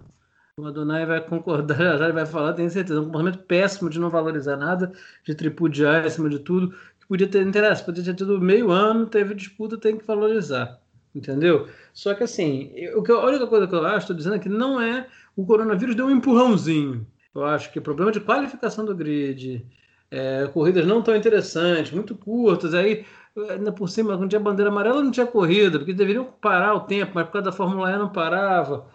O 0.58 0.66
Adonai 0.66 1.06
vai 1.06 1.22
concordar, 1.22 1.78
já, 1.98 2.12
vai 2.12 2.26
falar, 2.26 2.54
tenho 2.54 2.70
certeza, 2.70 3.00
um 3.00 3.06
comportamento 3.06 3.40
péssimo 3.44 3.90
de 3.90 4.00
não 4.00 4.10
valorizar 4.10 4.58
nada, 4.58 4.92
de 5.24 5.36
tripudiar 5.36 6.06
acima 6.06 6.30
de 6.30 6.40
tudo, 6.40 6.72
que 7.00 7.08
podia 7.08 7.28
ter 7.28 7.46
interesse, 7.46 7.86
podia 7.86 8.04
ter 8.04 8.16
tido 8.16 8.42
meio 8.42 8.72
ano, 8.72 9.06
teve 9.06 9.36
disputa, 9.36 9.78
tem 9.78 9.98
que 9.98 10.06
valorizar. 10.06 10.80
Entendeu? 11.14 11.68
Só 11.94 12.14
que 12.14 12.24
assim, 12.24 12.72
que, 13.06 13.12
a 13.12 13.26
única 13.26 13.46
coisa 13.48 13.68
que 13.68 13.76
eu 13.76 13.86
acho, 13.86 14.00
estou 14.00 14.16
dizendo 14.16 14.36
é 14.36 14.40
que 14.40 14.50
não 14.50 14.82
é. 14.82 15.08
O 15.36 15.46
coronavírus 15.46 15.96
deu 15.96 16.06
um 16.06 16.12
empurrãozinho. 16.12 17.06
Eu 17.36 17.44
acho 17.44 17.72
que 17.72 17.80
o 17.80 17.82
problema 17.82 18.12
de 18.12 18.20
qualificação 18.20 18.86
do 18.86 18.96
grid, 18.96 19.66
é, 20.10 20.48
corridas 20.54 20.86
não 20.86 21.02
tão 21.02 21.16
interessantes, 21.16 21.92
muito 21.92 22.16
curtas, 22.16 22.74
aí 22.74 23.06
ainda 23.50 23.72
por 23.72 23.90
cima, 23.90 24.18
quando 24.18 24.30
tinha 24.30 24.40
bandeira 24.40 24.70
amarela 24.70 25.02
não 25.02 25.12
tinha 25.12 25.26
corrida, 25.26 25.80
porque 25.80 25.94
deveriam 25.94 26.26
parar 26.26 26.74
o 26.76 26.82
tempo, 26.82 27.14
mas 27.16 27.26
por 27.26 27.34
causa 27.34 27.46
da 27.46 27.52
Fórmula 27.52 27.92
E 27.92 27.98
não 27.98 28.10
parava. 28.10 28.86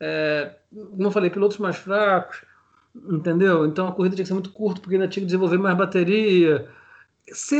É, 0.00 0.56
como 0.72 1.04
eu 1.04 1.10
falei, 1.10 1.30
pilotos 1.30 1.58
mais 1.58 1.76
fracos, 1.76 2.42
entendeu? 2.94 3.66
Então 3.66 3.88
a 3.88 3.92
corrida 3.92 4.16
tinha 4.16 4.24
que 4.24 4.28
ser 4.28 4.34
muito 4.34 4.50
curta, 4.50 4.80
porque 4.80 4.94
ainda 4.96 5.08
tinha 5.08 5.22
que 5.22 5.26
desenvolver 5.26 5.58
mais 5.58 5.76
bateria. 5.76 6.68
Se, 7.28 7.56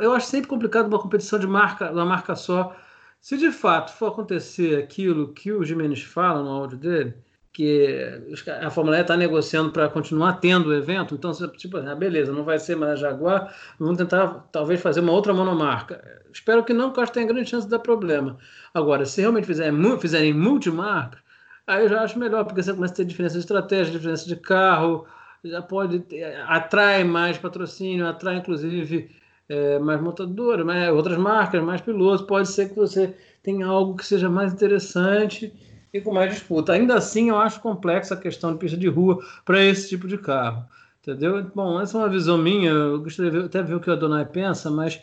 eu 0.00 0.12
acho 0.12 0.26
sempre 0.26 0.48
complicado 0.48 0.86
uma 0.88 0.98
competição 0.98 1.38
de 1.38 1.46
marca, 1.46 1.90
uma 1.92 2.04
marca 2.04 2.34
só 2.34 2.76
se 3.22 3.38
de 3.38 3.52
fato 3.52 3.92
for 3.92 4.08
acontecer 4.08 4.82
aquilo 4.82 5.32
que 5.32 5.52
o 5.52 5.64
Jimenez 5.64 6.02
fala 6.02 6.42
no 6.42 6.50
áudio 6.50 6.76
dele, 6.76 7.14
que 7.52 8.20
a 8.60 8.68
Fórmula 8.68 8.98
E 8.98 9.02
está 9.02 9.16
negociando 9.16 9.70
para 9.70 9.88
continuar 9.88 10.40
tendo 10.40 10.70
o 10.70 10.74
evento, 10.74 11.14
então, 11.14 11.30
tipo, 11.56 11.76
ah, 11.76 11.94
beleza, 11.94 12.32
não 12.32 12.42
vai 12.42 12.58
ser 12.58 12.74
mais 12.74 12.92
a 12.92 12.96
Jaguar, 12.96 13.54
vamos 13.78 13.96
tentar 13.96 14.48
talvez 14.50 14.80
fazer 14.80 15.00
uma 15.00 15.12
outra 15.12 15.32
monomarca. 15.32 16.20
Espero 16.32 16.64
que 16.64 16.72
não, 16.72 16.88
porque 16.88 17.02
acho 17.02 17.12
que 17.12 17.18
tem 17.20 17.28
grande 17.28 17.48
chance 17.48 17.66
de 17.66 17.70
dar 17.70 17.78
problema. 17.78 18.38
Agora, 18.74 19.06
se 19.06 19.20
realmente 19.20 19.46
fizerem, 19.46 20.00
fizerem 20.00 20.32
multimarca, 20.32 21.18
aí 21.64 21.84
eu 21.84 21.88
já 21.90 22.02
acho 22.02 22.18
melhor, 22.18 22.44
porque 22.44 22.60
você 22.60 22.74
começa 22.74 22.92
a 22.92 22.96
ter 22.96 23.04
diferença 23.04 23.34
de 23.34 23.40
estratégia, 23.40 23.92
diferença 23.92 24.26
de 24.26 24.34
carro, 24.34 25.06
já 25.44 25.62
pode 25.62 26.00
ter, 26.00 26.24
atrai 26.48 27.04
mais 27.04 27.38
patrocínio, 27.38 28.04
atrai 28.04 28.36
inclusive 28.38 29.14
é, 29.48 29.78
mais 29.78 30.00
montadora, 30.00 30.64
mais, 30.64 30.90
outras 30.92 31.18
marcas, 31.18 31.62
mais 31.62 31.80
pilotos, 31.80 32.26
pode 32.26 32.48
ser 32.48 32.68
que 32.68 32.76
você 32.76 33.14
tenha 33.42 33.66
algo 33.66 33.96
que 33.96 34.06
seja 34.06 34.28
mais 34.30 34.52
interessante 34.52 35.52
e 35.92 36.00
com 36.00 36.12
mais 36.12 36.32
disputa. 36.32 36.72
Ainda 36.72 36.94
assim, 36.94 37.28
eu 37.28 37.38
acho 37.38 37.60
complexa 37.60 38.14
a 38.14 38.16
questão 38.16 38.52
de 38.52 38.58
pista 38.58 38.76
de 38.76 38.88
rua 38.88 39.18
para 39.44 39.62
esse 39.62 39.88
tipo 39.88 40.08
de 40.08 40.16
carro. 40.16 40.64
Entendeu? 41.02 41.44
Bom, 41.54 41.80
essa 41.80 41.98
é 41.98 42.00
uma 42.00 42.08
visão 42.08 42.38
minha, 42.38 42.70
eu 42.70 43.00
gostaria 43.00 43.30
de 43.30 43.38
ver, 43.38 43.46
até 43.46 43.62
ver 43.62 43.74
o 43.74 43.80
que 43.80 43.90
o 43.90 43.92
Adonai 43.92 44.24
pensa, 44.24 44.70
mas 44.70 45.02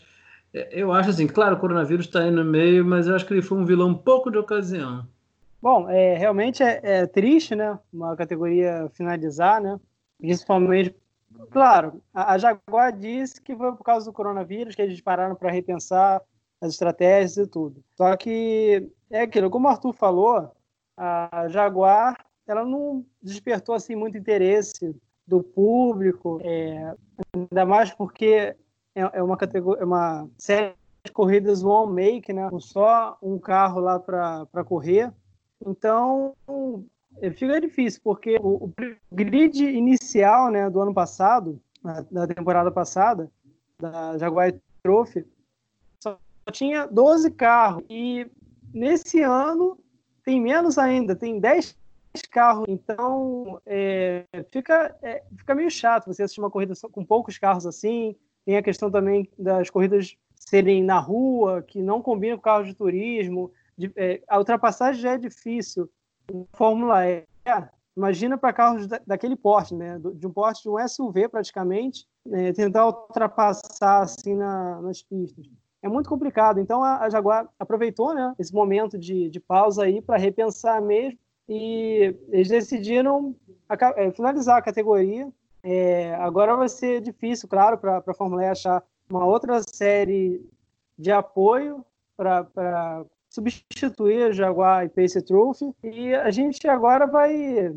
é, 0.53 0.81
eu 0.81 0.93
acho 0.93 1.09
assim, 1.09 1.27
claro, 1.27 1.55
o 1.55 1.59
coronavírus 1.59 2.05
está 2.05 2.21
aí 2.21 2.31
no 2.31 2.45
meio, 2.45 2.85
mas 2.85 3.07
eu 3.07 3.15
acho 3.15 3.25
que 3.25 3.33
ele 3.33 3.41
foi 3.41 3.57
um 3.57 3.65
vilão 3.65 3.89
um 3.89 3.95
pouco 3.95 4.31
de 4.31 4.37
ocasião. 4.37 5.05
Bom, 5.61 5.89
é, 5.89 6.15
realmente 6.15 6.63
é, 6.63 6.79
é 6.81 7.05
triste, 7.05 7.53
né? 7.53 7.77
Uma 7.91 8.15
categoria 8.15 8.89
finalizar, 8.93 9.61
né? 9.61 9.77
Principalmente 10.17 10.95
Claro, 11.51 12.01
a 12.13 12.37
Jaguar 12.37 12.91
disse 12.91 13.41
que 13.41 13.55
foi 13.55 13.71
por 13.75 13.83
causa 13.83 14.05
do 14.05 14.13
coronavírus 14.13 14.75
que 14.75 14.81
eles 14.81 15.01
pararam 15.01 15.35
para 15.35 15.51
repensar 15.51 16.21
as 16.61 16.73
estratégias 16.73 17.37
e 17.37 17.47
tudo. 17.47 17.83
Só 17.95 18.15
que 18.17 18.89
é 19.09 19.21
aquilo, 19.21 19.49
como 19.49 19.67
o 19.67 19.71
Arthur 19.71 19.93
falou, 19.93 20.51
a 20.97 21.47
Jaguar 21.47 22.17
ela 22.45 22.65
não 22.65 23.05
despertou 23.21 23.75
assim 23.75 23.95
muito 23.95 24.17
interesse 24.17 24.95
do 25.25 25.43
público, 25.43 26.39
é, 26.43 26.95
ainda 27.33 27.65
mais 27.65 27.91
porque 27.91 28.55
é, 28.95 29.01
é 29.13 29.21
uma 29.21 29.37
categoria, 29.37 29.83
é 29.83 29.85
uma 29.85 30.27
série 30.37 30.73
de 31.05 31.11
corridas 31.11 31.63
one 31.63 31.93
make, 31.93 32.33
né, 32.33 32.49
com 32.49 32.59
só 32.59 33.17
um 33.21 33.37
carro 33.37 33.79
lá 33.79 33.99
para 33.99 34.63
correr. 34.65 35.13
Então 35.63 36.33
fica 37.35 37.59
difícil, 37.59 38.01
porque 38.03 38.37
o, 38.41 38.65
o 38.65 38.73
grid 39.11 39.63
inicial 39.63 40.51
né, 40.51 40.69
do 40.69 40.79
ano 40.79 40.93
passado, 40.93 41.59
da 42.11 42.27
temporada 42.27 42.71
passada, 42.71 43.31
da 43.79 44.17
Jaguar 44.17 44.53
Trophy, 44.83 45.25
só 46.01 46.17
tinha 46.51 46.85
12 46.85 47.31
carros. 47.31 47.83
E 47.89 48.29
nesse 48.73 49.21
ano 49.21 49.77
tem 50.23 50.41
menos 50.41 50.77
ainda, 50.77 51.15
tem 51.15 51.39
10 51.39 51.77
carros. 52.31 52.65
Então 52.67 53.61
é, 53.65 54.25
fica, 54.51 54.95
é, 55.01 55.23
fica 55.37 55.55
meio 55.55 55.71
chato 55.71 56.07
você 56.07 56.23
assistir 56.23 56.41
uma 56.41 56.51
corrida 56.51 56.73
com 56.91 57.05
poucos 57.05 57.37
carros 57.37 57.65
assim. 57.65 58.15
Tem 58.45 58.57
a 58.57 58.63
questão 58.63 58.89
também 58.89 59.29
das 59.37 59.69
corridas 59.69 60.15
serem 60.35 60.83
na 60.83 60.99
rua, 60.99 61.61
que 61.61 61.81
não 61.81 62.01
combinam 62.01 62.37
com 62.37 62.43
carros 62.43 62.67
de 62.67 62.73
turismo. 62.73 63.51
De, 63.77 63.91
é, 63.95 64.21
a 64.27 64.37
ultrapassagem 64.37 65.01
já 65.01 65.13
é 65.13 65.17
difícil. 65.17 65.89
Fórmula 66.53 67.07
E. 67.07 67.25
Imagina 67.97 68.37
para 68.37 68.53
carros 68.53 68.87
daquele 69.05 69.35
porte, 69.35 69.75
né? 69.75 69.99
De 70.15 70.25
um 70.25 70.31
porte 70.31 70.63
de 70.63 70.69
um 70.69 70.87
SUV 70.87 71.27
praticamente, 71.27 72.07
né? 72.25 72.53
tentar 72.53 72.85
ultrapassar 72.85 74.03
assim 74.03 74.35
na, 74.35 74.81
nas 74.81 75.01
pistas. 75.01 75.45
é 75.81 75.89
muito 75.89 76.07
complicado. 76.07 76.59
Então 76.59 76.83
a, 76.83 77.01
a 77.01 77.09
Jaguar 77.09 77.49
aproveitou 77.59 78.13
né, 78.13 78.33
esse 78.39 78.53
momento 78.53 78.97
de, 78.97 79.29
de 79.29 79.39
pausa 79.39 79.83
aí 79.83 80.01
para 80.01 80.17
repensar 80.17 80.81
mesmo 80.81 81.19
e 81.49 82.15
eles 82.29 82.47
decidiram 82.47 83.35
é, 83.97 84.11
finalizar 84.11 84.57
a 84.57 84.61
categoria. 84.61 85.27
É, 85.63 86.13
agora 86.15 86.55
vai 86.55 86.69
ser 86.69 87.01
difícil, 87.01 87.49
claro, 87.49 87.77
para 87.77 88.03
a 88.05 88.13
Fórmula 88.13 88.43
E 88.43 88.47
achar 88.47 88.83
uma 89.09 89.25
outra 89.25 89.59
série 89.63 90.47
de 90.97 91.11
apoio 91.11 91.83
para 92.15 93.03
substituir 93.29 94.23
a 94.23 94.31
Jaguar 94.31 94.85
e 94.85 94.89
Pace 94.89 95.21
Trophy. 95.21 95.73
E 95.83 96.13
a 96.13 96.31
gente 96.31 96.67
agora 96.67 97.05
vai, 97.05 97.73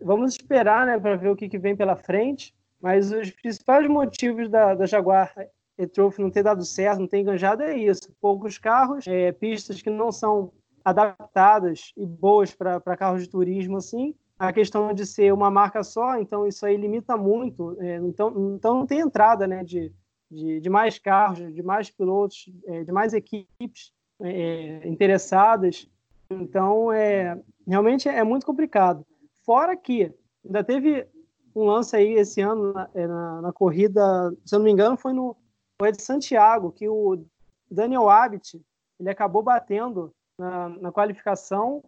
vamos 0.00 0.32
esperar 0.32 0.86
né, 0.86 0.98
para 0.98 1.16
ver 1.16 1.30
o 1.30 1.36
que, 1.36 1.48
que 1.48 1.58
vem 1.58 1.76
pela 1.76 1.96
frente. 1.96 2.54
Mas 2.80 3.10
os 3.10 3.30
principais 3.30 3.88
motivos 3.88 4.48
da, 4.48 4.74
da 4.74 4.86
Jaguar 4.86 5.32
e-Trophy 5.78 6.22
não 6.22 6.30
ter 6.30 6.42
dado 6.42 6.64
certo, 6.64 7.00
não 7.00 7.08
ter 7.08 7.18
enganjado, 7.18 7.62
é 7.62 7.76
isso. 7.76 8.14
Poucos 8.20 8.58
carros, 8.58 9.06
é, 9.06 9.32
pistas 9.32 9.82
que 9.82 9.90
não 9.90 10.12
são 10.12 10.52
adaptadas 10.84 11.92
e 11.96 12.06
boas 12.06 12.54
para 12.54 12.96
carros 12.96 13.22
de 13.22 13.28
turismo, 13.28 13.78
assim. 13.78 14.14
A 14.38 14.52
questão 14.52 14.92
de 14.92 15.06
ser 15.06 15.32
uma 15.32 15.50
marca 15.50 15.82
só, 15.82 16.18
então 16.18 16.46
isso 16.46 16.64
aí 16.64 16.76
limita 16.76 17.16
muito. 17.16 17.76
É, 17.80 17.96
então, 17.96 18.54
então 18.54 18.74
não 18.74 18.86
tem 18.86 19.00
entrada 19.00 19.46
né, 19.46 19.64
de, 19.64 19.92
de, 20.30 20.60
de 20.60 20.70
mais 20.70 20.98
carros, 20.98 21.52
de 21.52 21.62
mais 21.62 21.90
pilotos, 21.90 22.50
é, 22.66 22.84
de 22.84 22.92
mais 22.92 23.14
equipes 23.14 23.95
é, 24.20 24.86
interessadas. 24.86 25.88
Então, 26.30 26.92
é, 26.92 27.40
realmente 27.66 28.08
é 28.08 28.22
muito 28.24 28.46
complicado. 28.46 29.06
Fora 29.44 29.76
que 29.76 30.12
ainda 30.44 30.64
teve 30.64 31.06
um 31.54 31.64
lance 31.64 31.96
aí 31.96 32.14
esse 32.14 32.40
ano 32.40 32.72
na, 32.72 32.90
é, 32.94 33.06
na, 33.06 33.42
na 33.42 33.52
corrida, 33.52 34.02
se 34.44 34.54
eu 34.54 34.58
não 34.58 34.64
me 34.64 34.72
engano, 34.72 34.96
foi 34.96 35.12
no 35.12 35.36
foi 35.78 35.92
de 35.92 36.02
Santiago, 36.02 36.72
que 36.72 36.88
o 36.88 37.24
Daniel 37.70 38.08
Abbott 38.08 38.60
ele 38.98 39.10
acabou 39.10 39.42
batendo 39.42 40.10
na, 40.38 40.68
na 40.68 40.92
qualificação, 40.92 41.82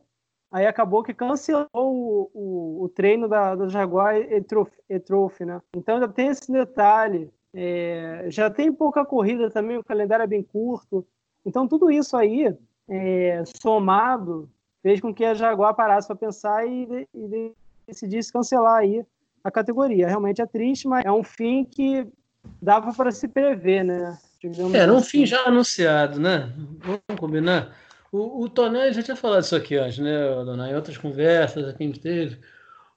aí 0.51 0.67
acabou 0.67 1.03
que 1.03 1.15
cancelou 1.15 1.69
o, 1.75 2.31
o, 2.35 2.85
o 2.85 2.89
treino 2.91 3.29
da, 3.29 3.55
da 3.55 3.69
Jaguar 3.69 4.17
e 4.17 5.01
Trophy, 5.01 5.45
né? 5.45 5.61
Então 5.75 5.99
já 5.99 6.09
tem 6.09 6.29
esse 6.29 6.51
detalhe. 6.51 7.31
É, 7.55 8.27
já 8.29 8.51
tem 8.51 8.71
pouca 8.71 9.07
corrida 9.07 9.51
também, 9.51 9.79
o 9.79 9.85
calendário 9.85 10.23
é 10.23 10.27
bem 10.27 10.43
curto. 10.43 11.07
Então 11.45 11.67
tudo 11.67 11.91
isso 11.91 12.17
aí, 12.17 12.55
é, 12.89 13.43
somado, 13.61 14.49
fez 14.83 15.01
com 15.01 15.13
que 15.13 15.25
a 15.25 15.35
Jaguar 15.35 15.75
parasse 15.75 16.07
para 16.07 16.17
pensar 16.17 16.67
e, 16.67 17.07
e 17.15 17.53
decidisse 17.87 18.33
cancelar 18.33 18.79
aí 18.79 19.05
a 19.43 19.51
categoria. 19.51 20.09
Realmente 20.09 20.43
é 20.43 20.47
triste, 20.47 20.87
mas 20.87 21.05
é 21.05 21.13
um 21.13 21.23
fim 21.23 21.65
que 21.65 22.07
dava 22.61 22.93
para 22.93 23.11
se 23.11 23.29
prever, 23.29 23.85
né? 23.85 24.19
Digamos 24.41 24.75
Era 24.75 24.93
um 24.93 24.99
assim. 24.99 25.11
fim 25.11 25.27
já 25.27 25.43
anunciado, 25.45 26.21
né? 26.21 26.53
Vamos 26.57 27.21
combinar. 27.21 27.75
O, 28.13 28.45
o 28.45 28.49
Tonelli 28.49 28.93
já 28.93 29.03
tinha 29.03 29.17
falado 29.17 29.43
isso 29.43 29.57
aqui 29.57 29.77
antes, 29.77 29.99
né, 29.99 30.29
Dona? 30.45 30.71
Em 30.71 30.75
outras 30.75 30.97
conversas 30.97 31.75
que 31.75 31.83
a 31.83 31.87
gente 31.87 32.01
teve. 32.01 32.37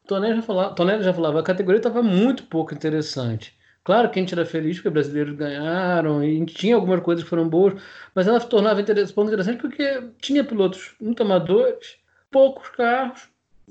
O 0.04 0.08
Tonelli 0.08 0.36
já 0.36 0.42
falava, 0.42 0.76
Tonelli 0.76 1.04
já 1.04 1.14
falava 1.14 1.40
a 1.40 1.44
categoria 1.44 1.80
estava 1.80 2.02
muito 2.02 2.44
pouco 2.44 2.74
interessante. 2.74 3.58
Claro 3.84 4.10
que 4.12 4.20
a 4.20 4.22
gente 4.22 4.34
era 4.34 4.46
feliz 4.46 4.78
porque 4.78 4.90
brasileiros 4.92 5.36
ganharam 5.36 6.24
e 6.24 6.46
tinha 6.46 6.76
algumas 6.76 7.02
coisas 7.02 7.24
que 7.24 7.30
foram 7.30 7.50
boas, 7.50 7.82
mas 8.14 8.28
ela 8.28 8.40
se 8.40 8.48
tornava 8.48 8.80
interessante, 8.80 9.20
interessante 9.20 9.60
porque 9.60 10.04
tinha 10.22 10.44
pilotos 10.44 10.94
muito 11.02 11.24
amadores, 11.24 11.98
poucos 12.30 12.70
carros 12.70 13.28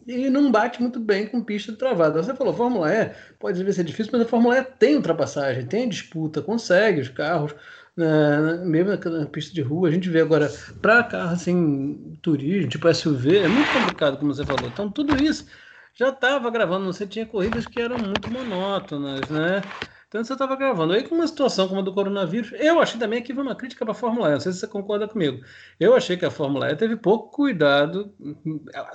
e 0.06 0.28
não 0.30 0.50
bate 0.50 0.80
muito 0.80 0.98
bem 0.98 1.26
com 1.26 1.42
pista 1.42 1.72
travada. 1.74 2.22
Você 2.22 2.34
falou, 2.34 2.52
Fórmula 2.54 2.92
E 2.92 3.14
pode 3.38 3.72
ser 3.72 3.84
difícil, 3.84 4.10
mas 4.12 4.22
a 4.22 4.28
Fórmula 4.28 4.58
E 4.58 4.64
tem 4.64 4.96
ultrapassagem, 4.96 5.66
tem 5.66 5.88
disputa, 5.88 6.42
consegue 6.42 7.00
os 7.00 7.08
carros, 7.08 7.54
né, 7.96 8.58
mesmo 8.64 8.90
na, 8.96 9.26
pista 9.26 9.54
de 9.54 9.60
rua. 9.62 9.88
A 9.88 9.92
gente 9.92 10.08
vê 10.08 10.20
agora, 10.20 10.48
para 10.80 11.04
carro 11.04 11.32
assim, 11.34 12.18
turismo, 12.22 12.68
tipo 12.68 12.88
SUV, 12.88 13.38
é 13.38 13.48
muito 13.48 13.70
complicado, 13.70 14.18
como 14.18 14.34
você 14.34 14.44
falou. 14.44 14.68
Então, 14.68 14.90
tudo 14.90 15.16
isso 15.16 15.46
já 15.94 16.08
estava 16.10 16.50
gravando, 16.50 16.86
você 16.86 17.06
tinha 17.06 17.26
corridas 17.26 17.66
que 17.66 17.80
eram 17.80 17.98
muito 17.98 18.30
monótonas, 18.30 19.28
né? 19.28 19.70
Então 20.10 20.24
você 20.24 20.32
estava 20.32 20.56
gravando. 20.56 20.92
Aí 20.92 21.04
com 21.04 21.14
uma 21.14 21.26
situação 21.28 21.68
como 21.68 21.80
a 21.80 21.84
do 21.84 21.94
coronavírus, 21.94 22.50
eu 22.58 22.80
achei 22.80 22.98
também 22.98 23.22
que 23.22 23.32
foi 23.32 23.44
uma 23.44 23.54
crítica 23.54 23.84
para 23.84 23.92
a 23.92 23.94
Fórmula 23.94 24.28
E. 24.30 24.32
Não 24.32 24.40
sei 24.40 24.50
se 24.50 24.58
você 24.58 24.66
concorda 24.66 25.06
comigo. 25.06 25.40
Eu 25.78 25.94
achei 25.94 26.16
que 26.16 26.24
a 26.26 26.30
Fórmula 26.32 26.68
E 26.68 26.74
teve 26.74 26.96
pouco 26.96 27.30
cuidado, 27.30 28.12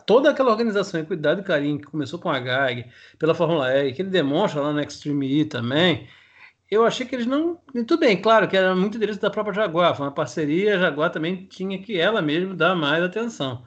toda 0.05 0.29
aquela 0.29 0.51
organização 0.51 0.99
e 0.99 1.05
cuidado 1.05 1.39
e 1.39 1.43
carinho 1.45 1.79
que 1.79 1.87
começou 1.87 2.19
com 2.19 2.29
a 2.29 2.37
GAG 2.37 2.91
pela 3.17 3.33
Fórmula 3.33 3.73
E, 3.73 3.93
que 3.93 4.01
ele 4.01 4.09
demonstra 4.09 4.61
lá 4.61 4.73
no 4.73 4.81
Extreme 4.81 5.39
E 5.39 5.45
também. 5.45 6.05
Eu 6.69 6.85
achei 6.85 7.05
que 7.05 7.15
eles 7.15 7.25
não. 7.25 7.61
Tudo 7.87 7.97
bem, 7.97 8.21
claro 8.21 8.45
que 8.49 8.57
era 8.57 8.75
muito 8.75 8.97
interesse 8.97 9.21
da 9.21 9.29
própria 9.29 9.53
Jaguar, 9.53 9.95
foi 9.95 10.07
uma 10.07 10.11
parceria, 10.11 10.75
a 10.75 10.79
Jaguar 10.79 11.11
também 11.11 11.45
tinha 11.45 11.81
que 11.81 11.97
ela 11.97 12.21
mesma 12.21 12.53
dar 12.53 12.75
mais 12.75 13.01
atenção. 13.01 13.63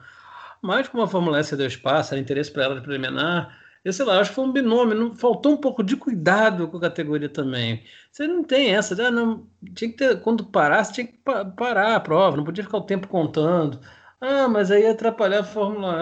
Mas 0.61 0.87
como 0.87 1.01
a 1.01 1.07
Fórmula 1.07 1.39
E 1.39 1.43
cedeu 1.43 1.65
espaço, 1.65 2.13
era 2.13 2.21
interesse 2.21 2.51
para 2.51 2.65
ela 2.65 2.75
de 2.75 2.81
preliminar, 2.81 3.58
eu 3.83 3.93
sei 3.93 4.05
lá, 4.05 4.19
acho 4.19 4.31
que 4.31 4.35
foi 4.35 4.45
um 4.45 4.51
binômio, 4.51 4.95
não, 4.95 5.15
faltou 5.15 5.53
um 5.53 5.57
pouco 5.57 5.83
de 5.83 5.95
cuidado 5.95 6.67
com 6.67 6.77
a 6.77 6.81
categoria 6.81 7.29
também. 7.29 7.83
Você 8.11 8.27
não 8.27 8.43
tem 8.43 8.75
essa, 8.75 8.95
né? 8.95 9.09
não, 9.09 9.47
tinha 9.73 9.89
que 9.91 9.97
ter, 9.97 10.21
quando 10.21 10.45
parasse, 10.45 10.93
tinha 10.93 11.07
que 11.07 11.17
parar 11.55 11.95
a 11.95 11.99
prova, 11.99 12.37
não 12.37 12.43
podia 12.43 12.63
ficar 12.63 12.77
o 12.77 12.85
tempo 12.85 13.07
contando. 13.07 13.79
Ah, 14.21 14.49
mas 14.49 14.69
aí 14.69 14.85
atrapalhar 14.85 15.39
a 15.39 15.43
Fórmula 15.43 15.97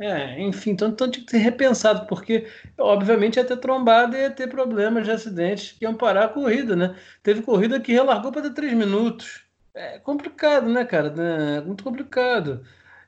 E. 0.00 0.04
É, 0.04 0.40
enfim, 0.42 0.70
então, 0.70 0.88
então 0.88 1.08
tinha 1.08 1.24
que 1.24 1.30
ser 1.30 1.38
repensado, 1.38 2.06
porque 2.06 2.48
obviamente 2.76 3.36
ia 3.36 3.44
ter 3.44 3.56
trombada 3.58 4.18
e 4.18 4.22
ia 4.22 4.30
ter 4.30 4.48
problemas 4.48 5.04
de 5.04 5.12
acidentes 5.12 5.72
que 5.72 5.84
iam 5.84 5.94
parar 5.94 6.24
a 6.24 6.28
corrida, 6.28 6.74
né? 6.74 6.96
Teve 7.22 7.42
corrida 7.42 7.78
que 7.78 7.92
relargou 7.92 8.32
para 8.32 8.42
ter 8.42 8.54
três 8.54 8.72
minutos. 8.72 9.44
É 9.74 9.98
complicado, 10.00 10.68
né, 10.68 10.84
cara? 10.84 11.14
É 11.16 11.60
muito 11.60 11.84
complicado. 11.84 12.64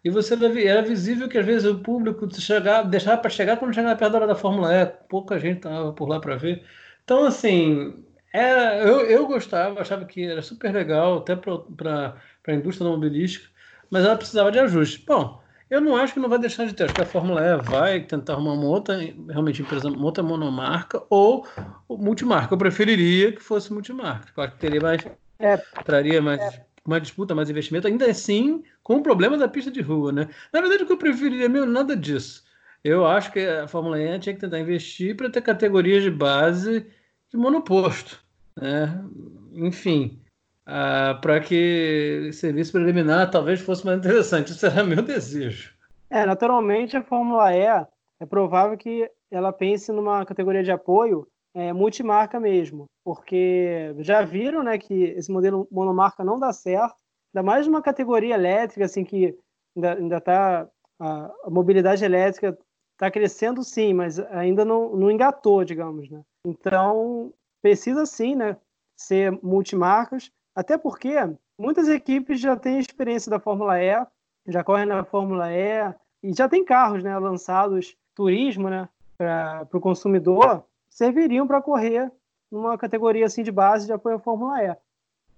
E 0.09 0.11
você 0.11 0.35
era 0.67 0.83
visível 0.83 1.29
que 1.29 1.37
às 1.39 1.45
vezes 1.45 1.71
o 1.71 1.81
público 1.83 2.27
chegava, 2.41 2.89
deixava 2.89 3.21
para 3.21 3.31
chegar 3.31 3.59
quando 3.59 3.75
chegava 3.75 3.95
perto 3.97 4.13
da 4.13 4.19
hora 4.19 4.27
da 4.27 4.35
Fórmula 4.35 4.73
E, 4.75 4.87
pouca 4.87 5.39
gente 5.39 5.59
estava 5.59 5.93
por 5.93 6.09
lá 6.09 6.19
para 6.19 6.37
ver. 6.37 6.65
Então, 7.05 7.25
assim, 7.27 8.05
era, 8.33 8.79
eu, 8.79 9.01
eu 9.07 9.27
gostava, 9.27 9.81
achava 9.81 10.07
que 10.07 10.25
era 10.25 10.41
super 10.41 10.73
legal, 10.73 11.19
até 11.19 11.37
para 11.37 12.17
a 12.47 12.53
indústria 12.55 12.87
automobilística, 12.87 13.49
mas 13.91 14.05
ela 14.05 14.17
precisava 14.17 14.51
de 14.51 14.59
ajuste. 14.59 15.05
Bom, 15.07 15.43
eu 15.69 15.81
não 15.81 15.95
acho 15.97 16.15
que 16.15 16.21
não 16.21 16.29
vai 16.29 16.39
deixar 16.39 16.67
de 16.67 16.73
ter, 16.75 16.85
acho 16.85 16.95
que 16.95 17.01
a 17.03 17.05
Fórmula 17.05 17.43
E 17.43 17.57
vai 17.59 18.01
tentar 18.01 18.33
arrumar 18.35 18.55
uma 18.55 18.67
outra, 18.67 18.97
realmente, 19.29 19.61
empresa, 19.61 19.89
uma 19.89 20.05
outra 20.07 20.23
monomarca 20.23 21.03
ou 21.11 21.47
multimarca. 21.89 22.55
Eu 22.55 22.59
preferiria 22.59 23.33
que 23.33 23.43
fosse 23.43 23.73
multimarca, 23.73 24.33
eu 24.35 24.43
acho 24.43 24.55
que 24.55 24.59
teria 24.61 24.81
mais. 24.81 25.07
É, 25.39 25.57
traria 25.85 26.23
mais. 26.23 26.41
É 26.41 26.68
uma 26.89 27.01
disputa, 27.01 27.35
mais 27.35 27.51
investimento, 27.51 27.87
ainda 27.87 28.11
assim 28.11 28.63
com 28.83 28.97
o 28.97 29.03
problema 29.03 29.37
da 29.37 29.49
pista 29.49 29.71
de 29.71 29.81
rua, 29.81 30.11
né? 30.11 30.29
Na 30.53 30.61
verdade, 30.61 30.83
o 30.83 30.87
que 30.87 30.93
eu 30.93 30.99
preferiria 30.99 31.49
mesmo, 31.49 31.71
nada 31.71 31.95
disso. 31.97 32.45
Eu 32.83 33.07
acho 33.07 33.33
que 33.33 33.41
a 33.41 33.69
Fórmula 33.69 34.01
E 34.01 34.19
tinha 34.19 34.35
que 34.35 34.41
tentar 34.41 34.59
investir 34.59 35.17
para 35.17 35.31
ter 35.31 35.43
categorias 35.43 36.03
de 36.03 36.11
base 36.11 36.87
de 37.29 37.37
monoposto, 37.37 38.19
né? 38.57 39.05
Enfim, 39.53 40.19
ah, 40.65 41.19
para 41.21 41.41
que 41.41 42.31
serviço 42.33 42.73
preliminar 42.73 43.31
talvez 43.31 43.61
fosse 43.61 43.85
mais 43.85 43.99
interessante. 43.99 44.53
Isso 44.53 44.67
era 44.67 44.85
meu 44.85 45.03
desejo. 45.03 45.75
É, 46.11 46.25
naturalmente 46.25 46.97
a 46.97 47.03
Fórmula 47.03 47.55
E 47.55 47.87
é 48.21 48.27
provável 48.27 48.77
que 48.77 49.11
ela 49.31 49.53
pense 49.53 49.93
numa 49.93 50.25
categoria 50.25 50.63
de 50.63 50.71
apoio 50.71 51.27
é, 51.55 51.73
multimarca 51.73 52.39
mesmo, 52.39 52.87
porque 53.05 53.95
já 53.99 54.23
viram 54.23 54.63
né, 54.63 54.79
que 54.79 54.95
esse 54.95 55.31
modelo 55.31 55.67
monomarca 55.71 56.25
não 56.25 56.39
dá 56.39 56.53
certo, 56.53 56.97
ainda 57.35 57.45
mais 57.45 57.67
numa 57.67 57.83
categoria 57.83 58.35
elétrica, 58.35 58.85
assim, 58.85 59.05
que 59.05 59.37
ainda 59.77 60.19
está. 60.19 60.69
A, 61.01 61.33
a, 61.45 61.51
mobilidade 61.51 62.05
elétrica 62.05 62.59
está 62.95 63.11
crescendo 63.11 63.63
sim, 63.63 63.95
mas 63.95 64.19
ainda 64.19 64.65
não, 64.65 64.97
não 64.97 65.11
engatou, 65.11 65.65
digamos. 65.65 66.11
Né? 66.11 66.21
Então, 66.45 67.33
precisa 67.63 68.05
sim 68.05 68.35
né, 68.35 68.57
ser 68.97 69.31
multimarcas, 69.43 70.31
até 70.57 70.77
porque 70.77 71.15
muitas 71.59 71.89
equipes 71.89 72.41
já 72.41 72.57
têm 72.57 72.81
experiência 72.81 73.31
da 73.31 73.39
Fórmula 73.39 73.81
E, 73.81 74.05
já 74.49 74.65
correm 74.65 74.87
na 74.87 75.05
Fórmula 75.05 75.53
E, 75.53 75.95
e 76.23 76.33
já 76.33 76.49
tem 76.49 76.65
carros 76.65 77.05
né, 77.05 77.17
lançados 77.17 77.97
turismo 78.15 78.69
né, 78.69 78.89
para 79.17 79.69
o 79.73 79.81
consumidor 79.81 80.65
serviriam 80.99 81.47
para 81.47 81.63
correr 81.63 82.11
numa 82.51 82.77
categoria 82.77 83.25
assim 83.25 83.45
de 83.45 83.53
base 83.53 83.87
de 83.87 83.93
apoio 83.93 84.17
à 84.17 84.19
Fórmula 84.19 84.61
E. 84.65 84.77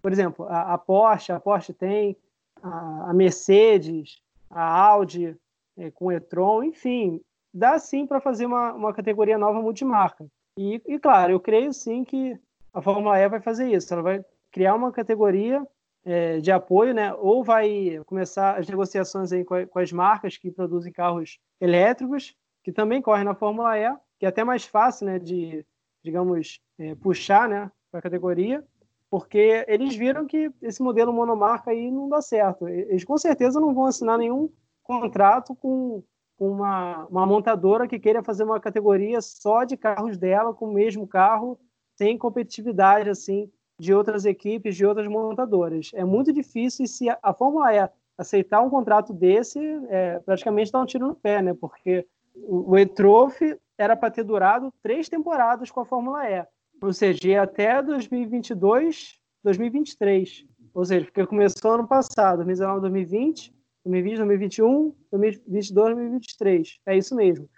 Por 0.00 0.10
exemplo, 0.10 0.46
a, 0.48 0.72
a 0.72 0.78
Porsche, 0.78 1.32
a 1.32 1.38
Porsche 1.38 1.74
tem, 1.74 2.16
a, 2.62 3.10
a 3.10 3.12
Mercedes, 3.12 4.22
a 4.48 4.62
Audi 4.62 5.36
é, 5.76 5.90
com 5.90 6.10
e-tron, 6.10 6.64
enfim, 6.64 7.20
dá 7.52 7.78
sim 7.78 8.06
para 8.06 8.22
fazer 8.22 8.46
uma, 8.46 8.72
uma 8.72 8.94
categoria 8.94 9.36
nova 9.36 9.60
multimarca. 9.60 10.26
E, 10.56 10.80
e, 10.86 10.98
claro, 10.98 11.32
eu 11.32 11.40
creio 11.40 11.74
sim 11.74 12.04
que 12.04 12.38
a 12.72 12.80
Fórmula 12.80 13.18
E 13.18 13.28
vai 13.28 13.40
fazer 13.40 13.70
isso. 13.70 13.92
Ela 13.92 14.02
vai 14.02 14.24
criar 14.50 14.74
uma 14.74 14.90
categoria 14.90 15.62
é, 16.06 16.38
de 16.38 16.50
apoio, 16.50 16.94
né? 16.94 17.12
Ou 17.12 17.44
vai 17.44 18.00
começar 18.06 18.58
as 18.58 18.66
negociações 18.66 19.30
aí 19.30 19.44
com, 19.44 19.66
com 19.66 19.78
as 19.78 19.92
marcas 19.92 20.38
que 20.38 20.50
produzem 20.50 20.90
carros 20.90 21.38
elétricos, 21.60 22.34
que 22.64 22.72
também 22.72 23.02
correm 23.02 23.24
na 23.24 23.34
Fórmula 23.34 23.78
E, 23.78 23.94
que 24.20 24.26
é 24.26 24.28
até 24.28 24.44
mais 24.44 24.66
fácil, 24.66 25.06
né, 25.06 25.18
de, 25.18 25.64
digamos, 26.04 26.60
é, 26.78 26.94
puxar, 26.94 27.48
né, 27.48 27.72
para 27.90 28.00
a 28.00 28.02
categoria, 28.02 28.62
porque 29.08 29.64
eles 29.66 29.96
viram 29.96 30.26
que 30.26 30.52
esse 30.60 30.82
modelo 30.82 31.10
monomarca 31.12 31.70
aí 31.70 31.90
não 31.90 32.06
dá 32.06 32.20
certo. 32.20 32.68
Eles 32.68 33.02
com 33.02 33.16
certeza 33.16 33.58
não 33.58 33.74
vão 33.74 33.86
assinar 33.86 34.18
nenhum 34.18 34.50
contrato 34.84 35.56
com 35.56 36.04
uma, 36.38 37.06
uma 37.06 37.26
montadora 37.26 37.88
que 37.88 37.98
queira 37.98 38.22
fazer 38.22 38.44
uma 38.44 38.60
categoria 38.60 39.22
só 39.22 39.64
de 39.64 39.76
carros 39.76 40.18
dela, 40.18 40.52
com 40.52 40.66
o 40.66 40.72
mesmo 40.72 41.08
carro, 41.08 41.58
sem 41.96 42.16
competitividade 42.16 43.08
assim 43.08 43.50
de 43.78 43.94
outras 43.94 44.26
equipes, 44.26 44.76
de 44.76 44.84
outras 44.84 45.08
montadoras. 45.08 45.90
É 45.94 46.04
muito 46.04 46.30
difícil 46.30 46.84
e 46.84 46.88
se 46.88 47.08
a 47.08 47.32
Fórmula 47.32 47.74
E 47.74 47.88
aceitar 48.18 48.60
um 48.60 48.68
contrato 48.68 49.14
desse, 49.14 49.58
é, 49.88 50.18
praticamente 50.20 50.70
dá 50.70 50.82
um 50.82 50.86
tiro 50.86 51.06
no 51.06 51.14
pé, 51.14 51.40
né? 51.40 51.54
Porque 51.58 52.06
o 52.34 52.76
E-Trophy 52.78 53.58
era 53.80 53.96
para 53.96 54.10
ter 54.10 54.24
durado 54.24 54.72
três 54.82 55.08
temporadas 55.08 55.70
com 55.70 55.80
a 55.80 55.84
Fórmula 55.84 56.28
E 56.28 56.46
ou 56.82 56.92
seja, 56.92 57.42
até 57.42 57.82
2022, 57.82 59.18
2023. 59.44 60.46
Ou 60.72 60.84
seja, 60.84 61.04
porque 61.04 61.26
começou 61.26 61.72
ano 61.72 61.86
passado, 61.86 62.38
2019, 62.38 62.80
2020, 62.80 63.54
2020, 63.84 64.16
2021, 64.16 64.94
2022, 65.10 65.94
2023. 65.94 66.80
É 66.86 66.96
isso 66.96 67.14
mesmo. 67.14 67.48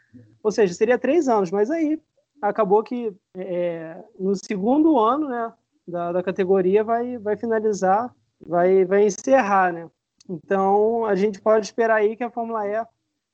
Ou 0.43 0.51
seja, 0.51 0.75
seria 0.75 0.99
três 0.99 1.29
anos, 1.29 1.51
mas 1.51 1.71
aí 1.71 2.01
acabou 2.41 2.83
que 2.83 3.15
é, 3.37 4.03
no 4.19 4.35
segundo 4.35 4.99
ano 4.99 5.29
né, 5.29 5.53
da, 5.87 6.13
da 6.13 6.23
categoria 6.23 6.83
vai, 6.83 7.19
vai 7.19 7.37
finalizar, 7.37 8.13
vai, 8.45 8.85
vai 8.85 9.07
encerrar. 9.07 9.73
Né? 9.73 9.89
Então 10.29 11.05
a 11.05 11.15
gente 11.15 11.41
pode 11.41 11.67
esperar 11.67 11.97
aí 11.97 12.17
que 12.17 12.25
a 12.25 12.31
Fórmula 12.31 12.67
E, 12.67 12.85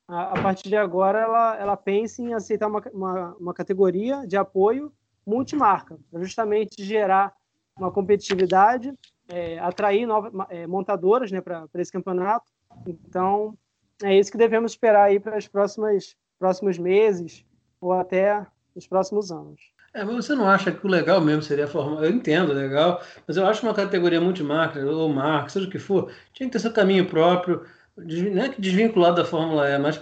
a, 0.08 0.38
a 0.38 0.42
partir 0.42 0.68
de 0.70 0.76
agora, 0.76 1.20
ela, 1.20 1.56
ela 1.56 1.76
pense 1.76 2.22
em 2.22 2.32
aceitar 2.32 2.66
uma, 2.66 2.82
uma, 2.92 3.36
uma 3.38 3.54
categoria 3.54 4.26
de 4.26 4.36
apoio 4.36 4.90
multimarca, 5.26 5.98
para 6.10 6.22
justamente 6.22 6.82
gerar 6.82 7.34
uma 7.76 7.92
competitividade, 7.92 8.92
é, 9.28 9.58
atrair 9.58 10.06
novas 10.06 10.32
é, 10.48 10.66
montadoras 10.66 11.30
né, 11.30 11.42
para 11.42 11.68
esse 11.76 11.92
campeonato. 11.92 12.50
Então, 12.86 13.56
é 14.02 14.18
isso 14.18 14.32
que 14.32 14.38
devemos 14.38 14.72
esperar 14.72 15.04
aí 15.04 15.20
para 15.20 15.36
os 15.36 15.46
próximos, 15.46 16.78
meses 16.78 17.44
ou 17.80 17.92
até 17.92 18.46
os 18.74 18.86
próximos 18.86 19.30
anos. 19.30 19.60
É, 19.92 20.04
você 20.04 20.34
não 20.34 20.48
acha 20.48 20.72
que 20.72 20.86
o 20.86 20.90
legal 20.90 21.20
mesmo 21.20 21.42
seria 21.42 21.66
Fórmula 21.66 22.06
Eu 22.06 22.10
entendo, 22.10 22.52
legal, 22.52 23.02
mas 23.26 23.36
eu 23.36 23.46
acho 23.46 23.64
uma 23.66 23.74
categoria 23.74 24.20
multimarca, 24.20 24.84
ou 24.84 25.08
marca, 25.08 25.48
seja 25.48 25.66
o 25.66 25.70
que 25.70 25.78
for, 25.78 26.10
tinha 26.32 26.46
que 26.48 26.52
ter 26.52 26.58
seu 26.58 26.72
caminho 26.72 27.06
próprio, 27.06 27.64
não 27.98 28.42
é 28.42 28.48
que 28.48 28.60
desvinculado 28.60 29.16
da 29.16 29.24
Fórmula 29.24 29.68
E, 29.68 29.78
mas 29.78 29.98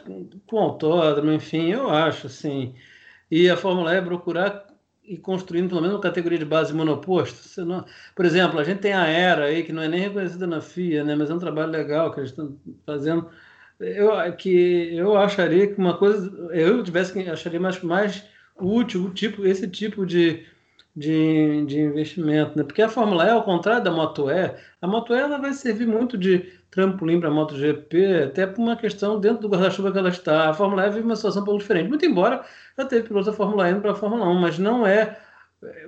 com 0.46 0.58
autódromo, 0.58 1.32
enfim, 1.32 1.70
eu 1.70 1.90
acho, 1.90 2.26
assim. 2.26 2.74
E 3.30 3.48
a 3.50 3.56
Fórmula 3.56 3.94
E 3.96 4.02
procurar 4.02 4.66
e 5.06 5.16
construindo 5.16 5.68
pelo 5.68 5.80
menos 5.80 5.96
uma 5.96 6.02
categoria 6.02 6.38
de 6.38 6.44
base 6.44 6.74
monoposto. 6.74 7.38
Por 8.14 8.24
exemplo, 8.24 8.58
a 8.58 8.64
gente 8.64 8.80
tem 8.80 8.92
a 8.92 9.08
ERA 9.08 9.44
aí, 9.44 9.62
que 9.62 9.72
não 9.72 9.82
é 9.82 9.88
nem 9.88 10.00
reconhecida 10.00 10.46
na 10.46 10.60
FIA, 10.60 11.04
né? 11.04 11.14
mas 11.14 11.30
é 11.30 11.34
um 11.34 11.38
trabalho 11.38 11.70
legal 11.70 12.12
que 12.12 12.20
eles 12.20 12.30
estão 12.30 12.56
fazendo. 12.84 13.28
Eu, 13.78 14.10
que 14.32 14.96
eu 14.96 15.16
acharia 15.16 15.68
que 15.68 15.78
uma 15.78 15.96
coisa, 15.96 16.28
eu 16.52 16.82
tivesse 16.82 17.12
que 17.12 17.28
acharia 17.28 17.60
mais, 17.60 17.80
mais 17.82 18.24
útil 18.58 19.12
tipo, 19.12 19.46
esse 19.46 19.68
tipo 19.68 20.04
de, 20.04 20.44
de, 20.96 21.64
de 21.66 21.80
investimento, 21.80 22.56
né? 22.56 22.64
Porque 22.64 22.80
a 22.80 22.88
Fórmula 22.88 23.26
E, 23.26 23.30
ao 23.30 23.44
contrário 23.44 23.84
da 23.84 23.90
Moto 23.90 24.30
E, 24.30 24.54
a 24.80 24.86
Moto 24.86 25.14
E 25.14 25.18
ela 25.18 25.38
vai 25.38 25.52
servir 25.52 25.86
muito 25.86 26.16
de 26.16 26.38
trampolim 26.70 27.20
para 27.20 27.28
a 27.28 27.32
MotoGP, 27.32 28.24
até 28.24 28.46
por 28.46 28.62
uma 28.62 28.76
questão 28.76 29.20
dentro 29.20 29.42
do 29.42 29.48
guarda-chuva 29.48 29.92
que 29.92 29.98
ela 29.98 30.08
está. 30.08 30.48
A 30.48 30.54
Fórmula 30.54 30.86
E 30.86 30.90
vive 30.90 31.04
uma 31.04 31.16
situação 31.16 31.42
um 31.42 31.44
pouco 31.44 31.60
diferente, 31.60 31.88
muito 31.88 32.06
embora 32.06 32.42
já 32.78 32.84
teve 32.86 33.06
piloto 33.06 33.26
da 33.26 33.36
Fórmula 33.36 33.70
E 33.70 33.74
para 33.78 33.92
a 33.92 33.94
Fórmula 33.94 34.26
1, 34.26 34.34
mas 34.40 34.58
não 34.58 34.86
é 34.86 35.18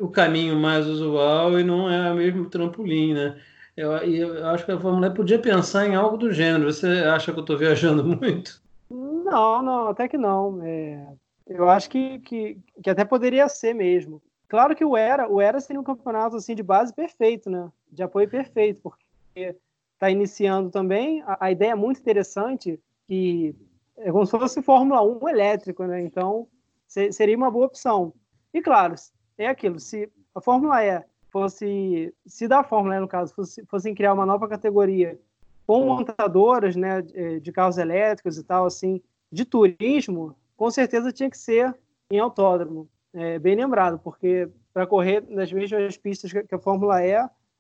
o 0.01 0.09
caminho 0.09 0.57
mais 0.57 0.87
usual 0.87 1.59
e 1.59 1.65
não 1.65 1.91
é 1.91 2.13
o 2.13 2.17
mesmo 2.17 2.49
trampolim, 2.51 3.15
né? 3.15 3.41
Eu, 3.77 3.93
eu 3.93 4.47
acho 4.49 4.67
que 4.67 4.73
a 4.73 4.81
Fórmula 4.81 5.07
E 5.07 5.15
podia 5.15 5.39
pensar 5.39 5.87
em 5.87 5.95
algo 5.95 6.19
do 6.19 6.33
gênero. 6.33 6.71
Você 6.71 6.87
acha 6.87 7.33
que 7.33 7.39
eu 7.39 7.43
estou 7.43 7.57
viajando 7.57 8.05
muito? 8.05 8.61
Não, 8.91 9.63
não, 9.63 9.89
até 9.89 10.09
que 10.09 10.19
não. 10.19 10.61
É, 10.63 11.07
eu 11.47 11.69
acho 11.69 11.89
que, 11.89 12.19
que, 12.21 12.59
que 12.83 12.91
até 12.91 13.05
poderia 13.05 13.49
ser 13.49 13.75
mesmo. 13.75 14.21
Claro 14.49 14.75
que 14.75 14.85
o 14.85 14.97
Era, 14.97 15.29
o 15.29 15.41
Era 15.41 15.61
seria 15.61 15.81
um 15.81 15.85
campeonato 15.85 16.37
assim 16.37 16.55
de 16.55 16.63
base 16.63 16.93
perfeito, 16.93 17.51
né? 17.51 17.71
De 17.91 18.03
apoio 18.03 18.29
perfeito, 18.29 18.81
porque 18.81 19.55
está 19.93 20.11
iniciando 20.11 20.71
também. 20.71 21.23
A, 21.23 21.47
a, 21.47 21.53
ideia 21.53 21.73
é 21.73 21.75
muito 21.75 22.01
interessante, 22.01 22.81
que 23.07 23.55
é 23.99 24.11
como 24.11 24.25
se 24.25 24.33
fosse 24.33 24.63
Fórmula 24.63 25.03
1 25.03 25.29
elétrico, 25.29 25.85
né? 25.85 26.01
Então, 26.01 26.49
se, 26.87 27.13
seria 27.13 27.37
uma 27.37 27.51
boa 27.51 27.67
opção. 27.67 28.15
E 28.55 28.63
claro, 28.63 28.95
é 29.37 29.49
aquilo, 29.49 29.79
se 29.79 30.11
a 30.35 30.41
Fórmula 30.41 30.83
E 30.83 31.05
fosse, 31.31 32.15
se 32.27 32.49
da 32.49 32.65
Fórmula 32.65 32.97
E, 32.97 33.01
no 33.01 33.09
caso, 33.09 33.35
fosse, 33.35 33.65
fossem 33.67 33.95
criar 33.95 34.15
uma 34.15 34.25
nova 34.25 34.49
categoria 34.49 35.21
com 35.67 35.85
montadoras, 35.85 36.75
né, 36.75 37.03
de 37.03 37.53
carros 37.53 37.77
elétricos 37.77 38.39
e 38.39 38.43
tal, 38.43 38.65
assim, 38.65 39.03
de 39.31 39.45
turismo, 39.45 40.35
com 40.57 40.71
certeza 40.71 41.13
tinha 41.13 41.29
que 41.29 41.37
ser 41.37 41.77
em 42.11 42.19
autódromo. 42.19 42.89
É, 43.19 43.37
bem 43.37 43.57
lembrado, 43.57 43.99
porque 43.99 44.49
para 44.73 44.87
correr 44.87 45.25
nas 45.29 45.53
mesmas 45.53 45.97
pistas 45.97 46.33
que 46.33 46.55
a 46.55 46.59
Fórmula 46.59 47.05
E, 47.05 47.17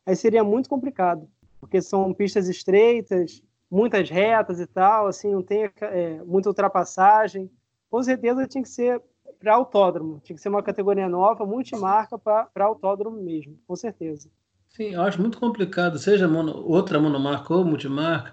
aí 0.06 0.14
seria 0.14 0.44
muito 0.44 0.68
complicado 0.68 1.28
porque 1.60 1.82
são 1.82 2.14
pistas 2.14 2.48
estreitas, 2.48 3.42
muitas 3.68 4.08
retas 4.08 4.60
e 4.60 4.66
tal, 4.66 5.08
assim, 5.08 5.32
não 5.32 5.42
tem 5.42 5.68
é, 5.80 6.22
muita 6.24 6.48
ultrapassagem. 6.48 7.50
Com 7.90 8.00
certeza 8.02 8.46
tinha 8.46 8.62
que 8.62 8.68
ser 8.68 9.02
para 9.40 9.54
autódromo, 9.54 10.20
tinha 10.22 10.36
que 10.36 10.42
ser 10.42 10.48
uma 10.48 10.62
categoria 10.62 11.08
nova, 11.08 11.44
multimarca 11.44 12.16
para 12.16 12.64
autódromo 12.64 13.20
mesmo, 13.20 13.58
com 13.66 13.74
certeza. 13.74 14.30
Sim, 14.68 14.94
eu 14.94 15.02
acho 15.02 15.20
muito 15.20 15.38
complicado, 15.38 15.98
seja 15.98 16.28
mono, 16.28 16.64
outra 16.66 17.00
monomarca 17.00 17.52
ou 17.52 17.64
multimarca, 17.64 18.32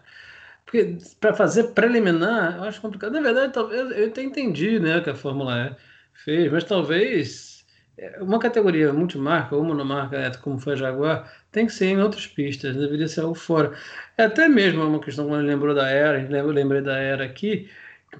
porque 0.64 0.98
para 1.20 1.34
fazer 1.34 1.74
preliminar, 1.74 2.58
eu 2.58 2.64
acho 2.66 2.82
complicado. 2.82 3.14
Na 3.14 3.22
verdade, 3.22 3.52
talvez 3.52 3.98
eu 3.98 4.08
até 4.08 4.22
entendi 4.22 4.80
né, 4.80 5.02
que 5.02 5.10
a 5.10 5.16
Fórmula 5.16 5.54
E 5.58 5.95
fez, 6.16 6.52
mas 6.52 6.64
talvez 6.64 7.66
é, 7.98 8.22
uma 8.22 8.40
categoria 8.40 8.92
multimarca 8.92 9.56
ou 9.56 9.64
monomarca, 9.64 10.18
é, 10.18 10.30
como 10.38 10.60
foi 10.60 10.74
a 10.74 10.76
Jaguar, 10.76 11.34
tem 11.52 11.66
que 11.66 11.74
ser 11.74 11.88
em 11.88 12.02
outras 12.02 12.28
pistas, 12.28 12.76
deveria 12.76 13.08
ser 13.08 13.22
algo 13.22 13.36
fora. 13.36 13.74
É 14.18 14.24
até 14.26 14.48
mesmo 14.48 14.84
uma 14.84 15.00
questão, 15.00 15.28
quando 15.28 15.46
lembrou 15.46 15.74
da 15.76 15.90
Era, 15.90 16.22
eu 16.22 16.48
lembrei 16.52 16.82
da 16.82 16.98
Era 16.98 17.26
aqui, 17.26 17.70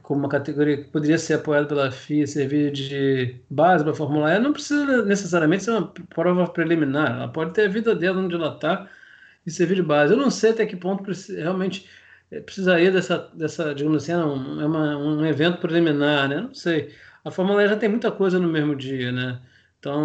como 0.02 0.22
uma 0.22 0.30
categoria 0.30 0.78
que 0.78 0.84
poderia 0.86 1.18
ser 1.18 1.36
apoiada 1.36 1.68
pela 1.68 1.92
FIA, 1.92 2.28
servir 2.28 2.72
de 2.72 3.36
base 3.50 3.84
para 3.84 3.94
a 3.94 3.96
Fórmula 3.96 4.34
E, 4.34 4.40
não 4.40 4.54
precisa 4.54 5.04
necessariamente 5.06 5.64
ser 5.64 5.72
uma 5.72 5.88
prova 6.10 6.48
preliminar, 6.48 7.12
ela 7.12 7.28
pode 7.28 7.54
ter 7.54 7.66
a 7.66 7.70
vida 7.70 7.96
dela 7.96 8.22
onde 8.22 8.36
ela 8.36 8.54
está 8.56 8.90
e 9.46 9.52
servir 9.52 9.76
de 9.76 9.84
base. 9.84 10.14
Eu 10.14 10.18
não 10.18 10.32
sei 10.32 10.52
até 10.52 10.66
que 10.66 10.76
ponto 10.76 11.04
realmente 11.30 11.90
é, 12.32 12.40
precisaria 12.42 12.92
dessa, 12.92 13.30
dessa 13.34 13.74
digamos 13.74 14.04
assim, 14.04 14.14
é 14.14 14.18
um, 14.18 14.62
é 14.62 14.66
uma, 14.66 14.98
um 14.98 15.26
evento 15.26 15.60
preliminar, 15.60 16.28
né? 16.30 16.42
Não 16.42 16.54
sei. 16.54 16.94
A 17.26 17.32
Fórmula 17.32 17.64
E 17.64 17.68
já 17.68 17.76
tem 17.78 17.90
muita 17.90 18.12
coisa 18.12 18.40
no 18.40 18.48
mesmo 18.48 18.76
dia, 18.76 19.12
né? 19.12 19.42
Então, 19.80 20.00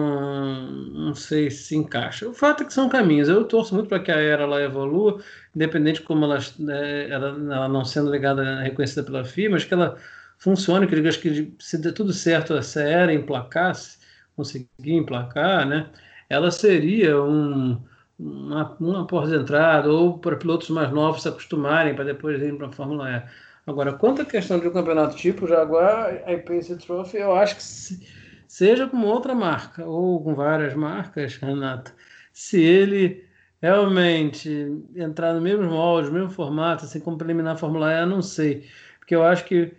não 0.93 1.15
sei 1.15 1.51
se 1.51 1.77
encaixa. 1.77 2.29
O 2.29 2.35
fato 2.35 2.63
é 2.63 2.67
que 2.67 2.73
são 2.75 2.89
caminhos. 2.89 3.29
Eu 3.29 3.45
torço 3.47 3.75
muito 3.75 3.89
para 3.89 4.01
que 4.03 4.11
a 4.11 4.17
era 4.17 4.47
lá 4.47 4.61
evolua, 4.61 5.23
independente 5.55 6.01
de 6.01 6.07
como 6.07 6.25
ela, 6.25 6.39
né, 6.59 7.09
ela, 7.11 7.29
ela, 7.29 7.69
não 7.69 7.85
sendo 7.85 8.11
ligada, 8.11 8.61
reconhecida 8.63 9.03
pela 9.05 9.25
FIA, 9.25 9.51
mas 9.51 9.65
que 9.65 9.73
ela 9.75 9.97
funcione. 10.39 10.87
Que 10.87 10.95
eu 10.97 11.09
acho 11.09 11.21
que 11.21 11.55
se 11.59 11.79
der 11.81 11.93
tudo 11.93 12.13
certo, 12.13 12.55
essa 12.55 12.83
era 12.83 13.13
emplacasse, 13.15 13.99
conseguir 14.37 14.69
emplacar, 14.95 15.67
né, 15.67 15.91
ela 16.29 16.51
seria 16.51 17.23
um, 17.23 17.83
uma, 18.19 18.77
uma 18.81 19.07
porta 19.07 19.31
de 19.31 19.37
entrada 19.43 19.91
ou 19.93 20.19
para 20.19 20.37
pilotos 20.37 20.69
mais 20.71 20.91
novos 20.91 21.23
se 21.23 21.29
acostumarem 21.29 21.95
para 21.95 22.05
depois 22.05 22.41
irem 22.41 22.57
para 22.57 22.69
a 22.69 22.73
Fórmula 22.73 23.11
E. 23.11 23.23
Agora, 23.71 23.93
quanto 23.93 24.23
à 24.23 24.25
questão 24.25 24.59
de 24.59 24.69
um 24.69 24.73
campeonato 24.73 25.17
tipo 25.17 25.47
Jaguar, 25.47 26.23
a 26.27 26.39
Pace 26.39 26.77
Trophy, 26.77 27.19
eu 27.19 27.35
acho 27.35 27.57
que. 27.57 27.63
Se, 27.63 28.07
seja 28.47 28.89
com 28.89 29.01
outra 29.03 29.35
marca 29.35 29.87
ou 29.87 30.23
com 30.23 30.35
várias 30.35 30.75
marcas, 30.75 31.37
Renata, 31.37 31.95
se 32.33 32.61
ele 32.61 33.25
realmente 33.63 34.51
entrar 34.97 35.35
no 35.35 35.41
mesmo 35.41 35.65
molde, 35.65 36.09
no 36.09 36.15
mesmo 36.15 36.31
formato, 36.31 36.85
assim 36.85 36.99
como 36.99 37.17
preliminar 37.17 37.57
Fórmula 37.59 37.93
E, 37.93 38.01
eu 38.01 38.07
não 38.07 38.23
sei. 38.23 38.67
Porque 38.99 39.15
eu 39.15 39.23
acho 39.23 39.45
que 39.45 39.73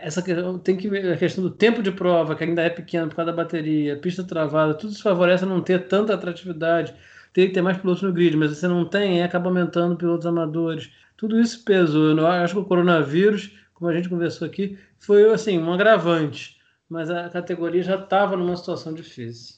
essa 0.00 0.22
questão, 0.22 0.58
tem 0.58 0.76
que 0.76 0.88
a 0.88 1.16
questão 1.16 1.44
do 1.44 1.50
tempo 1.50 1.82
de 1.82 1.92
prova, 1.92 2.34
que 2.34 2.44
ainda 2.44 2.62
é 2.62 2.70
pequeno 2.70 3.08
por 3.08 3.16
causa 3.16 3.30
da 3.30 3.36
bateria, 3.36 3.96
pista 3.96 4.24
travada, 4.24 4.74
tudo 4.74 4.92
isso 4.92 5.02
favorece 5.02 5.44
a 5.44 5.46
não 5.46 5.60
ter 5.60 5.86
tanta 5.86 6.14
atratividade. 6.14 6.94
Tem 7.32 7.46
que 7.46 7.54
ter 7.54 7.62
mais 7.62 7.78
pilotos 7.78 8.02
no 8.02 8.12
grid, 8.12 8.36
mas 8.36 8.50
você 8.50 8.66
não 8.66 8.84
tem, 8.84 9.22
acaba 9.22 9.48
aumentando 9.48 9.96
pilotos 9.96 10.26
amadores. 10.26 10.90
Tudo 11.20 11.38
isso 11.38 11.64
pesou. 11.64 12.18
Eu 12.18 12.26
acho 12.26 12.54
que 12.54 12.60
o 12.60 12.64
coronavírus, 12.64 13.52
como 13.72 13.88
a 13.88 13.94
gente 13.94 14.08
conversou 14.08 14.48
aqui, 14.48 14.76
foi 14.98 15.32
assim, 15.32 15.56
um 15.58 15.72
agravante 15.72 16.58
mas 16.90 17.08
a 17.08 17.30
categoria 17.30 17.84
já 17.84 17.94
estava 17.94 18.36
numa 18.36 18.56
situação 18.56 18.92
difícil. 18.92 19.54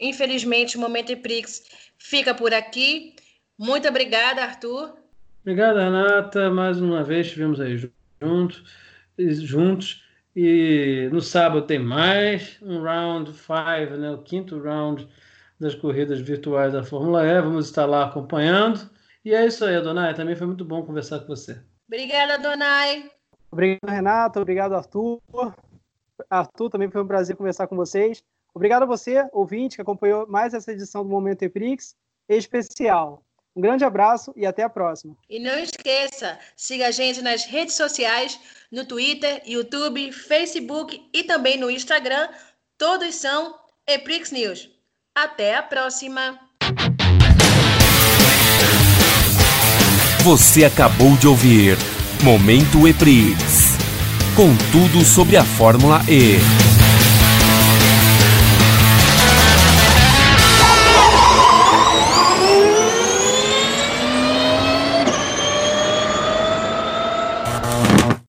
Infelizmente, 0.00 0.76
o 0.76 0.80
Momento 0.80 1.16
Prix 1.16 1.64
fica 1.98 2.32
por 2.32 2.54
aqui. 2.54 3.16
Muito 3.58 3.88
obrigada, 3.88 4.42
Arthur. 4.42 4.94
Obrigado, 5.42 5.78
Renata. 5.78 6.48
Mais 6.48 6.80
uma 6.80 7.02
vez 7.02 7.26
estivemos 7.26 7.60
aí 7.60 7.76
juntos, 8.22 8.62
juntos. 9.18 10.04
E 10.34 11.08
no 11.10 11.20
sábado 11.20 11.66
tem 11.66 11.78
mais 11.78 12.58
um 12.62 12.82
round 12.82 13.32
five, 13.32 13.96
né? 13.96 14.10
o 14.12 14.18
quinto 14.18 14.60
round 14.60 15.08
das 15.58 15.74
corridas 15.74 16.20
virtuais 16.20 16.72
da 16.72 16.84
Fórmula 16.84 17.26
E. 17.26 17.40
Vamos 17.40 17.66
estar 17.66 17.86
lá 17.86 18.04
acompanhando. 18.04 18.88
E 19.26 19.34
é 19.34 19.44
isso 19.44 19.64
aí, 19.64 19.74
Adonai. 19.74 20.14
Também 20.14 20.36
foi 20.36 20.46
muito 20.46 20.64
bom 20.64 20.86
conversar 20.86 21.18
com 21.18 21.26
você. 21.26 21.60
Obrigada, 21.88 22.34
Adonai. 22.34 23.10
Obrigado, 23.50 23.90
Renato. 23.90 24.38
Obrigado, 24.38 24.76
Arthur. 24.76 25.20
Arthur, 26.30 26.70
também 26.70 26.88
foi 26.88 27.02
um 27.02 27.08
prazer 27.08 27.34
conversar 27.34 27.66
com 27.66 27.74
vocês. 27.74 28.22
Obrigado 28.54 28.84
a 28.84 28.86
você, 28.86 29.28
ouvinte, 29.32 29.74
que 29.74 29.82
acompanhou 29.82 30.28
mais 30.28 30.54
essa 30.54 30.70
edição 30.70 31.02
do 31.02 31.10
Momento 31.10 31.42
Eprix 31.42 31.96
especial. 32.28 33.20
Um 33.56 33.60
grande 33.60 33.84
abraço 33.84 34.32
e 34.36 34.46
até 34.46 34.62
a 34.62 34.68
próxima. 34.68 35.16
E 35.28 35.40
não 35.40 35.58
esqueça, 35.58 36.38
siga 36.54 36.86
a 36.86 36.90
gente 36.92 37.20
nas 37.20 37.46
redes 37.46 37.74
sociais, 37.74 38.38
no 38.70 38.86
Twitter, 38.86 39.42
YouTube, 39.44 40.12
Facebook 40.12 41.04
e 41.12 41.24
também 41.24 41.58
no 41.58 41.68
Instagram. 41.68 42.28
Todos 42.78 43.16
são 43.16 43.58
Eprix 43.88 44.30
News. 44.30 44.70
Até 45.16 45.56
a 45.56 45.64
próxima! 45.64 46.45
Você 50.26 50.64
acabou 50.64 51.16
de 51.16 51.28
ouvir 51.28 51.78
Momento 52.24 52.88
Eprix 52.88 53.78
com 54.34 54.56
tudo 54.72 55.04
sobre 55.04 55.36
a 55.36 55.44
Fórmula 55.44 56.02
E. 56.08 56.65